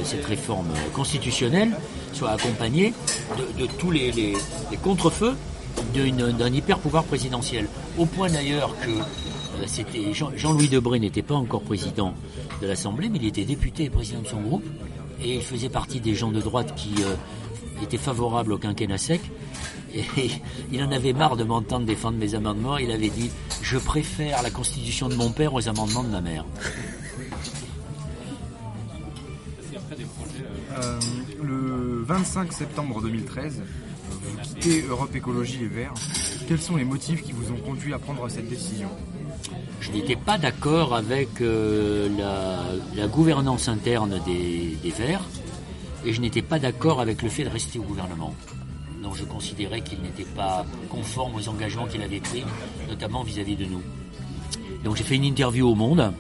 cette 0.04 0.26
réforme 0.26 0.70
constitutionnelle 0.94 1.72
soit 2.16 2.32
accompagnée 2.32 2.94
de, 3.58 3.66
tous 3.66 3.92
les, 3.92 4.12
les, 4.12 4.34
les 4.72 4.78
contre-feux 4.78 5.36
d'un 5.94 6.54
hyper 6.54 6.80
pouvoir 6.80 7.04
présidentiel. 7.04 7.68
Au 7.98 8.06
point 8.06 8.30
d'ailleurs 8.30 8.76
que 8.80 8.90
euh, 8.90 9.64
c'était 9.66 10.14
Jean-Louis 10.14 10.70
Debré 10.70 11.00
n'était 11.00 11.22
pas 11.22 11.36
encore 11.36 11.62
président 11.62 12.14
de 12.62 12.68
l'Assemblée, 12.68 13.10
mais 13.10 13.20
il 13.20 13.28
était 13.28 13.46
député 13.46 13.86
et 13.86 13.90
président 13.90 14.22
de 14.22 14.28
son 14.28 14.42
groupe, 14.42 14.66
et 15.22 15.36
il 15.36 15.42
faisait 15.42 15.70
partie 15.70 16.00
des 16.00 16.16
gens 16.16 16.32
de 16.32 16.42
droite 16.42 16.74
qui 16.76 16.94
euh, 17.04 17.16
étaient 17.84 17.98
favorables 17.98 18.54
au 18.54 18.58
quinquennat 18.58 18.98
sec. 18.98 19.22
Et 19.94 20.04
il 20.72 20.84
en 20.84 20.92
avait 20.92 21.14
marre 21.14 21.36
de 21.36 21.44
m'entendre 21.44 21.86
défendre 21.86 22.18
mes 22.18 22.36
amendements. 22.36 22.78
Il 22.78 22.92
avait 22.92 23.10
dit 23.10 23.32
Je 23.62 23.78
préfère 23.78 24.44
la 24.44 24.52
constitution 24.52 25.10
de 25.10 25.16
mon 25.16 25.32
père 25.32 25.54
aux 25.54 25.68
amendements 25.68 26.04
de 26.04 26.10
ma 26.10 26.22
mère. 26.22 26.46
Euh, 30.78 31.00
25 32.10 32.52
septembre 32.54 33.04
2013, 33.04 33.62
vous 34.10 34.38
quittez 34.42 34.82
Europe 34.82 35.16
Écologie 35.16 35.66
et 35.66 35.68
Verts. 35.68 35.94
Quels 36.48 36.60
sont 36.60 36.76
les 36.76 36.84
motifs 36.84 37.22
qui 37.22 37.34
vous 37.34 37.52
ont 37.52 37.58
conduit 37.58 37.94
à 37.94 38.00
prendre 38.00 38.28
cette 38.30 38.50
décision? 38.50 38.90
Je 39.80 39.92
n'étais 39.92 40.16
pas 40.16 40.40
d'accord 40.40 40.96
avec 40.96 41.40
euh, 41.40 42.10
la, 42.96 43.08
gouvernance 43.08 43.68
interne 43.68 44.20
des, 44.26 44.76
Verts 44.98 45.24
et 46.04 46.12
je 46.12 46.20
n'étais 46.20 46.42
pas 46.42 46.58
d'accord 46.58 47.00
avec 47.00 47.22
le 47.22 47.30
fait 47.30 47.44
de 47.44 47.50
rester 47.50 47.78
au 47.78 47.84
gouvernement. 47.84 48.34
Donc 49.04 49.16
je 49.16 49.24
considérais 49.24 49.82
qu'il 49.82 50.02
n'était 50.02 50.24
pas 50.36 50.66
conforme 50.90 51.36
aux 51.36 51.48
engagements 51.48 51.86
qu'il 51.86 52.02
avait 52.02 52.22
pris, 52.22 52.44
notamment 52.88 53.22
vis-à-vis 53.22 53.56
de 53.56 53.66
nous. 53.66 53.84
Donc 54.84 54.96
j'ai 54.96 55.04
fait 55.04 55.16
une 55.16 55.26
interview 55.26 55.70
au 55.70 55.76
Monde 55.76 56.12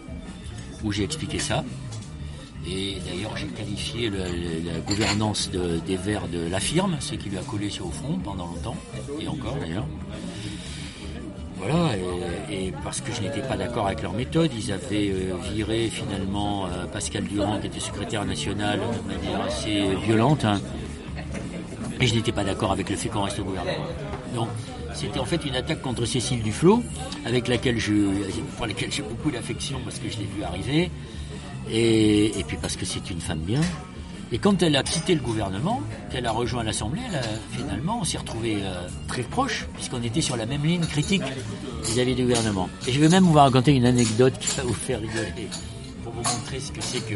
où 0.84 0.92
j'ai 0.92 1.04
expliqué 1.04 1.40
ça. 1.40 1.64
Et 2.72 2.98
d'ailleurs, 3.06 3.36
j'ai 3.36 3.48
qualifié 3.48 4.10
la 4.10 4.80
gouvernance 4.86 5.50
des 5.50 5.98
Verts 5.98 6.28
de 6.28 6.48
la 6.50 6.60
firme, 6.60 6.98
ce 7.00 7.16
qui 7.16 7.30
lui 7.30 7.38
a 7.38 7.42
collé 7.42 7.70
sur 7.70 7.88
au 7.88 7.92
front 7.92 8.18
pendant 8.24 8.48
longtemps, 8.48 8.78
et 9.20 9.28
encore 9.28 9.56
d'ailleurs. 9.56 9.88
Voilà, 11.58 11.90
et, 12.50 12.72
parce 12.86 13.02
que 13.02 13.12
je 13.12 13.22
n'étais 13.22 13.42
pas 13.42 13.58
d'accord 13.58 13.88
avec 13.88 14.02
leur 14.02 14.14
méthode, 14.14 14.50
ils 14.58 14.72
avaient 14.72 15.10
euh, 15.10 15.34
viré 15.54 15.90
finalement 15.90 16.68
euh, 16.68 16.86
Pascal 16.86 17.26
Durand, 17.26 17.60
qui 17.60 17.68
était 17.68 17.82
secrétaire 17.82 18.24
national, 18.24 18.80
de 18.80 19.14
manière 19.14 19.42
assez 19.42 19.94
violente. 20.06 20.46
Hein. 20.46 20.62
et 22.00 22.08
je 22.08 22.16
n'étais 22.16 22.32
pas 22.32 22.46
d'accord 22.46 22.72
avec 22.72 22.90
le 22.90 22.96
fait 22.96 23.10
qu'on 23.10 23.24
reste 23.24 23.40
au 23.40 23.44
gouvernement. 23.44 23.88
Donc, 24.34 24.48
c'était 24.94 25.20
en 25.20 25.26
fait 25.26 25.46
une 25.46 25.56
attaque 25.56 25.82
contre 25.82 26.06
Cécile 26.06 26.42
Duflot, 26.42 26.82
avec 27.26 27.50
laquelle 27.50 27.78
je, 27.78 27.94
pour 28.56 28.66
laquelle 28.66 28.94
j'ai 28.94 29.04
beaucoup 29.04 29.30
d'affection 29.30 29.80
parce 29.84 30.00
que 30.00 30.10
je 30.10 30.18
l'ai 30.18 30.26
vue 30.26 30.44
arriver, 30.44 30.90
et, 31.72 32.44
puis 32.48 32.58
parce 32.62 32.76
que 32.76 32.86
c'est 32.86 33.10
une 33.10 33.22
femme 33.22 33.40
bien. 33.40 33.62
Et 34.32 34.38
quand 34.38 34.62
elle 34.62 34.76
a 34.76 34.84
quitté 34.84 35.16
le 35.16 35.22
gouvernement, 35.22 35.82
qu'elle 36.12 36.28
a 36.28 36.32
rejoint 36.32 36.64
l'Assemblée, 36.64 37.02
finalement, 37.52 38.00
on 38.02 38.04
s'est 38.04 38.20
retrouvés 38.20 38.58
euh, 38.62 38.88
très 39.08 39.24
proches, 39.24 39.66
puisqu'on 39.74 40.04
était 40.04 40.22
sur 40.22 40.38
la 40.38 40.46
même 40.46 40.64
ligne 40.64 40.86
critique 40.86 41.24
vis-à-vis 41.84 42.14
du 42.14 42.24
gouvernement. 42.24 42.70
Et 42.88 42.92
je 42.92 43.00
vais 43.00 43.10
même 43.10 43.24
vous 43.24 43.34
raconter 43.34 43.74
une 43.76 43.86
anecdote 43.86 44.34
qui 44.40 44.56
va 44.56 44.64
vous 44.64 44.74
faire 44.74 45.00
rigoler, 45.00 45.48
pour 46.04 46.14
vous 46.14 46.20
montrer 46.20 46.60
ce 46.60 46.72
que 46.72 46.82
c'est 46.82 47.02
que 47.02 47.16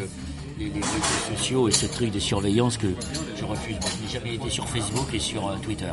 les, 0.57 0.65
réseaux 0.65 1.35
sociaux 1.35 1.67
et 1.67 1.71
ce 1.71 1.85
truc 1.85 2.11
de 2.11 2.19
surveillance 2.19 2.77
que 2.77 2.87
je 3.37 3.45
refuse. 3.45 3.75
je 3.79 4.03
n'ai 4.03 4.11
jamais 4.11 4.35
été 4.35 4.49
sur 4.49 4.67
Facebook 4.67 5.07
et 5.13 5.19
sur 5.19 5.47
euh, 5.47 5.55
Twitter. 5.61 5.91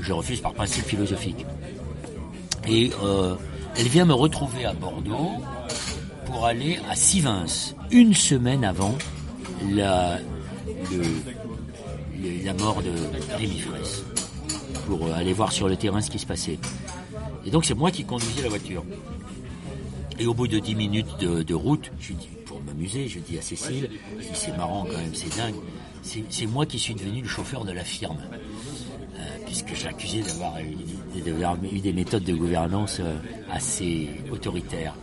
Je 0.00 0.12
refuse 0.12 0.40
par 0.40 0.54
principe 0.54 0.84
philosophique. 0.84 1.44
Et 2.68 2.92
euh, 3.02 3.34
elle 3.76 3.88
vient 3.88 4.04
me 4.04 4.14
retrouver 4.14 4.64
à 4.64 4.72
Bordeaux 4.72 5.32
pour 6.30 6.46
aller 6.46 6.78
à 6.88 6.94
Sivins, 6.94 7.46
une 7.90 8.14
semaine 8.14 8.64
avant 8.64 8.96
la, 9.70 10.18
la 12.44 12.54
mort 12.54 12.82
de 12.82 12.90
Rémi 13.36 13.58
Fraisse 13.60 14.04
pour 14.86 15.06
euh, 15.06 15.12
aller 15.14 15.32
voir 15.32 15.52
sur 15.52 15.68
le 15.68 15.76
terrain 15.76 16.00
ce 16.00 16.10
qui 16.10 16.18
se 16.18 16.26
passait. 16.26 16.58
Et 17.44 17.50
donc 17.50 17.64
c'est 17.64 17.74
moi 17.74 17.90
qui 17.90 18.04
conduisais 18.04 18.42
la 18.42 18.48
voiture. 18.48 18.84
Et 20.18 20.26
au 20.26 20.34
bout 20.34 20.48
de 20.48 20.58
10 20.58 20.74
minutes 20.74 21.18
de, 21.20 21.54
route, 21.54 21.90
je 21.98 22.12
dis, 22.12 22.28
pour 22.44 22.60
m'amuser, 22.62 23.08
je 23.08 23.20
dis 23.20 23.38
à 23.38 23.42
Cécile, 23.42 23.90
c'est 24.34 24.56
marrant 24.56 24.84
quand 24.84 24.98
même, 24.98 25.14
c'est 25.14 25.34
dingue, 25.36 25.54
c'est 26.02 26.46
moi 26.46 26.66
qui 26.66 26.78
suis 26.78 26.94
devenu 26.94 27.22
le 27.22 27.28
chauffeur 27.28 27.64
de 27.64 27.72
la 27.72 27.84
firme. 27.84 28.18
Euh, 29.20 29.22
puisque 29.44 29.74
j'accusais 29.74 30.22
d'avoir 30.22 30.54
eu, 30.60 31.80
des 31.80 31.92
méthodes 31.92 32.24
de 32.24 32.32
gouvernance 32.32 32.98
euh, 33.00 33.16
assez 33.50 34.08
autoritaires. 34.30 34.94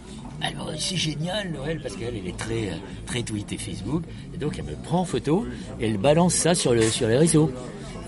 Alors 0.41 0.71
c'est 0.77 0.95
génial 0.95 1.51
Noël 1.51 1.79
parce 1.81 1.95
qu'elle 1.95 2.15
elle 2.15 2.27
est 2.27 2.37
très 2.37 2.71
très 3.05 3.23
tweet 3.23 3.51
et 3.53 3.57
Facebook 3.57 4.03
et 4.33 4.37
donc 4.37 4.57
elle 4.59 4.65
me 4.65 4.75
prend 4.75 5.01
en 5.01 5.05
photo 5.05 5.45
et 5.79 5.89
elle 5.89 5.97
balance 5.97 6.33
ça 6.33 6.53
sur 6.53 6.73
le 6.73 6.83
sur 6.83 7.07
les 7.07 7.17
réseaux. 7.17 7.51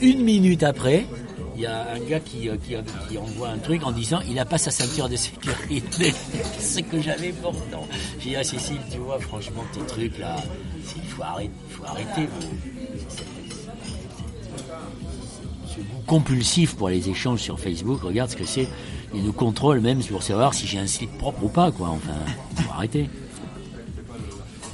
Une 0.01 0.23
minute 0.23 0.63
après, 0.63 1.05
il 1.59 1.63
y 1.63 1.65
a 1.65 1.91
un 1.91 1.99
gars 1.99 2.21
qui, 2.21 2.47
euh, 2.47 2.55
qui, 3.09 3.17
envoie 3.17 3.49
un 3.49 3.57
truc 3.57 3.83
en 3.83 3.91
disant 3.91 4.21
il 4.25 4.35
n'a 4.35 4.45
pas 4.45 4.57
sa 4.57 4.71
ceinture 4.71 5.09
de 5.09 5.17
sécurité. 5.17 6.13
Ce 6.59 6.79
que 6.79 7.01
j'avais 7.01 7.33
pourtant. 7.33 7.85
J'ai 8.19 8.29
dit 8.29 8.35
à 8.37 8.43
Cécile, 8.45 8.79
tu 8.89 8.97
vois, 8.99 9.19
franchement, 9.19 9.65
tes 9.73 9.81
trucs 9.81 10.17
là, 10.19 10.37
il 10.77 11.09
faut 11.09 11.21
arrêter, 11.21 11.51
faut 11.69 11.83
arrêter 11.83 12.29
ce 15.79 15.83
goût 15.83 16.03
compulsif 16.05 16.75
pour 16.75 16.89
les 16.89 17.09
échanges 17.09 17.39
sur 17.39 17.59
Facebook. 17.59 18.01
Regarde 18.01 18.29
ce 18.29 18.35
que 18.35 18.45
c'est 18.45 18.67
ils 19.13 19.23
nous 19.23 19.33
contrôlent 19.33 19.79
même 19.79 20.03
pour 20.03 20.23
savoir 20.23 20.53
si 20.53 20.67
j'ai 20.67 20.79
un 20.79 20.87
slip 20.87 21.17
propre 21.17 21.43
ou 21.43 21.49
pas, 21.49 21.71
quoi. 21.71 21.89
Enfin, 21.89 22.13
faut 22.55 22.71
arrêter. 22.71 23.09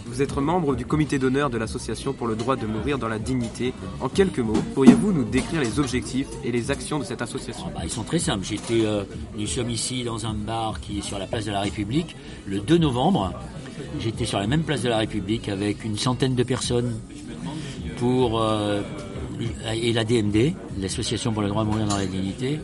Vous 0.06 0.22
êtes 0.22 0.36
membre 0.38 0.76
du 0.76 0.86
comité 0.86 1.20
d'honneur 1.20 1.50
de 1.50 1.58
l'association 1.58 2.14
pour 2.14 2.28
le 2.28 2.36
droit 2.36 2.56
de 2.56 2.66
mourir 2.66 2.98
dans 2.98 3.10
la 3.10 3.20
dignité. 3.20 3.74
En 4.00 4.08
quelques 4.08 4.40
mots, 4.40 4.62
pourriez-vous 4.74 5.12
nous 5.12 5.26
décrire 5.26 5.60
les 5.60 5.80
objectifs 5.80 6.28
et 6.44 6.52
les 6.52 6.72
actions 6.72 7.00
de 7.00 7.04
cette 7.04 7.22
association? 7.22 7.66
Bah, 7.74 7.82
Ils 7.84 7.90
sont 7.90 8.04
très 8.04 8.20
simples. 8.20 8.46
J'étais, 8.46 8.86
euh, 8.86 9.04
nous 9.38 9.48
sommes 9.48 9.70
ici 9.70 10.04
dans 10.04 10.26
un 10.26 10.34
bar 10.34 10.80
qui 10.80 11.00
est 11.00 11.02
sur 11.02 11.20
la 11.20 11.28
place 11.28 11.46
de 11.46 11.52
la 11.52 11.62
République 11.62 12.16
le 12.46 12.60
2 12.60 12.78
novembre. 12.78 13.34
J'étais 14.00 14.26
sur 14.26 14.40
la 14.40 14.48
même 14.48 14.64
place 14.64 14.82
de 14.84 14.90
la 14.90 14.98
République 14.98 15.50
avec 15.50 15.84
une 15.84 15.98
centaine 15.98 16.36
de 16.36 16.44
personnes 16.44 16.98
pour 17.98 18.42
euh, 18.42 18.82
et 19.74 19.94
la 19.94 20.04
DMD, 20.04 20.54
l'association 20.80 21.34
pour 21.34 21.42
le 21.42 21.50
droit 21.50 21.64
de 21.64 21.70
mourir 21.70 21.88
dans 21.88 21.98
la 21.98 22.06
dignité, 22.06 22.60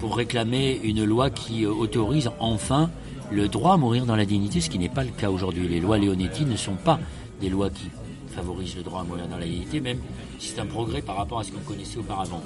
pour 0.00 0.16
réclamer 0.16 0.80
une 0.82 1.04
loi 1.04 1.30
qui 1.30 1.64
euh, 1.64 1.70
autorise 1.70 2.30
enfin 2.38 2.90
le 3.30 3.48
droit 3.48 3.74
à 3.74 3.76
mourir 3.76 4.06
dans 4.06 4.16
la 4.16 4.24
dignité, 4.24 4.60
ce 4.60 4.70
qui 4.70 4.78
n'est 4.78 4.88
pas 4.88 5.04
le 5.04 5.10
cas 5.10 5.30
aujourd'hui. 5.30 5.68
Les 5.68 5.80
lois 5.80 5.98
Leonetti 5.98 6.44
ne 6.44 6.56
sont 6.56 6.76
pas 6.76 6.98
des 7.40 7.50
lois 7.50 7.68
qui 7.70 7.90
favorisent 8.34 8.76
le 8.76 8.82
droit 8.82 9.00
à 9.00 9.04
mourir 9.04 9.26
dans 9.28 9.38
la 9.38 9.44
dignité, 9.44 9.80
même 9.80 9.98
si 10.38 10.48
c'est 10.48 10.60
un 10.60 10.66
progrès 10.66 11.02
par 11.02 11.16
rapport 11.16 11.40
à 11.40 11.44
ce 11.44 11.52
qu'on 11.52 11.60
connaissait 11.60 11.98
auparavant. 11.98 12.42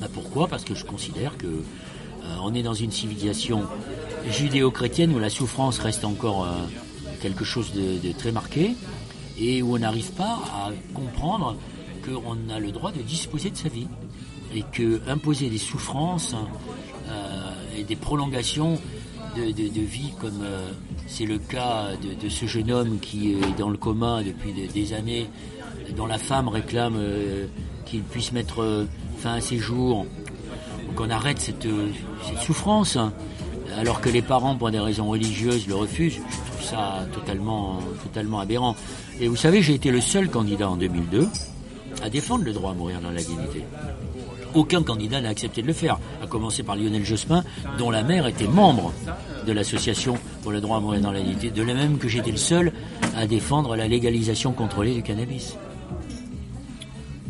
Bah, 0.00 0.06
pourquoi? 0.12 0.48
Parce 0.48 0.64
que 0.64 0.74
je 0.74 0.84
considère 0.84 1.36
que 1.36 1.46
euh, 1.46 2.36
on 2.42 2.54
est 2.54 2.62
dans 2.62 2.74
une 2.74 2.92
civilisation 2.92 3.64
judéo-chrétienne 4.30 5.14
où 5.14 5.18
la 5.18 5.30
souffrance 5.30 5.78
reste 5.78 6.04
encore 6.04 6.44
euh, 6.44 6.52
quelque 7.20 7.44
chose 7.44 7.72
de, 7.72 8.12
très 8.12 8.32
marqué 8.32 8.74
et 9.38 9.62
où 9.62 9.74
on 9.74 9.78
n'arrive 9.78 10.12
pas 10.12 10.38
à 10.52 10.70
comprendre 10.94 11.56
qu'on 11.98 12.52
a 12.54 12.58
le 12.58 12.70
droit 12.72 12.92
de 12.92 13.02
disposer 13.02 13.50
de 13.50 13.56
sa 13.56 13.68
vie 13.68 13.88
et 14.54 14.62
que 14.72 15.00
imposer 15.08 15.48
des 15.50 15.58
souffrances 15.58 16.34
euh, 17.08 17.52
et 17.76 17.84
des 17.84 17.96
prolongations 17.96 18.78
de, 19.36 19.80
vie, 19.80 20.12
comme 20.20 20.42
euh, 20.42 20.72
c'est 21.06 21.26
le 21.26 21.38
cas 21.38 21.90
de, 22.20 22.28
ce 22.28 22.46
jeune 22.46 22.72
homme 22.72 22.98
qui 22.98 23.34
est 23.34 23.58
dans 23.58 23.68
le 23.68 23.76
coma 23.76 24.22
depuis 24.24 24.52
des, 24.52 24.92
années, 24.92 25.28
dont 25.96 26.06
la 26.06 26.18
femme 26.18 26.48
réclame 26.48 26.96
euh, 26.96 27.46
qu'il 27.84 28.02
puisse 28.02 28.32
mettre 28.32 28.86
fin 29.18 29.34
à 29.34 29.40
ses 29.40 29.58
jours, 29.58 30.06
qu'on 30.96 31.08
arrête 31.10 31.38
cette, 31.38 31.68
souffrance. 32.40 32.98
alors 33.76 34.00
que 34.00 34.08
les 34.08 34.22
parents, 34.22 34.56
pour 34.56 34.72
des 34.72 34.80
raisons 34.80 35.08
religieuses, 35.08 35.68
le 35.68 35.76
refusent, 35.76 36.18
je 36.28 36.52
trouve 36.52 36.62
ça 36.62 37.06
totalement, 37.12 37.78
totalement 38.02 38.40
aberrant. 38.40 38.74
Et 39.20 39.28
vous 39.28 39.36
savez, 39.36 39.62
j'ai 39.62 39.74
été 39.74 39.92
le 39.92 40.00
seul 40.00 40.28
candidat 40.28 40.68
en 40.68 40.76
2002 40.76 41.28
à 42.02 42.10
défendre 42.10 42.44
le 42.44 42.52
droit 42.52 42.70
à 42.72 42.74
mourir 42.74 43.00
dans 43.00 43.10
la 43.10 43.22
dignité. 43.22 43.64
Aucun 44.54 44.82
candidat 44.82 45.20
n'a 45.20 45.28
accepté 45.28 45.62
de 45.62 45.66
le 45.66 45.72
faire, 45.72 45.98
à 46.22 46.26
commencer 46.26 46.62
par 46.62 46.76
Lionel 46.76 47.04
Jospin, 47.04 47.44
dont 47.76 47.90
la 47.90 48.02
mère 48.02 48.26
était 48.26 48.48
membre 48.48 48.92
de 49.46 49.52
l'association 49.52 50.18
pour 50.42 50.52
le 50.52 50.60
droit 50.60 50.78
à 50.78 50.80
mourir 50.80 51.00
dans 51.00 51.12
la 51.12 51.20
dignité, 51.20 51.50
de 51.50 51.62
la 51.62 51.74
même 51.74 51.98
que 51.98 52.08
j'étais 52.08 52.30
le 52.30 52.38
seul 52.38 52.72
à 53.16 53.26
défendre 53.26 53.76
la 53.76 53.88
légalisation 53.88 54.52
contrôlée 54.52 54.94
du 54.94 55.02
cannabis. 55.02 55.56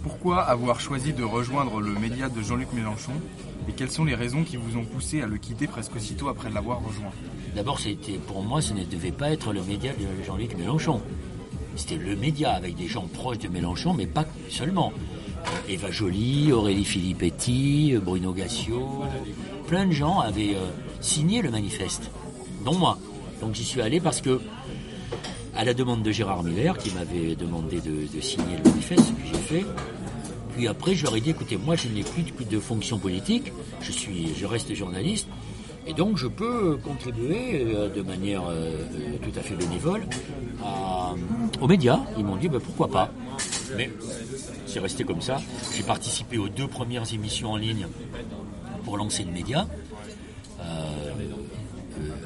Pourquoi 0.02 0.42
avoir 0.42 0.80
choisi 0.80 1.12
de 1.12 1.24
rejoindre 1.24 1.80
le 1.80 1.92
média 1.92 2.28
de 2.28 2.40
Jean-Luc 2.40 2.72
Mélenchon 2.72 3.12
et 3.68 3.72
quelles 3.72 3.90
sont 3.90 4.04
les 4.04 4.14
raisons 4.14 4.44
qui 4.44 4.56
vous 4.56 4.78
ont 4.78 4.84
poussé 4.84 5.20
à 5.20 5.26
le 5.26 5.36
quitter 5.36 5.66
presque 5.66 5.94
aussitôt 5.96 6.28
après 6.28 6.50
l'avoir 6.50 6.78
rejoint? 6.78 7.12
D'abord, 7.54 7.80
c'était 7.80 8.18
pour 8.26 8.42
moi, 8.42 8.62
ce 8.62 8.72
ne 8.72 8.84
devait 8.84 9.12
pas 9.12 9.30
être 9.30 9.52
le 9.52 9.62
média 9.62 9.92
de 9.92 10.24
Jean-Luc 10.24 10.56
Mélenchon. 10.56 11.02
C'était 11.78 11.94
le 11.96 12.16
média 12.16 12.50
avec 12.50 12.74
des 12.74 12.88
gens 12.88 13.06
proches 13.06 13.38
de 13.38 13.48
Mélenchon, 13.48 13.94
mais 13.94 14.06
pas 14.06 14.26
seulement. 14.50 14.92
Euh, 14.96 15.72
Eva 15.72 15.92
Joly, 15.92 16.50
Aurélie 16.50 16.84
Filippetti, 16.84 17.92
euh, 17.94 18.00
Bruno 18.00 18.32
Gassio, 18.32 19.04
plein 19.68 19.86
de 19.86 19.92
gens 19.92 20.18
avaient 20.18 20.56
euh, 20.56 20.66
signé 21.00 21.40
le 21.40 21.50
manifeste, 21.50 22.10
dont 22.64 22.74
moi. 22.74 22.98
Donc 23.40 23.54
j'y 23.54 23.64
suis 23.64 23.80
allé 23.80 24.00
parce 24.00 24.20
que, 24.20 24.40
à 25.54 25.64
la 25.64 25.72
demande 25.72 26.02
de 26.02 26.10
Gérard 26.10 26.42
Miller, 26.42 26.76
qui 26.76 26.90
m'avait 26.90 27.36
demandé 27.36 27.80
de, 27.80 28.20
signer 28.20 28.56
le 28.62 28.70
manifeste, 28.70 29.04
ce 29.04 29.12
que 29.12 29.36
j'ai 29.36 29.60
fait, 29.60 29.66
puis 30.56 30.66
après, 30.66 30.96
je 30.96 31.04
leur 31.04 31.14
ai 31.14 31.20
dit, 31.20 31.30
écoutez, 31.30 31.56
moi, 31.56 31.76
je 31.76 31.86
n'ai 31.86 32.02
plus 32.02 32.24
de, 32.24 32.50
de 32.50 32.58
fonction 32.58 32.98
politique, 32.98 33.52
je, 33.80 33.92
suis, 33.92 34.34
je 34.34 34.46
reste 34.46 34.74
journaliste, 34.74 35.28
et 35.88 35.94
donc 35.94 36.18
je 36.18 36.26
peux 36.26 36.76
contribuer 36.76 37.64
euh, 37.74 37.88
de 37.88 38.02
manière 38.02 38.42
euh, 38.46 38.72
euh, 38.94 39.16
tout 39.22 39.36
à 39.38 39.42
fait 39.42 39.54
bénévole 39.54 40.02
aux 41.60 41.66
médias. 41.66 42.00
Ils 42.18 42.24
m'ont 42.24 42.36
dit, 42.36 42.48
bah, 42.48 42.58
pourquoi 42.62 42.88
pas. 42.88 43.10
Mais 43.76 43.90
c'est 44.66 44.80
resté 44.80 45.04
comme 45.04 45.22
ça. 45.22 45.38
J'ai 45.74 45.82
participé 45.82 46.36
aux 46.36 46.48
deux 46.48 46.68
premières 46.68 47.12
émissions 47.12 47.52
en 47.52 47.56
ligne 47.56 47.86
pour 48.84 48.98
lancer 48.98 49.24
le 49.24 49.32
média, 49.32 49.66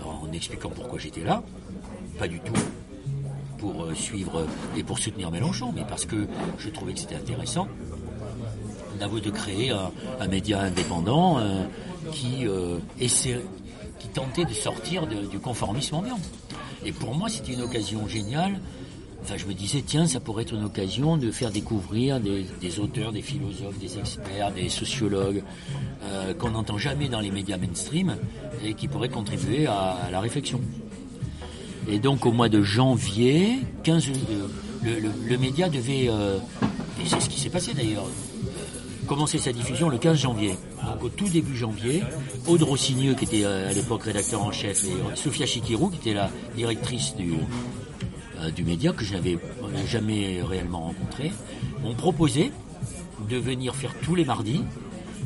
en 0.05 0.33
expliquant 0.33 0.71
pourquoi 0.71 0.99
j'étais 0.99 1.23
là. 1.23 1.43
Pas 2.19 2.29
du 2.29 2.41
tout 2.41 2.53
pour 3.59 3.87
suivre 3.95 4.47
et 4.77 4.83
pour 4.83 4.99
soutenir 4.99 5.31
Mélenchon, 5.31 5.73
mais 5.75 5.85
parce 5.89 6.05
que 6.05 6.27
je 6.59 6.69
trouvais 6.71 6.95
que 6.95 7.01
c'était 7.01 7.17
intéressant 7.17 7.69
d'avouer 8.99 9.21
de 9.21 9.31
créer 9.31 9.71
un, 9.71 10.29
média 10.29 10.61
indépendant 10.61 11.39
qui, 12.11 12.47
euh, 12.47 12.79
qui 12.99 14.09
tentait 14.09 14.45
de 14.45 14.53
sortir 14.53 15.07
du 15.07 15.39
conformisme 15.39 15.95
ambiant. 15.97 16.19
Et 16.85 16.93
pour 16.93 17.15
moi, 17.15 17.29
c'était 17.29 17.53
une 17.53 17.63
occasion 17.63 18.09
géniale. 18.09 18.59
Enfin, 19.23 19.37
je 19.37 19.47
me 19.47 19.55
disais, 19.55 19.85
tiens, 19.87 20.07
ça 20.07 20.19
pourrait 20.19 20.43
être 20.43 20.55
une 20.55 20.65
occasion 20.65 21.17
de 21.17 21.31
faire 21.31 21.53
découvrir 21.53 22.19
des, 22.19 22.81
auteurs, 22.81 23.13
des 23.13 23.23
philosophes, 23.23 23.79
des 23.79 23.97
experts, 23.99 24.51
des 24.51 24.69
sociologues 24.69 25.45
euh, 26.03 26.35
qu'on 26.35 26.51
n'entend 26.51 26.77
jamais 26.77 27.09
dans 27.09 27.21
les 27.21 27.31
médias 27.31 27.57
mainstream 27.57 28.17
et 28.65 28.75
qui 28.75 28.89
pourraient 28.89 29.09
contribuer 29.09 29.67
à, 29.69 30.09
la 30.11 30.19
réflexion. 30.21 30.61
Et 31.89 32.01
donc 32.01 32.27
au 32.27 32.33
mois 32.33 32.49
de 32.49 32.63
janvier, 32.63 33.59
15, 33.85 34.09
euh, 34.09 34.49
le, 34.83 34.99
le- 34.99 35.13
le 35.25 35.39
média 35.39 35.69
devait, 35.69 36.07
euh, 36.09 36.39
et 37.01 37.07
c'est 37.07 37.21
ce 37.21 37.29
qui 37.29 37.39
s'est 37.41 37.51
passé 37.51 37.75
d'ailleurs, 37.75 38.07
commencer 39.15 39.39
sa 39.39 39.53
diffusion 39.53 39.89
le 39.89 39.99
15 39.99 40.19
janvier. 40.19 40.55
Donc 40.87 41.05
au 41.05 41.09
tout 41.09 41.29
début 41.29 41.57
janvier, 41.57 42.03
Aude 42.47 42.63
Rossigneux, 42.63 43.15
qui 43.15 43.25
était 43.25 43.45
euh, 43.45 43.69
à 43.69 43.73
l'époque 43.73 44.05
rédacteur 44.05 44.43
en 44.43 44.53
chef, 44.53 44.85
et 44.85 44.93
Sophia 45.17 45.45
Chikirou, 45.47 45.91
qui 45.91 45.97
était 45.99 46.15
la 46.15 46.31
directrice 46.57 47.15
du, 47.17 47.35
euh, 48.41 48.51
du 48.51 48.65
média, 48.65 48.93
que 48.93 49.05
je 49.05 49.13
n'avais 49.13 49.35
euh, 49.35 49.87
jamais 49.87 50.41
réellement 50.43 50.81
rencontré, 50.87 51.31
m'ont 51.83 51.95
proposé 51.95 52.53
de 53.29 53.37
venir 53.37 53.75
faire 53.75 53.95
tous 54.03 54.15
les 54.15 54.25
mardis 54.25 54.63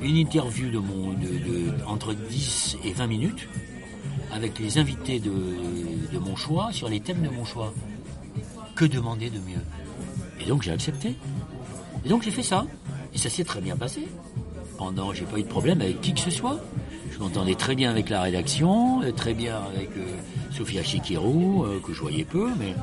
une 0.03 0.16
interview 0.16 0.68
de 0.70 0.78
mon, 0.78 1.12
de- 1.12 1.72
entre 1.87 2.12
10 2.12 2.78
et 2.84 2.93
20 2.93 3.07
minutes 3.07 3.49
avec 4.32 4.59
les 4.59 4.78
invités 4.78 5.20
de, 5.20 5.32
de 6.12 6.18
mon 6.18 6.34
choix 6.37 6.70
sur 6.72 6.89
les 6.89 7.01
thèmes 7.01 7.22
de 7.22 7.28
mon 7.30 7.45
choix. 7.45 7.72
Que 8.74 8.84
demander 8.84 9.30
de 9.30 9.39
mieux? 9.39 9.62
Et 10.41 10.45
donc 10.45 10.62
j'ai 10.62 10.72
accepté. 10.72 11.14
Et 12.05 12.09
donc 12.11 12.22
j'ai 12.24 12.30
fait 12.30 12.43
ça. 12.43 12.66
Et 13.16 13.18
ça 13.18 13.30
s'est 13.30 13.44
très 13.44 13.62
bien 13.62 13.78
passé. 13.78 14.06
Pendant, 14.76 15.14
j'ai 15.14 15.24
pas 15.24 15.38
eu 15.38 15.42
de 15.42 15.48
problème 15.48 15.80
avec 15.80 16.02
qui 16.02 16.12
que 16.12 16.20
ce 16.20 16.30
soit. 16.30 16.60
Je 17.10 17.18
m'entendais 17.18 17.54
très 17.54 17.74
bien 17.74 17.88
avec 17.88 18.10
la 18.10 18.20
rédaction, 18.20 19.00
euh, 19.00 19.10
très 19.10 19.32
bien 19.32 19.56
avec 19.74 19.88
euh, 19.96 20.04
Sophia 20.50 20.82
Chikirou, 20.82 21.64
euh, 21.64 21.80
que 21.80 21.94
je 21.94 22.00
voyais 22.02 22.24
peu, 22.24 22.50
mais 22.58 22.74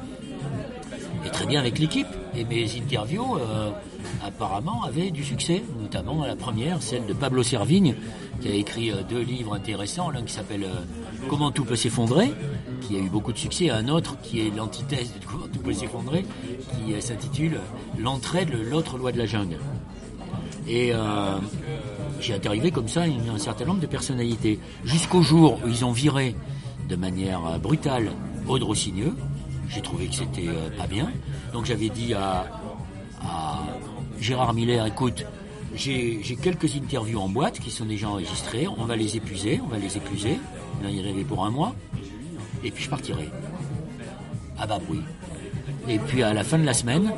et 1.24 1.30
très 1.30 1.46
bien 1.46 1.60
avec 1.60 1.78
l'équipe. 1.78 2.08
Et 2.36 2.46
mes 2.46 2.66
interviews, 2.76 3.38
euh, 3.38 3.70
apparemment, 4.26 4.84
avaient 4.84 5.12
du 5.12 5.24
succès, 5.24 5.62
notamment 5.80 6.26
la 6.26 6.36
première, 6.36 6.82
celle 6.82 7.06
de 7.06 7.14
Pablo 7.14 7.44
Servigne, 7.44 7.94
qui 8.42 8.48
a 8.48 8.56
écrit 8.56 8.92
deux 9.08 9.22
livres 9.22 9.54
intéressants, 9.54 10.10
l'un 10.10 10.24
qui 10.24 10.34
s'appelle 10.34 10.66
Comment 11.30 11.52
tout 11.52 11.64
peut 11.64 11.76
s'effondrer, 11.76 12.34
qui 12.82 12.96
a 12.96 13.00
eu 13.00 13.08
beaucoup 13.08 13.34
de 13.34 13.38
succès, 13.38 13.66
et 13.66 13.72
un 13.72 13.88
autre 13.88 14.20
qui 14.24 14.40
est 14.40 14.50
l'antithèse 14.50 15.14
de 15.14 15.24
Comment 15.24 15.48
tout 15.48 15.60
peut 15.60 15.74
s'effondrer, 15.74 16.26
qui 16.72 17.00
s'intitule 17.00 17.60
L'entraide, 18.00 18.50
l'autre 18.52 18.98
loi 18.98 19.12
de 19.12 19.20
la 19.20 19.28
jungle. 19.28 19.60
Et 20.68 20.94
euh, 20.94 21.38
j'ai 22.20 22.34
interviewé 22.34 22.72
comme 22.72 22.88
ça 22.88 23.04
un 23.04 23.38
certain 23.38 23.66
nombre 23.66 23.82
de 23.82 23.88
personnalités. 23.88 24.60
Jusqu'au 24.86 25.22
jour 25.22 25.60
où 25.64 25.68
ils 25.68 25.84
ont 25.84 25.92
viré 25.92 26.36
de 26.90 26.96
manière 26.96 27.46
euh, 27.46 27.58
brutale 27.58 28.12
Aude 28.48 28.64
Rossigneux. 28.64 29.16
J'ai 29.70 29.82
trouvé 29.82 30.08
que 30.08 30.16
c'était 30.16 30.48
euh, 30.48 30.70
pas 30.78 30.88
bien. 30.88 31.10
Donc 31.54 31.66
j'avais 31.66 31.90
dit 31.90 32.14
à, 32.14 32.46
à 33.22 33.64
Gérard 34.20 34.54
Miller, 34.54 34.86
écoute, 34.86 35.26
j'ai 35.76 36.22
quelques 36.42 36.76
interviews 36.76 37.20
en 37.20 37.30
boîte 37.30 37.60
qui 37.60 37.72
sont 37.72 37.86
déjà 37.86 38.10
enregistrées, 38.10 38.68
on 38.68 38.86
va 38.86 38.96
les 38.96 39.18
épuiser, 39.18 39.60
on 39.64 39.68
va 39.68 39.78
les 39.78 39.98
épuiser. 39.98 40.40
Là, 40.84 40.90
il 40.90 41.02
rêvait 41.02 41.24
pour 41.24 41.46
un 41.46 41.50
mois. 41.50 41.74
Et 42.64 42.72
puis 42.72 42.84
je 42.84 42.90
partirai. 42.90 43.30
À 44.58 44.68
bas 44.68 44.80
bruit. 44.80 45.02
Et 45.88 46.00
puis 46.00 46.24
à 46.24 46.34
la 46.34 46.44
fin 46.44 46.58
de 46.58 46.66
la 46.66 46.74
semaine, 46.74 47.12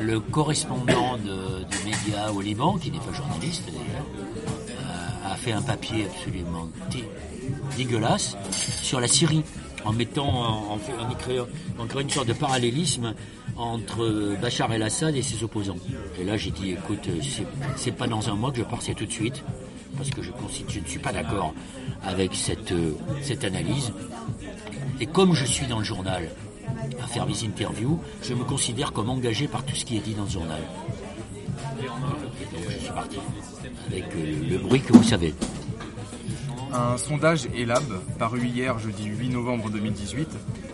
le 0.00 0.18
correspondant 0.20 1.16
de, 1.18 1.64
du 1.64 1.76
média 1.84 2.32
au 2.32 2.40
Liban, 2.40 2.76
qui 2.78 2.90
n'est 2.90 2.98
pas 2.98 3.12
journaliste 3.12 3.64
d'ailleurs, 3.66 4.06
euh, 4.70 5.32
a 5.32 5.36
fait 5.36 5.52
un 5.52 5.62
papier 5.62 6.06
absolument 6.06 6.68
dé- 6.90 7.04
dégueulasse 7.76 8.36
sur 8.82 9.00
la 9.00 9.06
Syrie, 9.08 9.42
en 9.84 9.92
mettant, 9.92 10.28
en, 10.28 10.78
créant, 11.18 11.46
une 12.00 12.10
sorte 12.10 12.26
de 12.26 12.32
parallélisme 12.32 13.14
entre 13.56 14.36
Bachar 14.42 14.72
el-Assad 14.72 15.14
et 15.14 15.22
ses 15.22 15.44
opposants. 15.44 15.76
Et 16.20 16.24
là 16.24 16.36
j'ai 16.36 16.50
dit, 16.50 16.72
écoute, 16.72 17.08
c'est- 17.76 17.92
pas 17.92 18.08
dans 18.08 18.28
un 18.28 18.34
mois 18.34 18.50
que 18.50 18.58
je 18.58 18.64
pars, 18.64 18.82
c'est 18.82 18.94
tout 18.94 19.06
de 19.06 19.12
suite, 19.12 19.44
parce 19.96 20.10
que 20.10 20.22
je, 20.22 20.30
je 20.68 20.80
ne 20.80 20.86
suis 20.86 20.98
pas 20.98 21.12
d'accord 21.12 21.54
avec 22.04 22.32
euh, 22.72 22.92
cette 23.22 23.44
analyse. 23.44 23.92
Et 25.00 25.06
comme 25.06 25.34
je 25.34 25.44
suis 25.44 25.66
dans 25.66 25.78
le 25.78 25.84
journal 25.84 26.28
à 27.02 27.06
faire 27.06 27.26
mes 27.26 27.44
interviews, 27.44 28.00
je 28.22 28.34
me 28.34 28.44
considère 28.44 28.92
comme 28.92 29.10
engagé 29.10 29.48
par 29.48 29.64
tout 29.64 29.74
ce 29.74 29.84
qui 29.84 29.96
est 29.96 30.00
dit 30.00 30.14
dans 30.14 30.24
le 30.24 30.30
journal. 30.30 30.60
Donc 32.52 32.62
je 32.70 32.78
suis 32.78 32.92
parti 32.92 33.18
avec 33.86 34.04
euh, 34.14 34.50
le 34.50 34.58
bruit 34.58 34.80
que 34.80 34.92
vous 34.92 35.02
savez. 35.02 35.34
Un 36.72 36.98
sondage 36.98 37.48
ELAB, 37.56 37.84
paru 38.18 38.44
hier 38.44 38.78
jeudi 38.78 39.04
8 39.04 39.30
novembre 39.30 39.70
2018, 39.70 40.28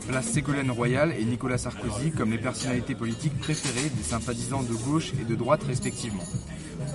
place 0.08 0.26
Ségolène 0.26 0.70
Royal 0.70 1.14
et 1.16 1.24
Nicolas 1.24 1.58
Sarkozy 1.58 2.10
comme 2.10 2.32
les 2.32 2.38
personnalités 2.38 2.94
politiques 2.94 3.38
préférées 3.38 3.90
des 3.90 4.02
sympathisants 4.02 4.62
de 4.62 4.74
gauche 4.74 5.12
et 5.20 5.24
de 5.24 5.34
droite 5.36 5.62
respectivement. 5.64 6.24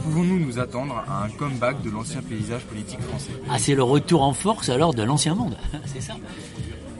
Pouvons-nous 0.04 0.40
nous 0.40 0.60
attendre 0.60 1.04
à 1.08 1.24
un 1.24 1.30
comeback 1.30 1.82
de 1.82 1.90
l'ancien 1.90 2.22
paysage 2.22 2.64
politique 2.66 3.00
français? 3.02 3.32
Ah, 3.50 3.58
c'est 3.58 3.76
le 3.76 3.84
retour 3.84 4.22
en 4.22 4.34
force 4.34 4.70
alors 4.70 4.94
de 4.94 5.04
l'ancien 5.04 5.34
monde, 5.34 5.58
c'est 5.86 6.02
ça 6.02 6.16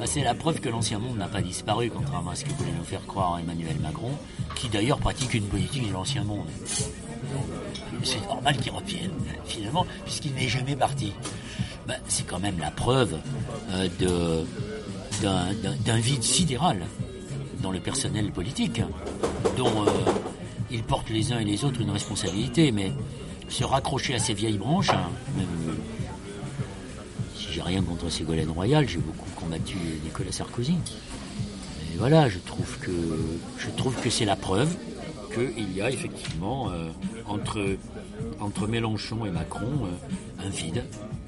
Ah, 0.02 0.06
C'est 0.06 0.24
la 0.24 0.34
preuve 0.34 0.60
que 0.60 0.70
l'ancien 0.70 1.00
monde 1.00 1.18
n'a 1.18 1.28
pas 1.28 1.42
disparu, 1.42 1.92
contrairement 1.94 2.32
à 2.32 2.36
ce 2.36 2.46
que 2.46 2.52
voulait 2.54 2.72
nous 2.78 2.86
faire 2.86 3.06
croire 3.06 3.38
Emmanuel 3.40 3.76
Macron, 3.82 4.12
qui 4.56 4.70
d'ailleurs 4.70 5.00
pratique 5.00 5.34
une 5.34 5.44
politique 5.46 5.88
de 5.88 5.94
l'ancien 5.94 6.24
monde. 6.24 6.48
C'est 8.04 8.26
normal 8.28 8.56
qu'il 8.58 8.72
revienne, 8.72 9.12
finalement, 9.46 9.86
puisqu'il 10.06 10.34
n'est 10.34 10.48
jamais 10.48 10.76
parti. 10.76 11.12
Ben, 11.88 11.98
c'est 12.08 12.26
quand 12.26 12.40
même 12.40 12.58
la 12.60 12.72
preuve 12.72 13.18
euh, 13.72 13.90
d'un- 15.22 15.98
vide 15.98 16.24
sidéral 16.24 16.86
dans 17.62 17.72
le 17.72 17.80
personnel 17.82 18.32
politique, 18.32 18.82
dont 19.58 19.86
euh, 19.86 19.90
ils 20.72 20.84
portent 20.84 21.10
les 21.10 21.34
uns 21.34 21.40
et 21.40 21.46
les 21.46 21.66
autres 21.66 21.82
une 21.82 21.92
responsabilité, 21.92 22.72
mais 22.72 22.94
se 23.50 23.66
raccrocher 23.66 24.16
à 24.16 24.20
ces 24.20 24.34
vieilles 24.34 24.58
branches, 24.60 24.92
hein, 24.92 25.10
j'ai 27.60 27.66
rien 27.66 27.82
contre 27.82 28.10
Ségolène 28.10 28.50
Royal, 28.52 28.88
j'ai 28.88 29.00
beaucoup 29.00 29.30
combattu 29.36 29.76
Nicolas 30.04 30.32
Sarkozy. 30.32 30.76
Et 31.94 31.98
voilà, 31.98 32.30
je 32.30 32.40
trouve 32.40 32.78
que 32.80 32.92
je 33.58 33.70
trouve 33.72 33.96
que 34.02 34.10
c'est 34.10 34.24
la 34.24 34.38
preuve 34.38 34.74
qu'il 35.34 35.76
y 35.76 35.82
a 35.82 35.92
effectivement 35.92 36.70
euh, 36.72 36.90
entre 37.28 37.78
entre 38.40 38.66
Mélenchon 38.66 39.26
et 39.26 39.30
Macron 39.30 39.68
euh, 39.84 40.46
un 40.46 40.50
vide 40.50 40.86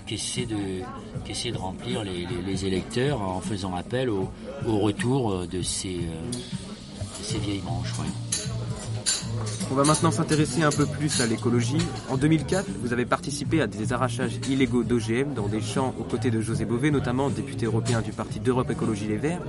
qu'essaie 0.08 0.46
de, 0.46 0.84
qu'essaie 1.26 1.52
de 1.52 1.58
remplir 1.58 2.04
les, 2.04 2.66
électeurs 2.66 3.22
en 3.22 3.42
faisant 3.42 3.76
appel 3.76 4.10
au, 4.10 4.32
au 4.66 4.80
retour 4.80 5.48
de 5.48 5.62
ces, 5.62 5.98
euh, 5.98 6.32
de 6.32 7.24
ces 7.24 7.40
vieilles 7.40 7.64
ouais. 8.00 8.31
On 9.72 9.76
va 9.76 9.84
maintenant 9.84 10.12
s'intéresser 10.12 10.64
un 10.64 10.72
peu 10.72 10.86
plus 10.86 11.22
à 11.22 11.28
l'écologie. 11.28 11.78
En 12.10 12.18
2004, 12.18 12.66
vous 12.82 12.94
avez 12.94 13.06
participé 13.06 13.62
à 13.62 13.68
des 13.68 13.94
arrachages 13.94 14.40
illégaux 14.50 14.84
d'OGM 14.84 15.34
dans 15.34 15.48
des 15.48 15.62
champs 15.62 15.94
aux 16.00 16.04
côtés 16.04 16.32
de 16.32 16.42
José 16.42 16.66
Bové, 16.66 16.92
notamment 16.92 17.30
député 17.30 17.66
européen 17.66 18.02
du 18.02 18.12
parti 18.12 18.40
d'Europe 18.40 18.70
Écologie 18.70 19.08
Les 19.08 19.18
Verts. 19.18 19.42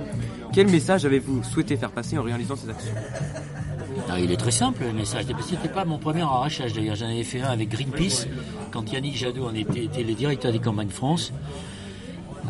Quel 0.53 0.67
message 0.67 1.05
avez-vous 1.05 1.43
souhaité 1.43 1.75
faire 1.77 1.91
passer 1.91 2.17
en 2.17 2.23
réalisant 2.23 2.55
ces 2.55 2.69
actions? 2.69 2.93
Ah, 4.09 4.19
il 4.19 4.31
est 4.31 4.37
très 4.37 4.51
simple 4.51 4.83
le 4.83 4.93
message. 4.93 5.25
C'était 5.41 5.69
pas 5.69 5.85
mon 5.85 5.97
premier 5.97 6.21
arrachage 6.21 6.73
d'ailleurs. 6.73 6.95
J'en 6.95 7.07
avais 7.07 7.23
fait 7.23 7.41
un 7.41 7.49
avec 7.49 7.69
Greenpeace 7.69 8.27
quand 8.71 8.91
Yannick 8.91 9.15
Jadot 9.15 9.45
en 9.45 9.53
était, 9.53 10.03
le 10.03 10.13
directeur 10.13 10.51
des 10.51 10.59
campagnes 10.59 10.89
France. 10.89 11.33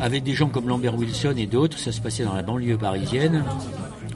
Avec 0.00 0.24
des 0.24 0.34
gens 0.34 0.48
comme 0.48 0.68
Lambert 0.68 0.96
Wilson 0.96 1.34
et 1.36 1.46
d'autres, 1.46 1.78
ça 1.78 1.92
se 1.92 2.00
passait 2.00 2.24
dans 2.24 2.34
la 2.34 2.42
banlieue 2.42 2.76
parisienne. 2.76 3.44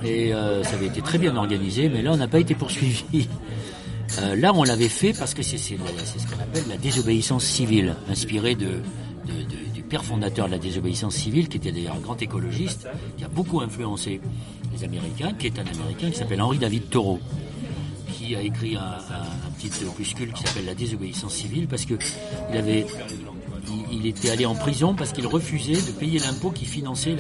Et 0.05 0.33
euh, 0.33 0.63
ça 0.63 0.75
avait 0.75 0.87
été 0.87 1.01
très 1.03 1.19
bien 1.19 1.37
organisé, 1.37 1.89
mais 1.89 2.03
là 2.03 2.13
on 2.13 2.17
n'a 2.17 2.29
pas 2.29 2.41
été 2.41 2.55
poursuivi. 2.55 3.29
Euh, 4.23 4.35
là 4.37 4.53
on 4.55 4.65
l'avait 4.65 4.89
fait 4.89 5.13
parce 5.13 5.35
que 5.35 5.43
c'est 5.43 5.59
ce 5.59 5.75
qu'on 5.75 6.41
appelle 6.43 6.65
la 6.67 6.79
désobéissance 6.79 7.45
civile, 7.45 7.95
inspiré 8.11 8.55
de, 8.55 8.65
de- 8.67 8.73
de- 9.43 9.75
du 9.75 9.83
père 9.83 10.03
fondateur 10.03 10.47
de 10.47 10.53
la 10.53 10.59
désobéissance 10.59 11.15
civile, 11.15 11.47
qui 11.49 11.59
était 11.59 11.73
d'ailleurs 11.73 11.95
un 11.97 12.01
grand 12.01 12.21
écologiste, 12.23 12.89
qui 13.19 13.25
a 13.25 13.29
beaucoup 13.29 13.61
influencé 13.61 14.23
les 14.75 14.83
Américains, 14.83 15.33
qui 15.39 15.49
est 15.49 15.59
un 15.59 15.67
Américain 15.79 16.11
qui 16.11 16.17
s'appelle 16.17 16.41
Henri 16.41 16.57
David 16.57 16.89
Thoreau 16.89 17.21
qui 18.15 18.35
a 18.35 18.41
écrit 18.41 18.77
un, 18.77 18.97
petit 19.59 19.71
opuscule 19.87 20.33
qui 20.33 20.43
s'appelle 20.43 20.65
La 20.65 20.75
désobéissance 20.75 21.35
civile 21.35 21.69
parce 21.69 21.85
que 21.85 21.95
il 22.51 22.57
avait 22.57 22.87
il, 23.93 24.07
était 24.07 24.31
allé 24.31 24.47
en 24.47 24.55
prison 24.55 24.95
parce 24.95 25.13
qu'il 25.13 25.27
refusait 25.27 25.75
de 25.75 25.93
payer 25.93 26.19
l'impôt 26.19 26.51
qui 26.51 26.65
finançait 26.65 27.17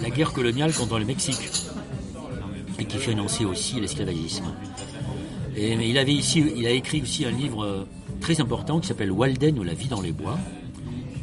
la 0.00 0.10
guerre 0.10 0.32
coloniale 0.32 0.72
contre 0.72 1.00
le 1.00 1.04
Mexique 1.04 1.50
et 2.78 2.84
qui 2.84 2.98
finançait 2.98 3.44
aussi 3.44 3.80
l'esclavagisme. 3.80 4.44
Et 5.56 5.72
il 5.72 5.98
avait 5.98 6.12
ici 6.14 6.44
il 6.56 6.66
a 6.66 6.70
écrit 6.70 7.02
aussi 7.02 7.24
un 7.24 7.30
livre 7.30 7.64
euh, 7.64 7.84
très 8.20 8.40
important 8.40 8.78
qui 8.80 8.86
s'appelle 8.88 9.10
Walden 9.10 9.58
ou 9.58 9.62
la 9.64 9.74
vie 9.74 9.88
dans 9.88 10.00
les 10.00 10.12
bois 10.12 10.38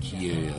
qui 0.01 0.27
est 0.27 0.31
euh, 0.31 0.51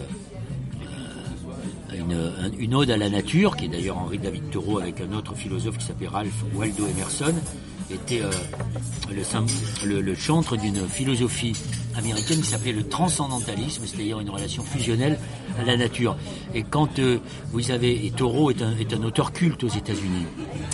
une, 1.94 2.12
un- 2.12 2.50
une 2.58 2.74
ode 2.74 2.90
à 2.90 2.96
la 2.96 3.08
nature, 3.10 3.56
qui 3.56 3.66
est 3.66 3.68
d'ailleurs 3.68 3.98
Henri 3.98 4.18
David 4.18 4.50
Thoreau 4.50 4.78
avec 4.80 5.00
un 5.00 5.12
autre 5.12 5.34
philosophe 5.34 5.78
qui 5.78 5.84
s'appelle 5.86 6.08
Ralph 6.08 6.44
Waldo 6.54 6.86
Emerson, 6.86 7.34
était 7.90 8.22
euh, 8.22 8.30
le, 9.10 10.14
chantre 10.14 10.56
d'une 10.56 10.86
philosophie 10.88 11.54
américaine 11.96 12.40
qui 12.40 12.46
s'appelait 12.46 12.72
le 12.72 12.84
transcendantalisme, 12.84 13.82
c'est-à-dire 13.86 14.20
une 14.20 14.30
relation 14.30 14.62
fusionnelle 14.62 15.18
à 15.58 15.64
la 15.64 15.76
nature. 15.76 16.16
Et 16.54 16.62
quand 16.62 16.98
euh, 16.98 17.18
vous 17.52 17.70
avez, 17.70 18.06
et 18.06 18.10
Thoreau 18.10 18.50
est 18.50 18.62
un, 18.62 19.02
auteur 19.02 19.32
culte 19.32 19.64
aux 19.64 19.68
États-Unis, 19.68 20.26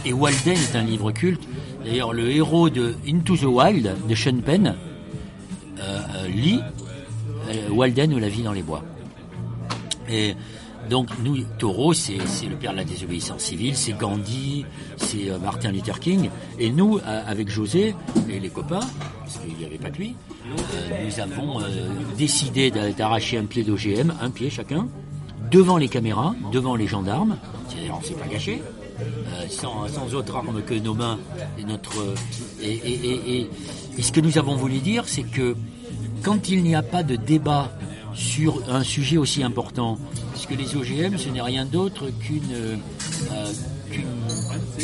et 0.05 0.13
Walden 0.13 0.55
est 0.55 0.77
un 0.77 0.83
livre 0.83 1.13
culte. 1.13 1.43
D'ailleurs, 1.85 2.13
le 2.13 2.31
héros 2.31 2.71
de 2.71 2.95
Into 3.07 3.37
the 3.37 3.45
Wild 3.45 3.95
de 4.09 4.15
Sean 4.15 4.41
Penn 4.45 4.77
euh, 5.81 6.29
lit 6.29 6.61
Walden 7.71 8.15
ou 8.15 8.19
La 8.19 8.29
vie 8.29 8.43
dans 8.43 8.53
les 8.53 8.63
bois. 8.63 8.85
Et 10.09 10.35
donc 10.91 11.09
nous, 11.23 11.39
Thoreau, 11.59 11.93
c'est 11.93 12.17
le 12.49 12.57
père 12.57 12.73
de 12.73 12.79
la 12.79 12.85
désobéissance 12.85 13.41
civile, 13.43 13.77
c'est 13.77 13.93
Gandhi, 13.97 14.65
c'est 14.97 15.31
euh, 15.31 15.39
Martin 15.39 15.71
Luther 15.73 15.99
King. 16.01 16.29
Et 16.59 16.71
nous, 16.71 16.99
euh, 16.99 17.23
avec 17.27 17.49
José 17.49 17.95
et 18.29 18.41
les 18.41 18.49
copains, 18.51 18.81
parce 19.21 19.39
qu'il 19.39 19.57
n'y 19.57 19.65
avait 19.65 19.79
pas 19.79 19.91
que 19.91 19.99
lui, 19.99 20.15
euh, 20.47 21.05
nous 21.07 21.21
avons 21.21 21.61
euh, 21.61 21.65
décidé 22.19 22.71
d'a- 22.71 22.93
d'arracher 22.93 23.39
un 23.39 23.45
pied 23.45 23.63
d'OGM, 23.63 24.13
un 24.21 24.31
pied 24.31 24.51
chacun, 24.51 24.89
devant 25.51 25.77
les 25.79 25.89
caméras, 25.89 26.35
devant 26.53 26.77
les 26.77 26.87
gendarmes. 26.87 27.37
On 27.93 28.03
s'est 28.03 28.15
pas 28.15 28.27
gâché. 28.27 28.63
euh, 29.01 29.49
sans, 29.49 29.89
sans 29.89 30.15
autre 30.15 30.37
arme 30.37 30.63
que 30.63 30.75
nos 30.75 30.95
mains 30.95 31.19
et 31.59 31.65
notre 31.65 32.15
et- 32.63 32.71
et- 32.71 33.39
et- 33.41 33.51
et 33.99 34.03
ce 34.03 34.13
que 34.13 34.21
nous 34.21 34.39
avons 34.39 34.55
voulu 34.55 34.79
dire 34.79 35.05
c'est 35.09 35.25
que 35.25 35.57
quand 36.23 36.49
il 36.51 36.63
n'y 36.63 36.77
a 36.77 36.83
pas 36.83 37.03
de 37.03 37.17
débat 37.17 37.73
sur 38.15 38.63
un 38.71 38.85
sujet 38.85 39.17
aussi 39.17 39.43
important, 39.43 39.99
puisque 40.47 40.59
les 40.61 40.77
OGM, 40.77 41.17
ce 41.19 41.29
n'est 41.29 41.41
rien 41.41 41.65
d'autre 41.65 42.11
qu'une 42.21 42.53
euh, 42.53 42.77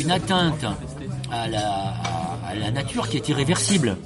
atteinte 0.09 0.65
à 1.31 1.47
la, 1.47 1.67
à- 1.69 2.47
à 2.49 2.55
la 2.55 2.71
nature 2.71 3.09
qui 3.09 3.17
est 3.17 3.27
irréversible. 3.29 3.97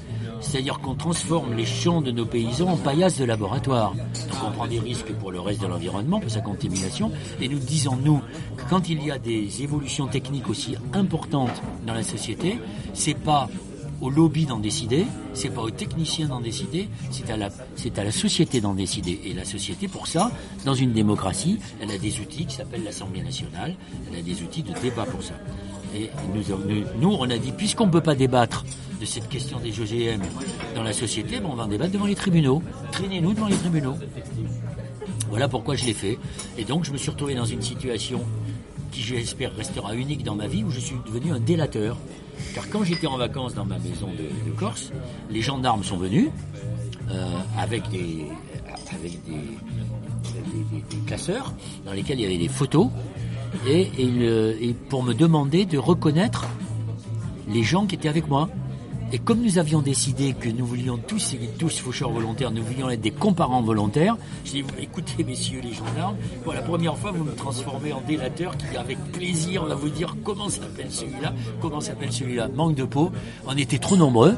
C'est-à-dire 0.41 0.79
qu'on 0.79 0.95
transforme 0.95 1.53
les 1.53 1.65
champs 1.65 2.01
de 2.01 2.11
nos 2.11 2.25
paysans 2.25 2.67
en 2.69 2.75
paillasses 2.77 3.17
de 3.17 3.23
laboratoire. 3.23 3.93
Donc 3.93 4.37
on 4.45 4.51
prend 4.51 4.67
des 4.67 4.79
risques 4.79 5.13
pour 5.13 5.31
le 5.31 5.39
reste 5.39 5.61
de 5.61 5.67
l'environnement, 5.67 6.19
pour 6.19 6.29
sa 6.29 6.41
contamination. 6.41 7.11
Et 7.39 7.47
nous 7.47 7.59
disons, 7.59 7.95
nous, 8.03 8.19
que 8.57 8.63
quand 8.69 8.89
il 8.89 9.01
y 9.05 9.09
a 9.11 9.17
des 9.17 9.61
évolutions 9.63 10.07
techniques 10.07 10.49
aussi 10.49 10.75
importantes 10.93 11.61
dans 11.87 11.93
la 11.93 12.03
société, 12.03 12.59
c'est 12.93 13.13
pas 13.17 13.47
au 14.01 14.09
lobby 14.09 14.45
d'en 14.45 14.59
décider, 14.59 15.05
c'est 15.33 15.49
pas 15.49 15.61
aux 15.61 15.69
techniciens 15.69 16.27
d'en 16.27 16.41
décider, 16.41 16.89
c'est 17.11 17.29
à 17.29 17.37
la, 17.37 18.11
société 18.11 18.61
d'en 18.61 18.73
décider. 18.73 19.19
Et 19.25 19.33
la 19.33 19.45
société, 19.45 19.87
pour 19.87 20.07
ça, 20.07 20.31
dans 20.65 20.73
une 20.73 20.93
démocratie, 20.93 21.59
elle 21.81 21.91
a 21.91 21.97
des 21.97 22.19
outils 22.19 22.45
qui 22.45 22.55
s'appellent 22.55 22.83
l'Assemblée 22.83 23.21
nationale, 23.21 23.75
elle 24.11 24.19
a 24.19 24.21
des 24.21 24.41
outils 24.41 24.63
de 24.63 24.73
débat 24.81 25.05
pour 25.05 25.23
ça. 25.23 25.35
Et 25.95 26.09
nous, 26.99 27.11
on 27.11 27.29
a 27.29 27.37
dit, 27.37 27.51
puisqu'on 27.51 27.85
ne 27.85 27.91
peut 27.91 28.01
pas 28.01 28.15
débattre 28.15 28.65
de 28.99 29.05
cette 29.05 29.29
question 29.29 29.59
des 29.59 29.79
OGM 29.79 30.21
dans 30.75 30.83
la 30.83 30.93
société, 30.93 31.39
on 31.43 31.55
va 31.55 31.63
en 31.63 31.67
débattre 31.67 31.91
devant 31.91 32.05
les 32.05 32.15
tribunaux. 32.15 32.63
Traînez-nous 32.91 33.33
devant 33.33 33.47
les 33.47 33.55
tribunaux. 33.55 33.95
Voilà 35.29 35.47
pourquoi 35.47 35.75
je 35.75 35.85
l'ai 35.85 35.93
fait. 35.93 36.17
Et 36.57 36.63
donc, 36.63 36.83
je 36.83 36.91
me 36.91 36.97
suis 36.97 37.09
retrouvé 37.09 37.35
dans 37.35 37.45
une 37.45 37.61
situation 37.61 38.21
qui, 38.91 39.01
j'espère, 39.01 39.55
restera 39.55 39.95
unique 39.95 40.23
dans 40.23 40.35
ma 40.35 40.47
vie, 40.47 40.63
où 40.63 40.69
je 40.69 40.79
suis 40.79 40.95
devenu 41.05 41.31
un 41.31 41.39
délateur. 41.39 41.97
Car 42.53 42.69
quand 42.69 42.83
j'étais 42.83 43.07
en 43.07 43.17
vacances 43.17 43.53
dans 43.53 43.65
ma 43.65 43.79
maison 43.79 44.07
de, 44.07 44.51
Corse, 44.51 44.91
les 45.29 45.41
gendarmes 45.41 45.83
sont 45.83 45.97
venus 45.97 46.29
euh, 47.09 47.25
avec 47.57 47.89
des 47.89 48.27
avec 48.91 49.19
classeurs 51.07 51.53
dans 51.85 51.93
lesquels 51.93 52.19
il 52.19 52.23
y 52.23 52.25
avait 52.25 52.37
des 52.37 52.47
photos 52.47 52.89
et 53.67 54.75
pour 54.89 55.03
me 55.03 55.13
demander 55.13 55.65
de 55.65 55.77
reconnaître 55.77 56.45
les 57.47 57.63
gens 57.63 57.85
qui 57.85 57.95
étaient 57.95 58.09
avec 58.09 58.27
moi. 58.27 58.49
Et 59.13 59.19
comme 59.19 59.41
nous 59.41 59.59
avions 59.59 59.83
décidé 59.83 60.33
que 60.33 60.49
nous 60.49 60.65
voulions 60.65 60.97
tous, 60.97 61.35
tous 61.59 61.77
faucheurs 61.77 62.09
volontaires, 62.09 62.49
nous 62.49 62.63
voulions 62.63 62.89
être 62.89 62.99
des 62.99 63.11
comparants 63.11 63.61
volontaires, 63.61 64.17
j'ai 64.43 64.63
dit, 64.63 64.65
écoutez 64.81 65.23
messieurs 65.23 65.61
les 65.61 65.71
gendarmes, 65.71 66.15
pour 66.43 66.51
la 66.51 66.63
première 66.63 66.97
fois 66.97 67.11
vous 67.11 67.23
me 67.23 67.35
transformez 67.35 67.93
en 67.93 68.01
délateur 68.01 68.57
qui 68.57 68.75
avec 68.75 68.97
plaisir 69.11 69.65
va 69.65 69.75
vous 69.75 69.89
dire 69.89 70.15
comment 70.23 70.49
s'appelle 70.49 70.89
celui-là, 70.89 71.31
comment 71.61 71.79
s'appelle 71.79 72.11
celui-là. 72.11 72.47
Manque 72.47 72.73
de 72.73 72.85
peau, 72.85 73.11
on 73.45 73.55
était 73.55 73.77
trop 73.77 73.97
nombreux, 73.97 74.33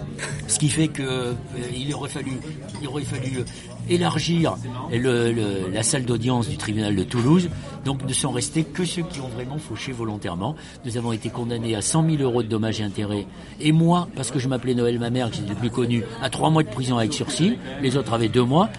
ce 0.49 0.59
qui 0.59 0.67
fait 0.67 0.89
que 0.89 1.03
euh, 1.03 1.33
il 1.73 1.93
aurait 1.95 2.09
fallu, 2.09 2.33
il 2.81 2.87
aurait 2.89 3.03
fallu 3.05 3.39
euh, 3.39 3.43
élargir 3.89 4.55
la 4.91 5.83
salle 5.83 6.05
d'audience 6.05 6.49
du 6.49 6.57
tribunal 6.57 6.95
de 6.95 7.03
Toulouse. 7.03 7.49
Donc 7.83 8.03
ne 8.07 8.13
sont 8.13 8.31
restés 8.31 8.63
que 8.63 8.85
ceux 8.85 9.03
qui 9.03 9.19
ont 9.19 9.27
vraiment 9.27 9.57
fauché 9.57 9.91
volontairement. 9.91 10.55
Nous 10.85 10.97
avons 10.97 11.11
été 11.11 11.29
condamnés 11.29 11.75
à 11.75 11.81
100 11.81 12.09
000 12.09 12.23
euros 12.23 12.43
de 12.43 12.47
dommages 12.47 12.81
et 12.81 12.83
intérêts. 12.83 13.27
Et 13.59 13.71
moi, 13.71 14.07
parce 14.15 14.31
que 14.31 14.39
je 14.39 14.47
m'appelais 14.47 14.73
Noël 14.73 14.99
Mamère, 14.99 15.29
que 15.29 15.37
j'étais 15.37 15.49
le 15.49 15.55
plus 15.55 15.69
connu, 15.69 16.03
à 16.21 16.29
trois 16.29 16.49
mois 16.49 16.63
de 16.63 16.69
prison 16.69 16.97
avec 16.97 17.13
sursis. 17.13 17.57
Les 17.81 17.97
autres 17.97 18.13
avaient 18.13 18.29
deux 18.29 18.43
mois. 18.43 18.69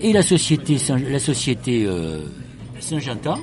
Et 0.00 0.12
la 0.12 0.22
société, 0.22 0.76
la 1.10 1.18
société 1.18 1.84
euh, 1.86 2.20
Saint-Ginta, 2.78 3.36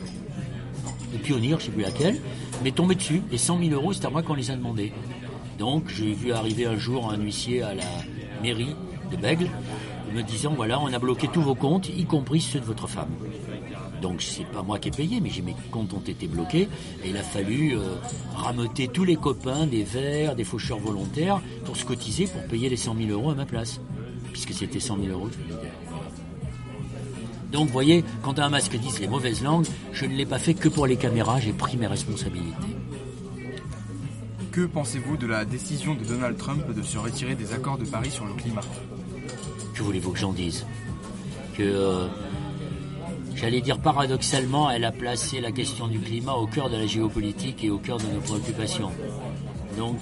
le 1.12 1.20
pionnier, 1.20 1.50
je 1.50 1.56
ne 1.56 1.60
sais 1.60 1.72
plus 1.72 1.82
laquelle, 1.82 2.22
m'est 2.64 2.76
tombé 2.76 2.96
dessus. 2.96 3.22
Les 3.30 3.38
100 3.38 3.60
000 3.60 3.72
euros, 3.72 3.92
c'est 3.92 4.06
à 4.06 4.10
moi 4.10 4.24
qu'on 4.24 4.36
les 4.36 4.52
a 4.52 4.56
demandés. 4.56 4.94
Donc 5.60 5.90
j'ai 5.90 6.14
vu 6.14 6.32
arriver 6.32 6.66
un 6.66 6.78
jour 6.78 7.12
un 7.12 7.18
huissier 7.18 7.62
à 7.62 7.74
la 7.74 7.84
mairie 8.42 8.76
de 9.12 9.18
Bègle, 9.18 9.48
me 10.16 10.24
disant 10.24 10.54
voilà, 10.56 10.80
on 10.80 10.92
a 10.92 11.00
bloqué 11.00 11.28
tous 11.28 11.42
vos 11.42 11.56
comptes, 11.56 11.90
y 11.90 12.06
compris 12.06 12.40
ceux 12.40 12.60
de 12.60 12.66
votre 12.66 12.88
femme. 12.88 13.10
Donc 14.02 14.22
c'est 14.22 14.46
pas 14.46 14.62
moi 14.62 14.80
qui 14.80 14.88
ai 14.88 14.92
payé, 14.92 15.20
mais 15.20 15.30
mes 15.44 15.56
comptes 15.72 15.94
ont 15.94 16.00
été 16.00 16.28
bloqués 16.28 16.70
et 17.04 17.10
il 17.10 17.18
a 17.18 17.24
fallu 17.24 17.78
euh, 17.78 17.96
tous 18.94 19.04
les 19.04 19.18
copains, 19.18 19.68
des 19.68 19.84
verts, 19.84 20.36
des 20.36 20.44
faucheurs 20.44 20.80
volontaires 20.80 21.42
pour 21.66 21.76
se 21.76 21.86
cotiser 21.86 22.28
pour 22.28 22.44
payer 22.46 22.70
les 22.70 22.78
100 22.78 22.96
000 22.96 23.10
euros 23.10 23.32
à 23.32 23.36
ma 23.36 23.46
place, 23.46 23.82
puisque 24.32 24.54
c'était 24.54 24.80
100 24.80 24.98
000 24.98 25.08
euros. 25.10 25.30
Donc 27.52 27.68
vous 27.68 27.74
voyez, 27.74 28.04
quand 28.22 28.40
un 28.40 28.50
masque 28.50 28.76
dit 28.78 28.90
les 29.00 29.08
mauvaises 29.08 29.44
langues, 29.44 29.66
je 29.92 30.06
ne 30.06 30.16
l'ai 30.16 30.26
pas 30.26 30.40
fait 30.40 30.54
que 30.54 30.70
pour 30.70 30.88
les 30.88 30.98
caméras, 30.98 31.40
j'ai 31.40 31.54
pris 31.54 31.78
mes 31.78 31.88
responsabilités. 31.88 32.76
Que 34.52 34.66
pensez-vous 34.66 35.18
de 35.18 35.28
la 35.28 35.44
décision 35.44 35.96
de 35.96 36.06
Donald 36.06 36.38
Trump 36.38 36.64
de 36.74 36.82
se 36.82 36.98
retirer 36.98 37.36
des 37.36 37.54
accords 37.54 37.78
de 37.78 37.86
Paris 37.86 38.12
sur 38.12 38.26
le 38.26 38.34
climat? 38.34 38.62
Que 39.76 39.84
voulez-vous 39.84 40.12
que 40.12 40.20
j'en 40.20 40.32
dise 40.32 40.66
Que, 41.58 41.64
euh, 41.64 42.08
j'allais 43.36 43.60
dire 43.62 43.80
paradoxalement, 43.80 44.72
elle 44.72 44.86
a 44.86 44.92
placé 44.92 45.42
la 45.42 45.52
question 45.52 45.88
du 45.88 46.00
climat 46.00 46.34
au 46.34 46.48
cœur 46.48 46.70
de 46.70 46.78
la 46.78 46.88
géopolitique 46.88 47.64
et 47.64 47.70
au 47.70 47.78
cœur 47.78 47.98
de 47.98 48.06
nos 48.06 48.22
préoccupations. 48.22 48.92
Donc, 49.78 49.98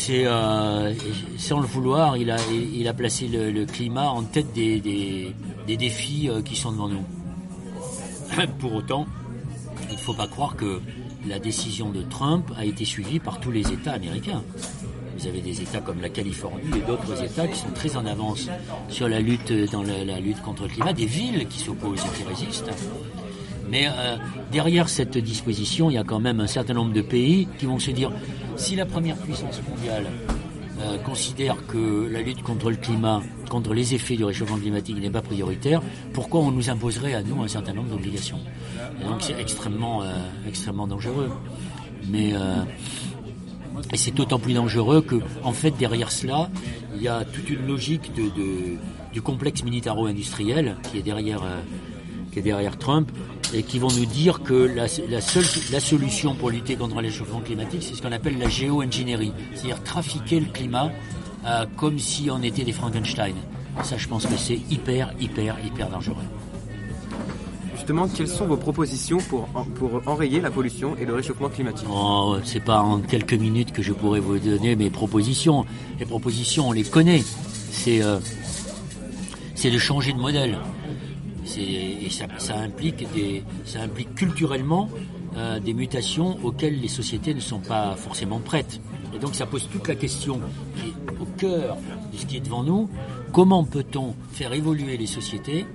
c'est 0.00 0.26
euh, 0.26 0.92
sans 1.38 1.60
le 1.60 1.66
vouloir, 1.66 2.16
il 2.16 2.30
a, 2.30 2.92
placé 2.92 3.28
le, 3.28 3.64
climat 3.64 4.08
en 4.08 4.24
tête 4.24 4.52
des, 4.52 4.80
des, 4.80 5.76
défis 5.76 6.28
euh, 6.28 6.42
qui 6.42 6.56
sont 6.56 6.72
devant 6.72 6.88
nous. 6.88 7.04
Pour 8.58 8.74
autant, 8.74 9.06
il 9.88 9.94
ne 9.94 10.00
faut 10.00 10.14
pas 10.14 10.26
croire 10.26 10.56
que 10.56 10.80
la 11.26 11.38
décision 11.38 11.90
de 11.90 12.02
Trump 12.02 12.50
a 12.56 12.64
été 12.64 12.84
suivie 12.84 13.20
par 13.20 13.38
tous 13.38 13.52
les 13.52 13.70
États 13.72 13.92
américains. 13.92 14.42
Vous 15.20 15.28
avez 15.28 15.42
des 15.42 15.60
États 15.60 15.80
comme 15.80 16.00
la 16.00 16.08
Californie 16.08 16.78
et 16.78 16.80
d'autres 16.80 17.22
États 17.22 17.46
qui 17.46 17.58
sont 17.58 17.70
très 17.74 17.94
en 17.94 18.06
avance 18.06 18.48
sur 18.88 19.06
la 19.06 19.20
lutte 19.20 19.52
dans 19.70 19.82
la, 19.82 20.18
lutte 20.18 20.40
contre 20.40 20.62
le 20.62 20.70
climat, 20.70 20.94
des 20.94 21.04
villes 21.04 21.46
qui 21.46 21.58
s'opposent 21.58 22.00
et 22.00 22.16
qui 22.16 22.24
résistent. 22.26 22.70
Mais 23.68 23.86
euh, 23.86 24.16
derrière 24.50 24.88
cette 24.88 25.18
disposition, 25.18 25.90
il 25.90 25.94
y 25.94 25.98
a 25.98 26.04
quand 26.04 26.20
même 26.20 26.40
un 26.40 26.46
certain 26.46 26.72
nombre 26.72 26.94
de 26.94 27.02
pays 27.02 27.48
qui 27.58 27.66
vont 27.66 27.78
se 27.78 27.90
dire 27.90 28.10
si 28.56 28.76
la 28.76 28.86
première 28.86 29.16
puissance 29.16 29.60
mondiale 29.68 30.06
euh, 30.80 30.96
considère 31.04 31.66
que 31.66 32.08
la 32.10 32.22
lutte 32.22 32.42
contre 32.42 32.70
le 32.70 32.76
climat, 32.76 33.20
contre 33.50 33.74
les 33.74 33.94
effets 33.94 34.16
du 34.16 34.24
réchauffement 34.24 34.56
climatique 34.56 34.98
n'est 34.98 35.10
pas 35.10 35.20
prioritaire, 35.20 35.82
pourquoi 36.14 36.40
on 36.40 36.50
nous 36.50 36.70
imposerait 36.70 37.12
à 37.12 37.22
nous 37.22 37.42
un 37.42 37.48
certain 37.48 37.74
nombre 37.74 37.90
d'obligations? 37.90 38.40
Donc 39.04 39.20
c'est 39.20 39.38
extrêmement, 39.38 40.02
euh, 40.02 40.14
extrêmement 40.48 40.86
dangereux. 40.86 41.30
Mais 42.08 42.32
et 43.92 43.96
c'est 43.96 44.12
d'autant 44.12 44.38
plus 44.38 44.54
dangereux 44.54 45.00
que, 45.02 45.16
en 45.42 45.52
fait, 45.52 45.72
derrière 45.72 46.12
cela, 46.12 46.50
il 46.94 47.02
y 47.02 47.08
a 47.08 47.24
toute 47.24 47.48
une 47.50 47.66
logique 47.66 48.12
de, 48.14 48.30
du 49.12 49.22
complexe 49.22 49.62
militaro-industriel 49.62 50.76
qui 50.90 50.98
est 50.98 51.02
derrière, 51.02 51.42
euh, 51.42 51.60
qui 52.32 52.38
est 52.38 52.42
derrière 52.42 52.78
Trump 52.78 53.10
et 53.52 53.62
qui 53.62 53.78
vont 53.78 53.90
nous 53.90 54.06
dire 54.06 54.42
que 54.42 54.54
la, 54.54 54.88
seule 54.88 55.44
la 55.72 55.80
solution 55.80 56.34
pour 56.34 56.50
lutter 56.50 56.76
contre 56.76 57.00
l'échauffement 57.00 57.40
climatique, 57.40 57.82
c'est 57.82 57.94
ce 57.94 58.02
qu'on 58.02 58.12
appelle 58.12 58.38
la 58.38 58.48
géo-ingénierie, 58.48 59.32
c'est-à-dire 59.54 59.82
trafiquer 59.82 60.40
le 60.40 60.46
climat 60.46 60.92
euh, 61.46 61.66
comme 61.76 61.98
si 61.98 62.30
on 62.30 62.42
était 62.42 62.64
des 62.64 62.72
Frankenstein. 62.72 63.34
Ça, 63.82 63.96
je 63.96 64.08
pense 64.08 64.26
que 64.26 64.36
c'est 64.36 64.60
hyper, 64.70 65.12
hyper, 65.20 65.56
hyper 65.64 65.88
dangereux 65.88 66.16
quelles 68.16 68.28
sont 68.28 68.46
vos 68.46 68.56
propositions 68.56 69.18
pour, 69.18 69.46
pour 69.74 70.02
enrayer 70.06 70.40
la 70.40 70.50
pollution 70.50 70.96
et 70.96 71.04
le 71.04 71.14
réchauffement 71.14 71.48
climatique 71.48 71.86
oh, 71.90 72.36
C'est 72.44 72.64
pas 72.64 72.80
en 72.80 73.00
quelques 73.00 73.34
minutes 73.34 73.72
que 73.72 73.82
je 73.82 73.92
pourrais 73.92 74.20
vous 74.20 74.38
donner 74.38 74.76
mes 74.76 74.90
propositions. 74.90 75.64
Les 75.98 76.06
propositions, 76.06 76.68
on 76.68 76.72
les 76.72 76.84
connaît. 76.84 77.22
C'est 77.70 78.02
euh, 78.02 78.18
de 79.68 79.78
changer 79.78 80.12
de 80.12 80.18
modèle. 80.18 80.58
Et 81.58 82.08
ça, 82.10 82.26
ça, 82.38 82.58
implique 82.58 83.12
des, 83.12 83.42
ça 83.64 83.80
implique 83.80 84.14
culturellement 84.14 84.88
euh, 85.36 85.58
des 85.58 85.74
mutations 85.74 86.38
auxquelles 86.44 86.80
les 86.80 86.88
sociétés 86.88 87.34
ne 87.34 87.40
sont 87.40 87.58
pas 87.58 87.96
forcément 87.96 88.38
prêtes. 88.38 88.80
Et 89.14 89.18
donc 89.18 89.34
ça 89.34 89.46
pose 89.46 89.68
toute 89.70 89.88
la 89.88 89.96
question 89.96 90.40
qui 90.76 90.88
est 90.88 91.20
au 91.20 91.26
cœur 91.36 91.76
de 92.12 92.16
ce 92.16 92.26
qui 92.26 92.36
est 92.36 92.40
devant 92.40 92.62
nous. 92.62 92.88
Comment 93.32 93.64
peut-on 93.64 94.14
faire 94.32 94.52
évoluer 94.52 94.96
les 94.96 95.06
sociétés 95.06 95.66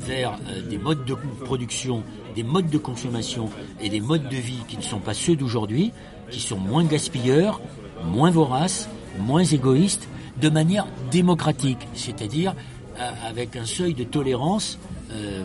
vers 0.00 0.38
euh, 0.48 0.62
des 0.62 0.78
modes 0.78 1.04
de 1.04 1.14
production, 1.44 2.02
des 2.34 2.42
modes 2.42 2.70
de 2.70 2.78
consommation 2.78 3.50
et 3.80 3.88
des 3.88 4.00
modes 4.00 4.28
de 4.28 4.36
vie 4.36 4.62
qui 4.68 4.76
ne 4.76 4.82
sont 4.82 5.00
pas 5.00 5.14
ceux 5.14 5.36
d'aujourd'hui, 5.36 5.92
qui 6.30 6.40
sont 6.40 6.58
moins 6.58 6.84
gaspilleurs, 6.84 7.60
moins 8.04 8.30
voraces, 8.30 8.88
moins 9.18 9.44
égoïstes, 9.44 10.08
de 10.40 10.48
manière 10.48 10.86
démocratique, 11.10 11.86
c'est-à-dire 11.94 12.54
euh, 12.98 13.10
avec 13.28 13.56
un 13.56 13.66
seuil 13.66 13.94
de 13.94 14.04
tolérance 14.04 14.78
euh, 15.12 15.44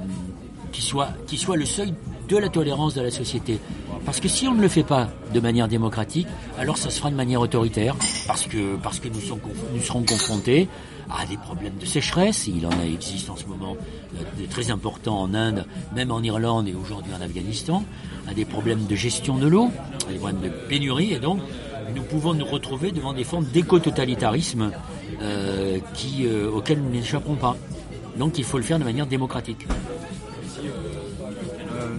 qui, 0.71 0.81
soit, 0.81 1.09
qui 1.27 1.37
soit 1.37 1.57
le 1.57 1.65
seuil 1.65 1.93
de 2.27 2.37
la 2.37 2.49
tolérance 2.49 2.93
de 2.93 3.01
la 3.01 3.11
société. 3.11 3.59
Parce 4.05 4.19
que 4.19 4.27
si 4.27 4.47
on 4.47 4.53
ne 4.53 4.61
le 4.61 4.67
fait 4.67 4.83
pas 4.83 5.09
de 5.33 5.39
manière 5.39 5.67
démocratique, 5.67 6.27
alors 6.59 6.77
ça 6.77 6.89
se 6.89 6.99
fera 6.99 7.09
de 7.09 7.15
manière 7.15 7.41
autoritaire, 7.41 7.95
parce 8.27 8.43
que, 8.43 8.75
parce 8.77 8.99
que 8.99 9.07
nous, 9.07 9.19
serons 9.81 10.03
confrontés 10.03 10.67
à 11.09 11.25
des 11.25 11.37
problèmes 11.37 11.75
de 11.79 11.85
sécheresse. 11.85 12.47
Il 12.47 12.65
en 12.65 12.71
existe 12.83 13.29
en 13.29 13.35
ce 13.35 13.45
moment 13.45 13.75
euh, 14.15 14.41
de 14.41 14.47
très 14.47 14.71
importants 14.71 15.21
en 15.21 15.33
Inde, 15.33 15.65
même 15.95 16.11
en 16.11 16.21
Irlande 16.21 16.67
et 16.67 16.73
aujourd'hui 16.73 17.11
en 17.17 17.21
Afghanistan, 17.21 17.83
à 18.27 18.33
des 18.33 18.45
problèmes 18.45 18.85
de 18.85 18.95
gestion 18.95 19.37
de 19.37 19.47
l'eau, 19.47 19.69
à 20.07 20.11
des 20.11 20.17
problèmes 20.17 20.41
de 20.41 20.49
pénurie, 20.49 21.13
et 21.13 21.19
donc 21.19 21.39
nous 21.95 22.03
pouvons 22.03 22.33
nous 22.33 22.45
retrouver 22.45 22.91
devant 22.91 23.13
des 23.13 23.23
formes 23.23 23.45
d'éco-totalitarisme 23.45 24.71
euh, 25.21 25.79
euh, 26.21 26.51
auxquelles 26.51 26.81
nous 26.81 26.89
n'échapperons 26.89 27.35
pas. 27.35 27.55
Donc 28.17 28.37
il 28.37 28.43
faut 28.43 28.57
le 28.57 28.63
faire 28.63 28.79
de 28.79 28.83
manière 28.83 29.07
démocratique. 29.07 29.67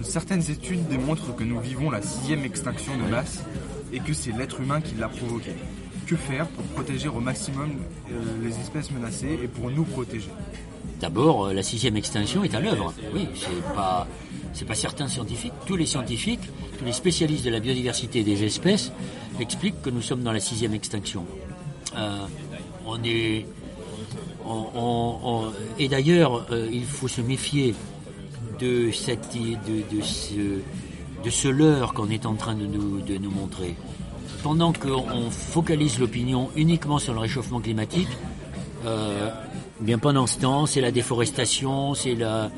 Certaines 0.03 0.49
études 0.49 0.87
démontrent 0.87 1.35
que 1.35 1.43
nous 1.43 1.59
vivons 1.59 1.89
la 1.89 2.01
sixième 2.01 2.43
extinction 2.43 2.97
de 2.97 3.09
masse 3.09 3.43
et 3.91 3.99
que 3.99 4.13
c'est 4.13 4.31
l'être 4.31 4.59
humain 4.61 4.81
qui 4.81 4.95
l'a 4.95 5.07
provoquée 5.07 5.55
que 6.07 6.15
faire 6.15 6.47
pour 6.47 6.63
protéger 6.67 7.09
au 7.09 7.19
maximum 7.19 7.69
euh, 8.09 8.23
les 8.41 8.57
espèces 8.59 8.89
menacées 8.91 9.37
et 9.43 9.47
pour 9.47 9.69
nous 9.69 9.83
protéger? 9.83 10.29
D'abord, 11.01 11.47
euh, 11.47 11.53
la 11.53 11.61
sixième 11.61 11.97
extinction 11.97 12.43
est 12.43 12.55
à 12.55 12.61
l'œuvre. 12.61 12.93
Oui, 13.13 13.27
c'est 13.35 13.73
pas 13.75 14.07
pas 14.67 14.73
certains 14.73 15.07
scientifiques. 15.07 15.53
Tous 15.67 15.75
les 15.75 15.85
scientifiques, 15.85 16.49
tous 16.79 16.85
les 16.85 16.93
spécialistes 16.93 17.45
de 17.45 17.51
la 17.51 17.59
biodiversité 17.59 18.23
des 18.23 18.43
espèces 18.43 18.91
expliquent 19.39 19.83
que 19.83 19.91
nous 19.91 20.01
sommes 20.01 20.23
dans 20.23 20.31
la 20.31 20.39
sixième 20.39 20.73
extinction. 20.73 21.25
Euh, 21.95 22.25
et 25.77 25.87
d'ailleurs, 25.89 26.47
il 26.71 26.85
faut 26.85 27.07
se 27.07 27.21
méfier 27.21 27.75
de 28.59 28.91
cette 28.91 29.33
de, 29.33 29.95
de 29.95 30.01
ce 30.01 30.61
de 31.23 31.29
ce 31.29 31.47
leurre 31.47 31.93
qu'on 31.93 32.09
est 32.09 32.25
en 32.25 32.35
train 32.35 32.55
de 32.55 32.65
nous 32.65 33.01
de 33.01 33.17
nous 33.17 33.31
montrer 33.31 33.75
pendant 34.43 34.71
qu'on 34.73 35.29
focalise 35.29 35.99
l'opinion 35.99 36.49
uniquement 36.55 36.99
sur 36.99 37.13
le 37.13 37.19
réchauffement 37.19 37.59
climatique, 37.59 38.07
euh, 38.85 39.29
bien 39.79 39.97
pendant 39.97 40.27
ce 40.27 40.39
temps, 40.39 40.65
c'est 40.65 40.81
la 40.81 40.91
déforestation, 40.91 41.93
c'est 41.93 42.15
la, 42.15 42.49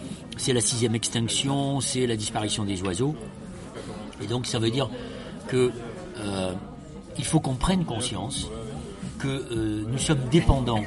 la 0.48 0.62
sixième 0.62 0.96
extinction, 0.96 1.82
c'est 1.82 2.06
la 2.06 2.16
disparition 2.16 2.64
des 2.64 2.82
oiseaux. 2.84 3.16
Et 4.22 4.28
donc 4.28 4.46
ça 4.46 4.60
veut 4.60 4.70
dire 4.70 4.90
que 5.48 5.72
euh, 6.20 6.54
il 7.18 7.26
faut 7.26 7.40
qu'on 7.40 7.56
prenne 7.56 7.86
conscience 7.86 8.50
que 9.18 9.28
euh, 9.28 9.84
nous 9.88 9.98
sommes 9.98 10.22
dépendants 10.32 10.84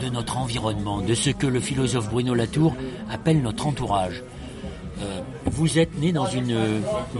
de, 0.00 0.08
notre 0.08 0.36
environnement, 0.36 1.00
de 1.00 1.14
ce 1.14 1.30
que 1.30 1.46
le 1.46 1.60
philosophe 1.60 2.10
Bruno 2.10 2.34
Latour 2.34 2.74
appelle 3.10 3.42
notre 3.42 3.66
entourage. 3.66 4.22
Euh, 5.02 5.20
vous 5.46 5.78
êtes 5.78 5.98
né 5.98 6.12
dans 6.12 6.26
une, 6.26 6.56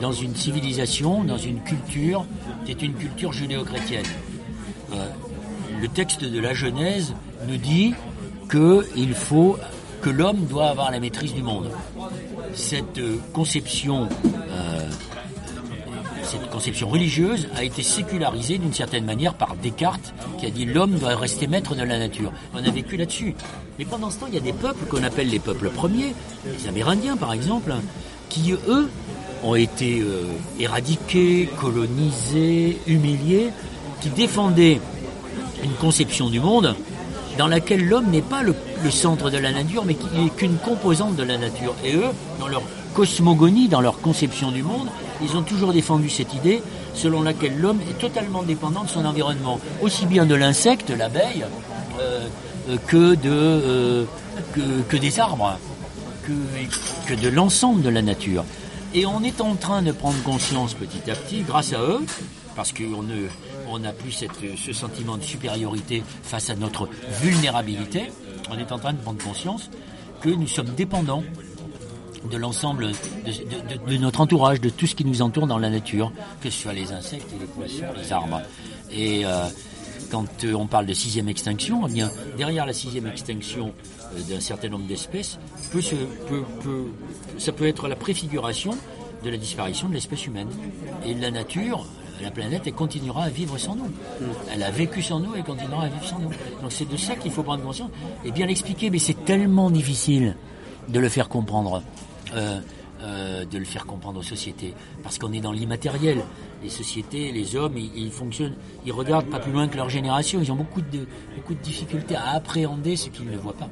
dans 0.00 0.12
une 0.12 0.34
civilisation, 0.34 1.24
dans 1.24 1.38
une 1.38 1.60
culture 1.60 2.26
qui 2.64 2.72
est 2.72 2.82
une 2.82 2.94
culture 2.94 3.32
judéo-chrétienne. 3.32 4.04
Euh, 4.92 5.06
le 5.80 5.88
texte 5.88 6.24
de 6.24 6.40
la 6.40 6.52
Genèse 6.52 7.14
nous 7.48 7.56
dit 7.56 7.94
que 8.48 8.86
il 8.96 9.14
faut 9.14 9.56
que 10.02 10.10
l'homme 10.10 10.46
doit 10.46 10.68
avoir 10.68 10.90
la 10.90 11.00
maîtrise 11.00 11.34
du 11.34 11.42
monde. 11.42 11.70
Cette 12.54 12.98
euh, 12.98 13.18
conception 13.32 14.08
cette 16.30 16.48
conception 16.48 16.88
religieuse 16.88 17.48
a 17.56 17.64
été 17.64 17.82
sécularisée 17.82 18.58
d'une 18.58 18.72
certaine 18.72 19.04
manière 19.04 19.34
par 19.34 19.56
Descartes, 19.56 20.14
qui 20.38 20.46
a 20.46 20.50
dit 20.50 20.64
l'homme 20.64 20.96
doit 20.96 21.16
rester 21.16 21.48
maître 21.48 21.74
de 21.74 21.82
la 21.82 21.98
nature. 21.98 22.30
On 22.54 22.64
a 22.64 22.70
vécu 22.70 22.96
là-dessus. 22.96 23.34
Mais 23.78 23.84
pendant 23.84 24.10
ce 24.10 24.18
temps, 24.18 24.26
il 24.28 24.34
y 24.34 24.38
a 24.38 24.40
des 24.40 24.52
peuples 24.52 24.84
qu'on 24.86 25.02
appelle 25.02 25.28
les 25.28 25.40
peuples 25.40 25.70
premiers, 25.70 26.14
les 26.46 26.68
Amérindiens 26.68 27.16
par 27.16 27.32
exemple, 27.32 27.74
qui 28.28 28.52
eux 28.52 28.88
ont 29.42 29.56
été 29.56 30.00
euh, 30.00 30.22
éradiqués, 30.60 31.48
colonisés, 31.60 32.78
humiliés, 32.86 33.48
qui 34.00 34.10
défendaient 34.10 34.80
une 35.64 35.74
conception 35.80 36.30
du 36.30 36.38
monde 36.38 36.76
dans 37.38 37.48
laquelle 37.48 37.88
l'homme 37.88 38.10
n'est 38.10 38.22
pas 38.22 38.42
le, 38.42 38.54
centre 38.90 39.30
de 39.30 39.38
la 39.38 39.50
nature, 39.50 39.84
mais 39.84 39.94
qui 39.94 40.06
n'est 40.16 40.30
qu'une 40.30 40.58
composante 40.58 41.16
de 41.16 41.24
la 41.24 41.38
nature. 41.38 41.74
Et 41.84 41.96
eux, 41.96 42.10
dans 42.38 42.48
leur 42.48 42.62
cosmogonie, 42.94 43.66
dans 43.66 43.80
leur 43.80 44.00
conception 44.00 44.52
du 44.52 44.62
monde, 44.62 44.88
ils 45.22 45.36
ont 45.36 45.42
toujours 45.42 45.72
défendu 45.72 46.08
cette 46.08 46.34
idée 46.34 46.62
selon 46.94 47.22
laquelle 47.22 47.58
l'homme 47.58 47.80
est 47.88 47.98
totalement 47.98 48.42
dépendant 48.42 48.84
de 48.84 48.88
son 48.88 49.04
environnement, 49.04 49.60
aussi 49.82 50.06
bien 50.06 50.26
de 50.26 50.34
l'insecte, 50.34 50.90
l'abeille, 50.90 51.44
euh, 51.98 52.26
euh, 52.94 53.16
euh, 53.26 54.04
que, 54.88 54.96
des 54.96 55.20
arbres, 55.20 55.58
que, 57.06 57.14
de 57.14 57.28
l'ensemble 57.28 57.82
de 57.82 57.88
la 57.88 58.02
nature. 58.02 58.44
Et 58.94 59.06
on 59.06 59.22
est 59.22 59.40
en 59.40 59.54
train 59.54 59.82
de 59.82 59.92
prendre 59.92 60.20
conscience 60.22 60.74
petit 60.74 61.10
à 61.10 61.14
petit, 61.14 61.42
grâce 61.42 61.72
à 61.72 61.80
eux, 61.80 62.00
parce 62.56 62.72
qu'on 62.72 63.78
n'a 63.78 63.92
plus 63.92 64.24
ce 64.56 64.72
sentiment 64.72 65.16
de 65.16 65.22
supériorité 65.22 66.02
face 66.22 66.50
à 66.50 66.56
notre 66.56 66.88
vulnérabilité, 67.22 68.10
on 68.50 68.58
est 68.58 68.72
en 68.72 68.78
train 68.78 68.92
de 68.92 68.98
prendre 68.98 69.22
conscience 69.22 69.70
que 70.20 70.28
nous 70.28 70.48
sommes 70.48 70.70
dépendants 70.76 71.22
de 72.30 72.36
l'ensemble 72.36 72.88
de, 72.88 73.96
notre 73.96 74.20
entourage, 74.20 74.60
de 74.60 74.68
tout 74.68 74.86
ce 74.86 74.94
qui 74.94 75.04
nous 75.04 75.22
entoure 75.22 75.46
dans 75.46 75.58
la 75.58 75.70
nature, 75.70 76.12
que 76.40 76.50
ce 76.50 76.62
soit 76.62 76.72
les 76.72 76.92
insectes, 76.92 77.26
les 77.38 77.46
poissons, 77.46 77.92
les 77.96 78.12
arbres. 78.12 78.42
Et 78.92 79.24
euh, 79.24 79.46
quand 80.10 80.44
euh, 80.44 80.54
on 80.54 80.66
parle 80.66 80.86
de 80.86 80.92
sixième 80.92 81.28
extinction, 81.28 81.86
eh 81.88 81.92
bien, 81.92 82.10
derrière 82.36 82.66
la 82.66 82.72
sixième 82.72 83.06
extinction 83.06 83.72
euh, 84.14 84.20
d'un 84.28 84.40
certain 84.40 84.68
nombre 84.68 84.86
d'espèces, 84.86 85.38
peut 85.72 85.80
peut, 86.28 86.42
peut, 86.62 86.86
ça 87.38 87.52
peut 87.52 87.66
être 87.66 87.88
la 87.88 87.96
préfiguration 87.96 88.76
de 89.24 89.30
la 89.30 89.36
disparition 89.36 89.88
de 89.88 89.94
l'espèce 89.94 90.26
humaine. 90.26 90.48
Et 91.04 91.14
la 91.14 91.30
nature, 91.30 91.86
la 92.22 92.30
planète, 92.30 92.62
elle 92.66 92.72
continuera 92.72 93.24
à 93.24 93.28
vivre 93.30 93.56
sans 93.58 93.76
nous. 93.76 93.90
Elle 94.52 94.62
a 94.62 94.70
vécu 94.70 95.02
sans 95.02 95.20
nous 95.20 95.34
et 95.36 95.42
continuera 95.42 95.84
à 95.84 95.88
vivre 95.88 96.04
sans 96.04 96.18
nous. 96.18 96.30
Donc 96.62 96.70
c'est 96.70 96.88
de 96.88 96.96
ça 96.96 97.16
qu'il 97.16 97.30
faut 97.30 97.42
prendre 97.42 97.62
conscience 97.62 97.90
et 98.24 98.30
bien 98.30 98.46
l'expliquer, 98.46 98.90
mais 98.90 98.98
c'est 98.98 99.24
tellement 99.24 99.70
difficile 99.70 100.36
de 100.88 100.98
le 100.98 101.08
faire 101.08 101.28
comprendre. 101.28 101.82
Euh, 102.34 102.60
euh, 103.02 103.46
de 103.46 103.56
le 103.56 103.64
faire 103.64 103.86
comprendre 103.86 104.20
aux 104.20 104.22
sociétés. 104.22 104.74
Parce 105.02 105.18
qu'on 105.18 105.32
est 105.32 105.40
dans 105.40 105.52
l'immatériel. 105.52 106.22
Les 106.62 106.68
sociétés, 106.68 107.32
les 107.32 107.56
hommes, 107.56 107.78
ils, 107.78 107.90
ils, 107.96 108.12
fonctionnent, 108.12 108.56
ils 108.84 108.92
regardent 108.92 109.30
pas 109.30 109.38
plus 109.38 109.52
loin 109.52 109.68
que 109.68 109.76
leur 109.78 109.88
génération. 109.88 110.38
Ils 110.42 110.52
ont 110.52 110.56
beaucoup 110.56 110.82
de, 110.82 111.06
beaucoup 111.34 111.54
de 111.54 111.60
difficultés 111.60 112.14
à 112.14 112.32
appréhender 112.32 112.96
ce 112.96 113.08
qu'ils 113.08 113.30
ne 113.30 113.38
voient 113.38 113.54
pas. 113.54 113.70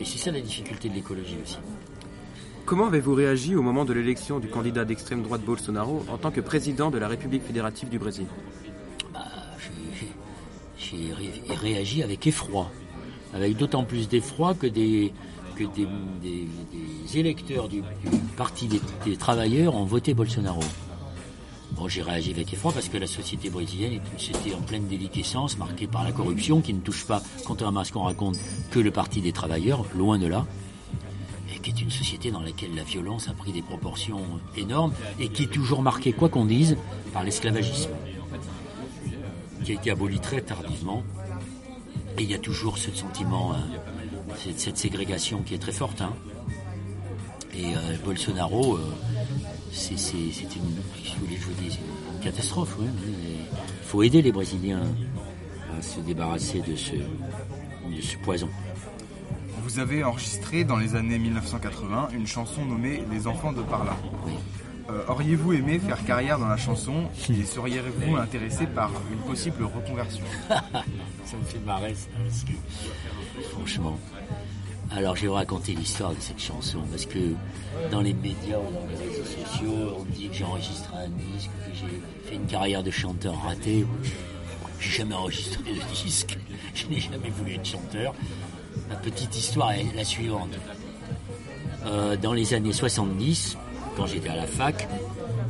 Et 0.00 0.04
c'est 0.04 0.18
ça 0.18 0.32
la 0.32 0.40
difficulté 0.40 0.88
de 0.88 0.94
l'écologie 0.94 1.36
aussi. 1.40 1.58
Comment 2.64 2.88
avez-vous 2.88 3.14
réagi 3.14 3.54
au 3.54 3.62
moment 3.62 3.84
de 3.84 3.92
l'élection 3.92 4.40
du 4.40 4.48
candidat 4.48 4.84
d'extrême 4.84 5.22
droite 5.22 5.42
Bolsonaro 5.42 6.04
en 6.12 6.18
tant 6.18 6.32
que 6.32 6.40
président 6.40 6.90
de 6.90 6.98
la 6.98 7.06
République 7.06 7.44
fédérative 7.44 7.88
du 7.88 8.00
Brésil? 8.00 8.26
Bah, 9.14 9.26
J'ai 10.76 11.12
réagi 11.48 12.02
avec 12.02 12.26
effroi. 12.26 12.68
Avec 13.32 13.56
d'autant 13.56 13.84
plus 13.84 14.08
d'effroi 14.08 14.54
que 14.54 14.66
des, 14.66 15.12
que 15.60 15.80
des, 16.22 17.18
électeurs 17.18 17.68
du, 17.68 17.82
Parti 18.36 18.68
des, 19.04 19.16
travailleurs 19.16 19.74
ont 19.74 19.84
voté 19.84 20.14
Bolsonaro. 20.14 20.62
Bon, 21.72 21.88
j'ai 21.88 22.02
réagi 22.02 22.30
avec 22.30 22.52
effroi 22.52 22.72
parce 22.72 22.88
que 22.88 22.96
la 22.96 23.06
société 23.06 23.50
brésilienne 23.50 23.92
est 23.92 24.02
une 24.12 24.18
société 24.18 24.54
en 24.54 24.62
pleine 24.62 24.86
déliquescence, 24.86 25.58
marquée 25.58 25.86
par 25.86 26.04
la 26.04 26.12
corruption, 26.12 26.60
qui 26.60 26.72
ne 26.72 26.80
touche 26.80 27.04
pas, 27.04 27.22
contrairement 27.44 27.80
à 27.80 27.84
ce 27.84 27.92
qu'on 27.92 28.02
raconte, 28.02 28.38
que 28.70 28.78
le 28.78 28.90
Parti 28.90 29.20
des 29.20 29.32
travailleurs, 29.32 29.84
loin 29.94 30.18
de 30.18 30.26
là, 30.26 30.46
et 31.54 31.58
qui 31.58 31.70
est 31.70 31.82
une 31.82 31.90
société 31.90 32.30
dans 32.30 32.42
laquelle 32.42 32.74
la 32.74 32.84
violence 32.84 33.28
a 33.28 33.34
pris 33.34 33.52
des 33.52 33.62
proportions 33.62 34.22
énormes 34.56 34.92
et 35.18 35.28
qui 35.28 35.44
est 35.44 35.52
toujours 35.52 35.82
marquée, 35.82 36.12
quoi 36.12 36.28
qu'on 36.28 36.46
dise, 36.46 36.76
par 37.12 37.22
l'esclavagisme, 37.22 37.90
qui 39.64 39.72
a 39.72 39.74
été 39.74 39.90
aboli 39.90 40.20
très 40.20 40.40
tardivement. 40.40 41.02
Et 42.18 42.22
il 42.22 42.30
y 42.30 42.34
a 42.34 42.38
toujours 42.38 42.78
ce 42.78 42.90
sentiment, 42.90 43.54
euh, 44.46 44.52
cette, 44.56 44.76
ségrégation 44.76 45.42
qui 45.42 45.54
est 45.54 45.58
très 45.58 45.72
forte. 45.72 46.00
Hein. 46.00 46.14
Et 47.54 47.74
euh, 47.74 47.96
Bolsonaro, 48.04 48.76
euh, 48.76 48.94
c'est 49.72 49.92
une, 49.92 50.62
une, 50.62 52.20
catastrophe. 52.22 52.76
Il 52.80 52.84
oui. 52.84 53.14
faut 53.82 54.02
aider 54.02 54.22
les 54.22 54.32
Brésiliens 54.32 54.82
à 55.76 55.82
se 55.82 56.00
débarrasser 56.00 56.60
de 56.60 56.76
ce, 56.76 56.94
de 56.94 58.00
ce 58.00 58.16
poison. 58.18 58.48
Vous 59.62 59.78
avez 59.78 60.02
enregistré 60.04 60.64
dans 60.64 60.76
les 60.76 60.94
années 60.94 61.18
1980 61.18 62.08
une 62.14 62.26
chanson 62.26 62.64
nommée 62.64 63.02
Les 63.10 63.26
enfants 63.26 63.52
de 63.52 63.62
par 63.62 63.84
là. 63.84 63.96
Oui. 64.26 64.32
Euh, 64.90 65.04
Auriez-vous 65.08 65.52
aimé 65.52 65.78
faire 65.78 66.04
carrière 66.04 66.38
dans 66.38 66.48
la 66.48 66.56
chanson 66.56 67.04
et 67.28 67.44
seriez-vous 67.44 68.16
intéressé 68.16 68.66
par 68.66 68.90
une 69.12 69.18
possible 69.18 69.64
reconversion? 69.64 70.24
Ça 70.48 71.36
me 71.36 71.44
fait 71.44 71.60
marrer 71.60 71.94
ça, 71.94 72.08
parce 72.24 72.44
que, 72.44 73.48
franchement. 73.50 73.98
Alors 74.92 75.14
je 75.14 75.22
vais 75.22 75.28
raconter 75.28 75.72
l'histoire 75.72 76.10
de 76.14 76.20
cette 76.20 76.40
chanson 76.40 76.80
parce 76.90 77.06
que 77.06 77.18
dans 77.92 78.00
les 78.00 78.12
médias 78.12 78.58
ou 78.58 78.72
dans 78.72 78.86
les 78.90 79.08
réseaux 79.08 79.24
sociaux, 79.24 79.96
on 80.00 80.04
dit 80.04 80.28
que 80.28 80.34
j'ai 80.34 80.44
enregistré 80.44 80.96
un 80.96 81.08
disque, 81.08 81.50
que 81.64 81.74
j'ai 81.74 82.28
fait 82.28 82.34
une 82.34 82.46
carrière 82.46 82.82
de 82.82 82.90
chanteur 82.90 83.40
raté. 83.40 83.86
J'ai 84.80 84.98
jamais 84.98 85.14
enregistré 85.14 85.62
de 85.62 86.02
disque, 86.02 86.38
je 86.74 86.86
n'ai 86.86 87.00
jamais 87.00 87.30
voulu 87.30 87.54
être 87.54 87.66
chanteur. 87.66 88.14
Ma 88.88 88.96
petite 88.96 89.36
histoire 89.36 89.72
est 89.72 89.94
la 89.94 90.04
suivante. 90.04 90.54
Euh, 91.86 92.16
dans 92.16 92.32
les 92.32 92.52
années 92.54 92.72
70, 92.72 93.56
quand 93.96 94.06
j'étais 94.06 94.28
à 94.28 94.36
la 94.36 94.46
fac, 94.46 94.88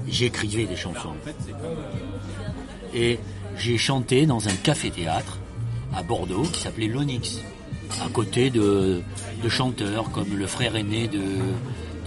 j'écrivais 0.07 0.66
des 0.66 0.76
chansons. 0.76 1.14
Et 2.95 3.18
j'ai 3.57 3.78
chanté 3.78 4.26
dans 4.26 4.49
un 4.49 4.55
café-théâtre 4.55 5.38
à 5.95 6.03
Bordeaux 6.03 6.43
qui 6.43 6.61
s'appelait 6.61 6.86
l'Onyx, 6.88 7.41
à 7.99 8.09
côté 8.09 8.51
de, 8.51 9.03
chanteurs 9.49 10.11
comme 10.11 10.36
le 10.36 10.47
frère 10.47 10.76
aîné 10.76 11.09
de, 11.09 11.20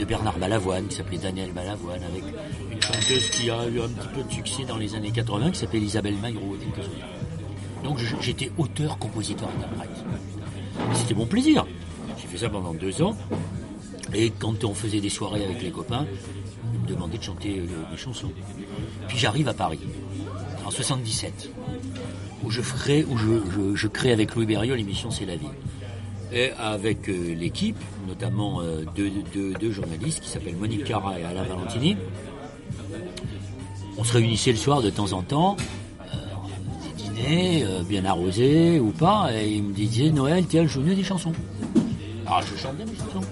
Bernard 0.06 0.38
Balavoine, 0.38 0.88
qui 0.88 0.98
s'appelait 0.98 1.18
Daniel 1.18 1.52
Balavoine, 1.52 2.02
avec 2.04 2.24
une 2.72 2.82
chanteuse 2.82 3.30
qui 3.30 3.50
a 3.50 3.68
eu 3.68 3.80
un 3.80 3.88
petit 3.88 4.08
peu 4.14 4.24
de 4.24 4.32
succès 4.32 4.64
dans 4.66 4.78
les 4.78 4.96
années 4.96 5.12
80, 5.12 5.52
qui 5.52 5.60
s'appelait 5.60 5.80
Isabelle 5.80 6.16
Maillot. 6.22 6.58
Donc 7.84 8.00
j'étais 8.22 8.52
auteur, 8.58 8.98
compositeur, 8.98 9.50
interprète. 9.58 10.04
C'était 10.94 11.14
mon 11.14 11.26
plaisir. 11.26 11.66
J'ai 12.18 12.28
fait 12.28 12.38
ça 12.38 12.50
pendant 12.50 12.74
deux 12.74 13.02
ans. 13.02 13.16
Et 14.14 14.32
quand 14.32 14.64
on 14.64 14.74
faisait 14.74 15.00
des 15.00 15.10
soirées 15.10 15.44
avec 15.44 15.62
les 15.62 15.72
copains, 15.72 16.06
ils 16.74 16.80
me 16.80 16.88
demandaient 16.88 17.18
de 17.18 17.24
chanter 17.24 17.60
euh, 17.60 17.92
des 17.92 17.98
chansons. 17.98 18.32
Puis 19.08 19.18
j'arrive 19.18 19.48
à 19.48 19.54
Paris, 19.54 19.80
en 20.66 20.70
77, 20.72 21.50
où 22.44 22.52
je 22.52 23.88
crée 23.88 24.12
avec 24.12 24.36
Louis 24.36 24.46
Berriot 24.46 24.76
l'émission 24.76 25.10
C'est 25.10 25.26
la 25.26 25.36
vie. 25.36 25.48
Et 26.34 26.52
avec 26.58 27.10
euh, 27.10 27.36
l'équipe, 27.36 27.78
notamment 28.08 28.62
euh, 28.62 28.84
deux, 28.96 29.72
journalistes 29.72 30.20
qui 30.20 30.30
s'appellent 30.30 30.58
Monique 30.58 30.84
Cara 30.84 31.20
et 31.20 31.24
Alain 31.24 31.44
Valentini, 31.44 31.96
on 33.98 34.04
se 34.04 34.14
réunissait 34.14 34.52
le 34.52 34.58
soir 34.58 34.82
de 34.82 34.90
temps 34.90 35.12
en 35.14 35.22
temps, 35.22 35.56
euh, 36.02 36.16
des 36.98 37.04
dîners 37.04 37.66
bien 37.88 38.04
arrosés 38.06 38.80
ou 38.80 38.90
pas, 38.90 39.30
et 39.32 39.48
ils 39.48 39.64
me 39.64 39.74
disaient 39.74 40.10
Noël, 40.10 40.46
tiens, 40.48 40.66
je 40.66 40.80
venais 40.80 40.96
des 40.96 41.04
chansons. 41.04 41.34
Alors 42.26 42.42
je 42.42 42.58
chantais 42.58 42.86
mes 42.86 42.96
chansons 42.96 43.28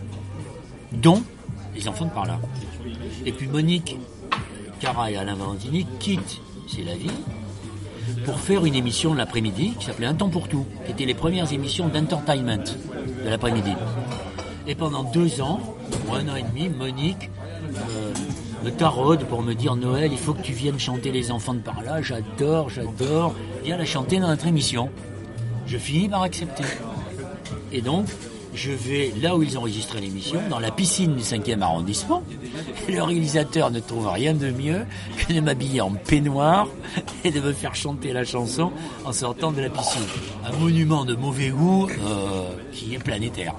dont 0.91 1.23
les 1.73 1.87
enfants 1.87 2.05
de 2.05 2.11
par 2.11 2.27
là. 2.27 2.39
Et 3.25 3.31
puis 3.31 3.47
Monique 3.47 3.97
Cara 4.79 5.09
et 5.09 5.17
Alain 5.17 5.35
Valentini 5.35 5.87
quittent 5.99 6.39
C'est 6.67 6.83
la 6.83 6.95
vie 6.95 7.09
pour 8.25 8.39
faire 8.39 8.65
une 8.65 8.75
émission 8.75 9.13
l'après-midi 9.13 9.73
qui 9.79 9.85
s'appelait 9.85 10.07
Un 10.07 10.13
temps 10.13 10.29
pour 10.29 10.47
tout, 10.47 10.65
qui 10.85 10.91
était 10.91 11.05
les 11.05 11.13
premières 11.13 11.51
émissions 11.51 11.87
d'entertainment 11.87 12.63
de 13.23 13.29
l'après-midi. 13.29 13.73
Et 14.67 14.75
pendant 14.75 15.03
deux 15.03 15.41
ans, 15.41 15.59
ou 16.07 16.13
un 16.13 16.27
an 16.27 16.35
et 16.35 16.43
demi, 16.43 16.69
Monique 16.69 17.29
euh, 17.75 18.13
me 18.63 18.69
taraude 18.69 19.23
pour 19.25 19.41
me 19.41 19.53
dire 19.53 19.75
Noël, 19.75 20.11
il 20.11 20.17
faut 20.17 20.33
que 20.33 20.41
tu 20.41 20.53
viennes 20.53 20.79
chanter 20.79 21.11
les 21.11 21.31
enfants 21.31 21.53
de 21.53 21.59
par 21.59 21.81
là, 21.81 22.01
j'adore, 22.01 22.69
j'adore, 22.69 23.33
viens 23.63 23.77
la 23.77 23.85
chanter 23.85 24.19
dans 24.19 24.27
notre 24.27 24.47
émission. 24.47 24.89
Je 25.65 25.77
finis 25.77 26.09
par 26.09 26.21
accepter. 26.23 26.63
Et 27.71 27.81
donc, 27.81 28.07
je 28.53 28.71
vais 28.71 29.13
là 29.21 29.35
où 29.35 29.43
ils 29.43 29.57
enregistraient 29.57 30.01
l'émission, 30.01 30.39
dans 30.49 30.59
la 30.59 30.71
piscine 30.71 31.15
du 31.15 31.23
5e 31.23 31.61
arrondissement. 31.61 32.23
Le 32.89 33.01
réalisateur 33.01 33.71
ne 33.71 33.79
trouve 33.79 34.07
rien 34.07 34.33
de 34.33 34.51
mieux 34.51 34.85
que 35.17 35.33
de 35.33 35.39
m'habiller 35.39 35.81
en 35.81 35.91
peignoir 35.91 36.67
et 37.23 37.31
de 37.31 37.39
me 37.39 37.53
faire 37.53 37.75
chanter 37.75 38.13
la 38.13 38.25
chanson 38.25 38.71
en 39.05 39.13
sortant 39.13 39.51
de 39.51 39.61
la 39.61 39.69
piscine. 39.69 40.01
Un 40.45 40.55
monument 40.57 41.05
de 41.05 41.15
mauvais 41.15 41.49
goût 41.49 41.87
euh, 41.87 42.49
qui 42.71 42.95
est 42.95 42.99
planétaire. 42.99 43.55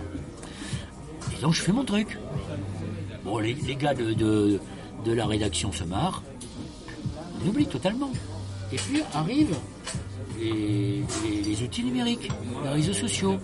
Et 1.36 1.40
donc 1.40 1.54
je 1.54 1.62
fais 1.62 1.72
mon 1.72 1.84
truc. 1.84 2.18
Bon, 3.24 3.38
les, 3.38 3.54
gars 3.76 3.94
de, 3.94 4.60
la 5.06 5.26
rédaction 5.26 5.72
se 5.72 5.84
marrent. 5.84 6.22
On 7.42 7.48
oublie 7.48 7.66
totalement. 7.66 8.10
Et 8.72 8.76
puis 8.76 9.02
arrivent 9.14 9.56
les 10.38 11.62
outils 11.62 11.84
numériques, 11.84 12.30
les 12.64 12.70
réseaux 12.70 12.92
sociaux. 12.92 13.38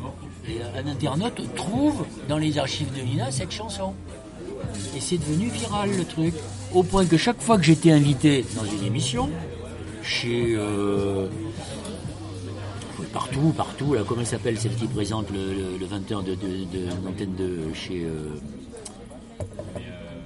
Un 0.77 0.87
internaute 0.87 1.43
trouve 1.55 2.05
dans 2.29 2.39
les 2.39 2.59
archives 2.59 2.93
de 2.95 3.03
l'INA 3.03 3.31
cette 3.31 3.51
chanson. 3.51 3.95
Et 4.97 5.01
c'est 5.01 5.19
devenu 5.19 5.49
viral 5.49 5.91
le 5.97 6.05
truc. 6.05 6.35
Au 6.75 6.83
point 6.83 7.05
que 7.07 7.17
chaque 7.17 7.41
fois 7.41 7.57
que 7.59 7.65
j'étais 7.65 7.93
invité 7.93 8.45
dans 8.57 8.65
une 8.65 8.85
émission, 8.85 9.31
chez. 10.03 10.55
Euh, 10.57 11.29
partout, 13.13 13.53
partout, 13.57 13.95
là, 13.95 14.03
comment 14.07 14.25
s'appelle 14.25 14.59
celle 14.59 14.75
qui 14.75 14.87
présente 14.87 15.31
le, 15.31 15.39
le, 15.55 15.79
le 15.79 15.87
20h 15.87 16.25
de, 16.25 16.35
de, 16.35 16.65
de 16.65 17.05
l'antenne 17.05 17.35
de 17.37 17.73
chez. 17.75 18.05
Euh, 18.05 18.35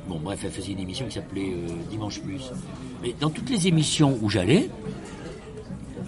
bon, 0.08 0.18
bref, 0.22 0.40
elle 0.44 0.50
faisait 0.50 0.72
une 0.72 0.80
émission 0.80 1.06
qui 1.06 1.14
s'appelait 1.14 1.52
euh, 1.52 1.68
Dimanche 1.90 2.20
Plus. 2.20 2.42
Mais 3.02 3.14
dans 3.20 3.30
toutes 3.30 3.50
les 3.50 3.68
émissions 3.68 4.18
où 4.22 4.28
j'allais, 4.30 4.68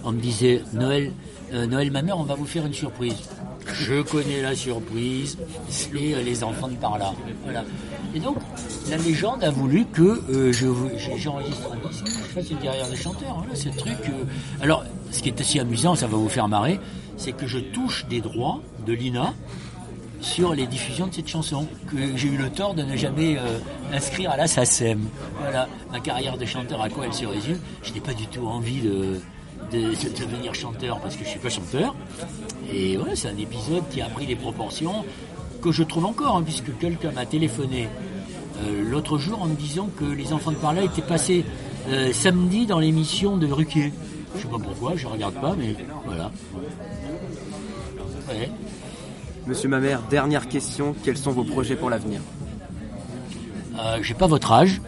on 0.03 0.11
me 0.11 0.19
disait 0.19 0.61
Noël, 0.73 1.11
Noël, 1.51 1.91
ma 1.91 2.01
mère, 2.01 2.17
on 2.17 2.23
va 2.23 2.35
vous 2.35 2.45
faire 2.45 2.65
une 2.65 2.73
surprise. 2.73 3.29
Je 3.73 4.01
connais 4.01 4.41
la 4.41 4.55
surprise, 4.55 5.37
c'est 5.69 5.91
les 5.93 6.43
enfants 6.43 6.67
de 6.67 6.75
par 6.75 6.97
là. 6.97 7.13
Voilà. 7.43 7.63
Et 8.13 8.19
donc, 8.19 8.37
la 8.89 8.97
légende 8.97 9.43
a 9.43 9.49
voulu 9.49 9.85
que 9.85 10.21
euh, 10.29 10.53
j'enregistre 10.53 11.71
un 11.71 11.89
je 11.91 12.41
fasse 12.41 12.49
une 12.49 12.57
carrière 12.57 12.89
de 12.89 12.95
chanteur. 12.95 13.35
Voilà, 13.37 13.55
c'est 13.55 13.69
le 13.69 13.77
truc. 13.77 13.97
Euh... 14.09 14.23
Alors, 14.61 14.83
ce 15.11 15.21
qui 15.21 15.29
est 15.29 15.41
assez 15.41 15.59
amusant, 15.59 15.95
ça 15.95 16.07
va 16.07 16.17
vous 16.17 16.29
faire 16.29 16.47
marrer, 16.47 16.79
c'est 17.17 17.31
que 17.31 17.47
je 17.47 17.59
touche 17.59 18.05
des 18.07 18.21
droits 18.21 18.61
de 18.85 18.93
l'INA 18.93 19.33
sur 20.21 20.53
les 20.53 20.65
diffusions 20.65 21.07
de 21.07 21.13
cette 21.13 21.27
chanson, 21.27 21.67
que 21.91 22.15
j'ai 22.15 22.29
eu 22.29 22.37
le 22.37 22.49
tort 22.49 22.73
de 22.73 22.83
ne 22.83 22.95
jamais 22.95 23.37
euh, 23.37 23.59
inscrire 23.93 24.31
à 24.31 24.37
la 24.37 24.47
SACEM. 24.47 25.01
Voilà, 25.39 25.67
ma 25.91 25.99
carrière 25.99 26.37
de 26.37 26.45
chanteur, 26.45 26.81
à 26.81 26.89
quoi 26.89 27.05
elle 27.05 27.13
se 27.13 27.25
résume 27.25 27.59
Je 27.83 27.93
n'ai 27.93 27.99
pas 27.99 28.13
du 28.13 28.25
tout 28.27 28.45
envie 28.47 28.81
de, 28.81 29.19
de, 29.71 29.79
de, 29.79 30.25
devenir 30.25 30.53
chanteur 30.55 30.99
parce 30.99 31.15
que 31.15 31.23
je 31.23 31.29
suis 31.29 31.39
pas 31.39 31.49
chanteur. 31.49 31.95
Et 32.71 32.97
voilà, 32.97 33.15
c'est 33.15 33.29
un 33.29 33.37
épisode 33.37 33.83
qui 33.89 34.01
a 34.01 34.09
pris 34.09 34.25
des 34.25 34.35
proportions 34.35 35.05
que 35.61 35.71
je 35.71 35.83
trouve 35.83 36.05
encore, 36.05 36.37
hein, 36.37 36.43
puisque 36.43 36.77
quelqu'un 36.77 37.11
m'a 37.11 37.25
téléphoné 37.25 37.89
euh, 38.63 38.83
l'autre 38.89 39.17
jour 39.17 39.41
en 39.41 39.47
me 39.47 39.55
disant 39.55 39.89
que 39.97 40.05
les 40.05 40.31
enfants 40.31 40.51
de 40.51 40.57
par 40.57 40.73
là 40.73 40.83
étaient 40.83 41.01
passés 41.01 41.43
euh, 41.89 42.13
samedi 42.13 42.65
dans 42.65 42.79
l'émission 42.79 43.37
de 43.37 43.47
Ruquier. 43.47 43.91
Je 44.35 44.41
sais 44.41 44.47
pas 44.47 44.59
pourquoi, 44.59 44.95
je 44.95 45.07
regarde 45.07 45.35
pas, 45.35 45.55
mais 45.57 45.75
voilà. 46.05 46.31
Ouais. 48.29 48.49
Monsieur 49.47 49.69
Mamère, 49.69 50.01
dernière 50.09 50.47
question, 50.47 50.95
quels 51.03 51.17
sont 51.17 51.31
vos 51.31 51.43
projets 51.43 51.75
pour 51.75 51.89
l'avenir? 51.89 52.21
Euh, 53.79 53.99
j'ai 54.01 54.13
pas 54.13 54.27
votre 54.27 54.51
âge, 54.51 54.81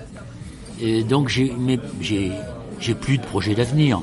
et 0.80 1.04
donc 1.04 1.28
j'ai, 1.28 1.54
mais 1.58 1.80
j'ai, 2.02 2.32
j'ai 2.80 2.96
plus 2.96 3.18
de 3.18 3.24
projet 3.24 3.54
d'avenir. 3.54 4.02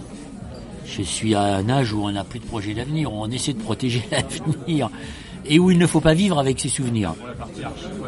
Je 0.85 1.03
suis 1.03 1.35
à 1.35 1.43
un 1.57 1.69
âge 1.69 1.93
où 1.93 2.05
on 2.05 2.13
n'a 2.13 2.25
plus 2.25 2.39
de 2.39 2.45
projet 2.45 2.75
d'avenir, 2.75 3.13
où 3.13 3.17
on 3.23 3.31
essaie 3.31 3.53
de 3.53 3.61
protéger 3.61 4.03
l'avenir, 4.11 4.91
et 5.47 5.59
où 5.59 5.71
il 5.71 5.79
ne 5.79 5.87
faut 5.87 6.01
pas 6.01 6.15
vivre 6.15 6.39
avec 6.39 6.61
ses 6.61 6.69
souvenirs. 6.69 7.15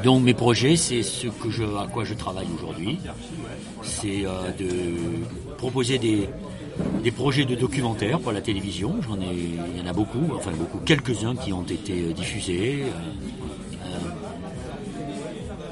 Donc 0.04 0.22
mes 0.22 0.34
projets, 0.34 0.76
c'est 0.76 1.02
ce 1.02 1.28
que 1.28 1.50
je, 1.50 1.64
à 1.64 1.86
quoi 1.92 2.04
je 2.04 2.14
travaille 2.14 2.48
aujourd'hui, 2.54 2.98
c'est 3.82 4.24
euh, 4.24 4.50
de 4.58 5.54
proposer 5.56 5.98
des, 5.98 6.28
projets 7.12 7.44
de 7.44 7.54
documentaires 7.54 8.20
pour 8.20 8.32
la 8.32 8.40
télévision. 8.40 8.96
J'en 9.06 9.20
ai, 9.20 9.34
il 9.34 9.78
y 9.78 9.82
en 9.82 9.86
a 9.88 9.92
beaucoup, 9.92 10.34
enfin 10.34 10.50
beaucoup, 10.52 10.78
quelques-uns 10.78 11.34
qui 11.34 11.52
ont 11.52 11.64
été 11.64 11.92
euh, 12.02 12.12
diffusés. 12.12 12.84
euh, 12.84 13.35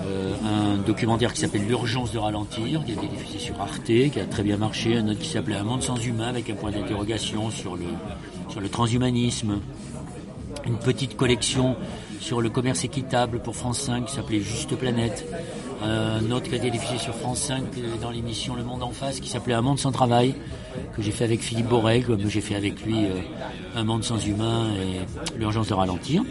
euh, 0.07 0.35
un 0.45 0.77
documentaire 0.79 1.33
qui 1.33 1.41
s'appelle 1.41 1.67
L'urgence 1.67 2.13
de 2.13 2.19
ralentir, 2.19 2.85
qui 2.85 2.93
a 2.93 2.95
été 2.95 3.07
diffusé 3.07 3.39
sur 3.39 3.61
Arte, 3.61 3.85
qui 3.85 4.21
a 4.21 4.27
très 4.27 4.43
bien 4.43 4.57
marché, 4.57 4.97
un 4.97 5.09
autre 5.09 5.21
qui 5.21 5.29
s'appelait 5.29 5.57
Un 5.57 5.65
monde 5.65 5.83
sans 5.83 5.97
humain, 5.97 6.29
avec 6.29 6.51
un 6.51 6.55
point 6.55 6.71
d'interrogation 6.71 7.51
sur 7.51 7.77
le, 7.77 8.69
transhumanisme, 8.69 9.61
une 10.67 10.79
petite 10.79 11.17
collection 11.17 11.77
sur 12.21 12.41
le 12.41 12.51
commerce 12.51 12.85
équitable 12.85 13.41
pour 13.41 13.57
France 13.57 13.81
5 13.81 14.07
qui 14.07 14.15
s'appelait 14.15 14.41
Juste 14.41 14.77
Planète, 14.77 15.27
un 15.83 16.31
autre 16.31 16.49
qui 16.49 16.55
a 16.55 16.59
été 16.59 16.71
diffusé 16.71 16.99
sur 16.99 17.15
France 17.15 17.41
5 17.41 17.63
euh, 17.77 17.97
dans 18.01 18.11
l'émission 18.11 18.55
Le 18.55 18.65
Monde 18.65 18.83
en 18.83 18.91
face 18.91 19.21
qui 19.21 19.29
s'appelait 19.29 19.55
Un 19.55 19.61
monde 19.61 19.79
sans 19.79 19.93
travail, 19.93 20.35
que 20.97 21.03
j'ai 21.03 21.11
fait 21.11 21.25
avec 21.25 21.41
Philippe 21.41 21.69
Borel, 21.69 22.05
comme 22.05 22.29
j'ai 22.29 22.41
fait 22.41 22.55
avec 22.55 22.85
lui 22.85 23.05
euh, 23.05 23.21
Un 23.75 23.85
monde 23.85 24.05
sans 24.05 24.25
humain 24.27 24.69
et 24.75 25.39
L'urgence 25.39 25.69
de 25.69 25.75
ralentir. 25.75 26.23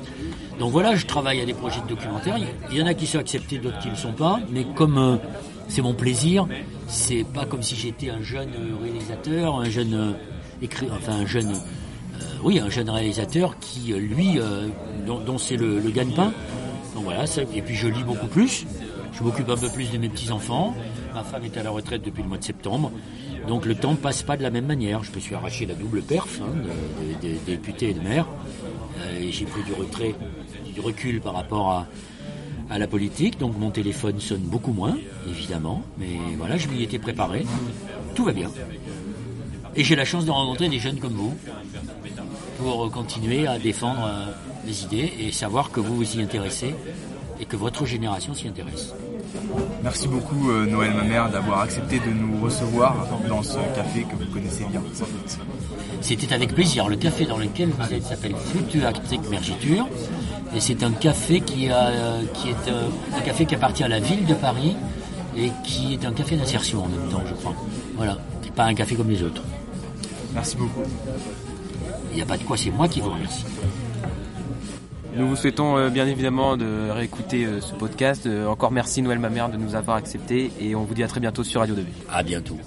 Donc 0.63 0.71
voilà, 0.71 0.95
je 0.95 1.05
travaille 1.05 1.41
à 1.41 1.45
des 1.45 1.53
projets 1.53 1.81
de 1.81 1.87
documentaires. 1.87 2.37
Il 2.71 2.77
y 2.77 2.81
en 2.81 2.85
a 2.85 2.93
qui 2.93 3.05
sont 3.05 3.19
acceptés, 3.19 3.57
d'autres 3.57 3.79
qui 3.79 3.87
ne 3.87 3.95
le 3.95 3.97
sont 3.97 4.13
pas. 4.13 4.39
Mais 4.49 4.63
comme 4.63 4.97
euh, 4.97 5.17
c'est 5.67 5.81
mon 5.81 5.93
plaisir, 5.93 6.47
c'est 6.87 7.25
pas 7.25 7.45
comme 7.45 7.61
si 7.61 7.75
j'étais 7.75 8.09
un 8.09 8.21
jeune 8.21 8.47
euh, 8.57 8.81
réalisateur, 8.81 9.59
un 9.59 9.69
jeune 9.69 9.93
euh, 9.93 10.11
écrit, 10.61 10.87
enfin 10.89 11.15
un 11.15 11.25
jeune, 11.25 11.49
euh, 11.49 12.25
oui, 12.45 12.61
un 12.61 12.69
jeune 12.69 12.89
réalisateur 12.89 13.59
qui, 13.59 13.91
lui, 13.91 14.39
dont, 15.05 15.37
c'est 15.37 15.57
le, 15.57 15.81
gagne-pain. 15.81 16.31
Donc 16.95 17.03
voilà, 17.03 17.25
et 17.53 17.61
puis 17.61 17.75
je 17.75 17.89
lis 17.89 18.05
beaucoup 18.05 18.27
plus. 18.27 18.65
Je 19.11 19.21
m'occupe 19.21 19.49
un 19.49 19.57
peu 19.57 19.67
plus 19.67 19.91
de 19.91 19.97
mes 19.97 20.07
petits-enfants. 20.07 20.73
Ma 21.13 21.25
femme 21.25 21.43
est 21.43 21.57
à 21.57 21.63
la 21.63 21.71
retraite 21.71 22.03
depuis 22.05 22.23
le 22.23 22.29
mois 22.29 22.37
de 22.37 22.43
septembre. 22.45 22.89
Donc 23.49 23.65
le 23.65 23.75
temps 23.75 23.95
passe 23.95 24.23
pas 24.23 24.37
de 24.37 24.43
la 24.43 24.49
même 24.49 24.65
manière. 24.65 25.03
Je 25.03 25.11
me 25.11 25.19
suis 25.19 25.35
arraché 25.35 25.65
la 25.65 25.75
double 25.75 26.01
perf 26.01 26.39
hein, 26.41 26.55
de, 27.21 27.85
et 27.85 27.93
de 27.93 27.99
maire. 27.99 28.27
Euh, 28.99 29.19
et 29.19 29.31
j'ai 29.31 29.45
pris 29.45 29.63
du 29.63 29.73
retrait, 29.73 30.15
du 30.73 30.81
recul 30.81 31.21
par 31.21 31.33
rapport 31.33 31.71
à, 31.71 31.87
à 32.69 32.77
la 32.77 32.87
politique. 32.87 33.39
Donc 33.39 33.57
mon 33.57 33.71
téléphone 33.71 34.19
sonne 34.19 34.41
beaucoup 34.41 34.73
moins, 34.73 34.97
évidemment. 35.27 35.83
Mais 35.97 36.17
voilà, 36.37 36.57
je 36.57 36.67
m'y 36.67 36.83
étais 36.83 36.99
préparé. 36.99 37.45
Tout 38.15 38.25
va 38.25 38.31
bien. 38.31 38.49
Et 39.75 39.83
j'ai 39.83 39.95
la 39.95 40.05
chance 40.05 40.25
de 40.25 40.31
rencontrer 40.31 40.69
des 40.69 40.79
jeunes 40.79 40.99
comme 40.99 41.13
vous 41.13 41.33
pour 42.59 42.91
continuer 42.91 43.47
à 43.47 43.57
défendre 43.57 44.05
euh, 44.05 44.31
les 44.67 44.83
idées 44.83 45.11
et 45.19 45.31
savoir 45.31 45.71
que 45.71 45.79
vous 45.79 45.95
vous 45.95 46.15
y 46.17 46.21
intéressez 46.21 46.75
et 47.39 47.45
que 47.45 47.55
votre 47.55 47.85
génération 47.85 48.35
s'y 48.35 48.47
intéresse. 48.47 48.93
Merci 49.81 50.07
beaucoup 50.07 50.51
euh, 50.51 50.67
Noël 50.67 50.93
Mamère 50.93 51.31
d'avoir 51.31 51.61
accepté 51.61 51.97
de 51.97 52.11
nous 52.11 52.39
recevoir 52.39 53.07
dans 53.27 53.41
ce 53.41 53.57
café 53.75 54.03
que 54.03 54.15
vous 54.15 54.31
connaissez 54.31 54.63
bien 54.65 54.81
sans 54.93 55.05
doute. 55.05 55.37
C'était 56.01 56.31
avec 56.33 56.53
plaisir. 56.53 56.87
Le 56.87 56.95
café 56.95 57.25
dans 57.25 57.37
lequel 57.37 57.69
vous 57.69 57.93
êtes 57.93 58.03
s'appelle 58.03 58.35
Flutuactric 58.35 59.27
Mergiture. 59.29 59.87
Et 60.55 60.59
c'est 60.59 60.83
un 60.83 60.91
café 60.91 61.41
qui, 61.41 61.69
a, 61.69 61.87
euh, 61.87 62.23
qui 62.33 62.49
est 62.49 62.67
euh, 62.67 62.87
un 63.17 63.21
café 63.21 63.45
qui 63.45 63.55
appartient 63.55 63.83
à 63.83 63.87
la 63.87 63.99
ville 63.99 64.25
de 64.25 64.33
Paris 64.35 64.75
et 65.35 65.51
qui 65.63 65.93
est 65.93 66.05
un 66.05 66.13
café 66.13 66.35
d'insertion 66.35 66.83
en 66.83 66.87
même 66.87 67.09
temps, 67.09 67.23
je 67.27 67.33
crois. 67.33 67.55
Voilà. 67.95 68.17
C'est 68.43 68.53
pas 68.53 68.65
un 68.65 68.75
café 68.75 68.95
comme 68.95 69.09
les 69.09 69.23
autres. 69.23 69.41
Merci 70.33 70.57
beaucoup. 70.57 70.83
Il 72.11 72.15
n'y 72.17 72.21
a 72.21 72.25
pas 72.25 72.37
de 72.37 72.43
quoi, 72.43 72.55
c'est 72.55 72.69
moi 72.69 72.87
qui 72.87 73.01
vous 73.01 73.09
remercie. 73.09 73.45
Nous 75.15 75.27
vous 75.27 75.35
souhaitons 75.35 75.77
euh, 75.77 75.89
bien 75.89 76.07
évidemment 76.07 76.57
de 76.57 76.89
réécouter 76.89 77.45
euh, 77.45 77.61
ce 77.61 77.73
podcast. 77.73 78.25
Euh, 78.25 78.47
encore 78.47 78.71
merci 78.71 79.01
Noël 79.01 79.19
Mamère 79.19 79.49
de 79.49 79.57
nous 79.57 79.75
avoir 79.75 79.97
acceptés 79.97 80.51
et 80.59 80.75
on 80.75 80.83
vous 80.83 80.95
dit 80.95 81.03
à 81.03 81.07
très 81.07 81.19
bientôt 81.19 81.43
sur 81.43 81.61
Radio 81.61 81.75
2B. 81.75 81.85
À 82.11 82.23
bientôt. 82.23 82.57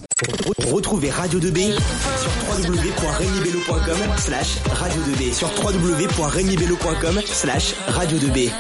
Retrouvez 0.72 1.11
Radio 1.11 1.40
2B 1.40 1.72
sur 1.72 2.70
www.regnibello.com 2.70 4.16
slash 4.16 4.59
radio 4.72 5.03
2B 5.03 5.32
sur 5.32 5.49
www.regnibello.com 5.62 7.20
slash 7.24 7.74
radio 7.88 8.18
2B. 8.18 8.51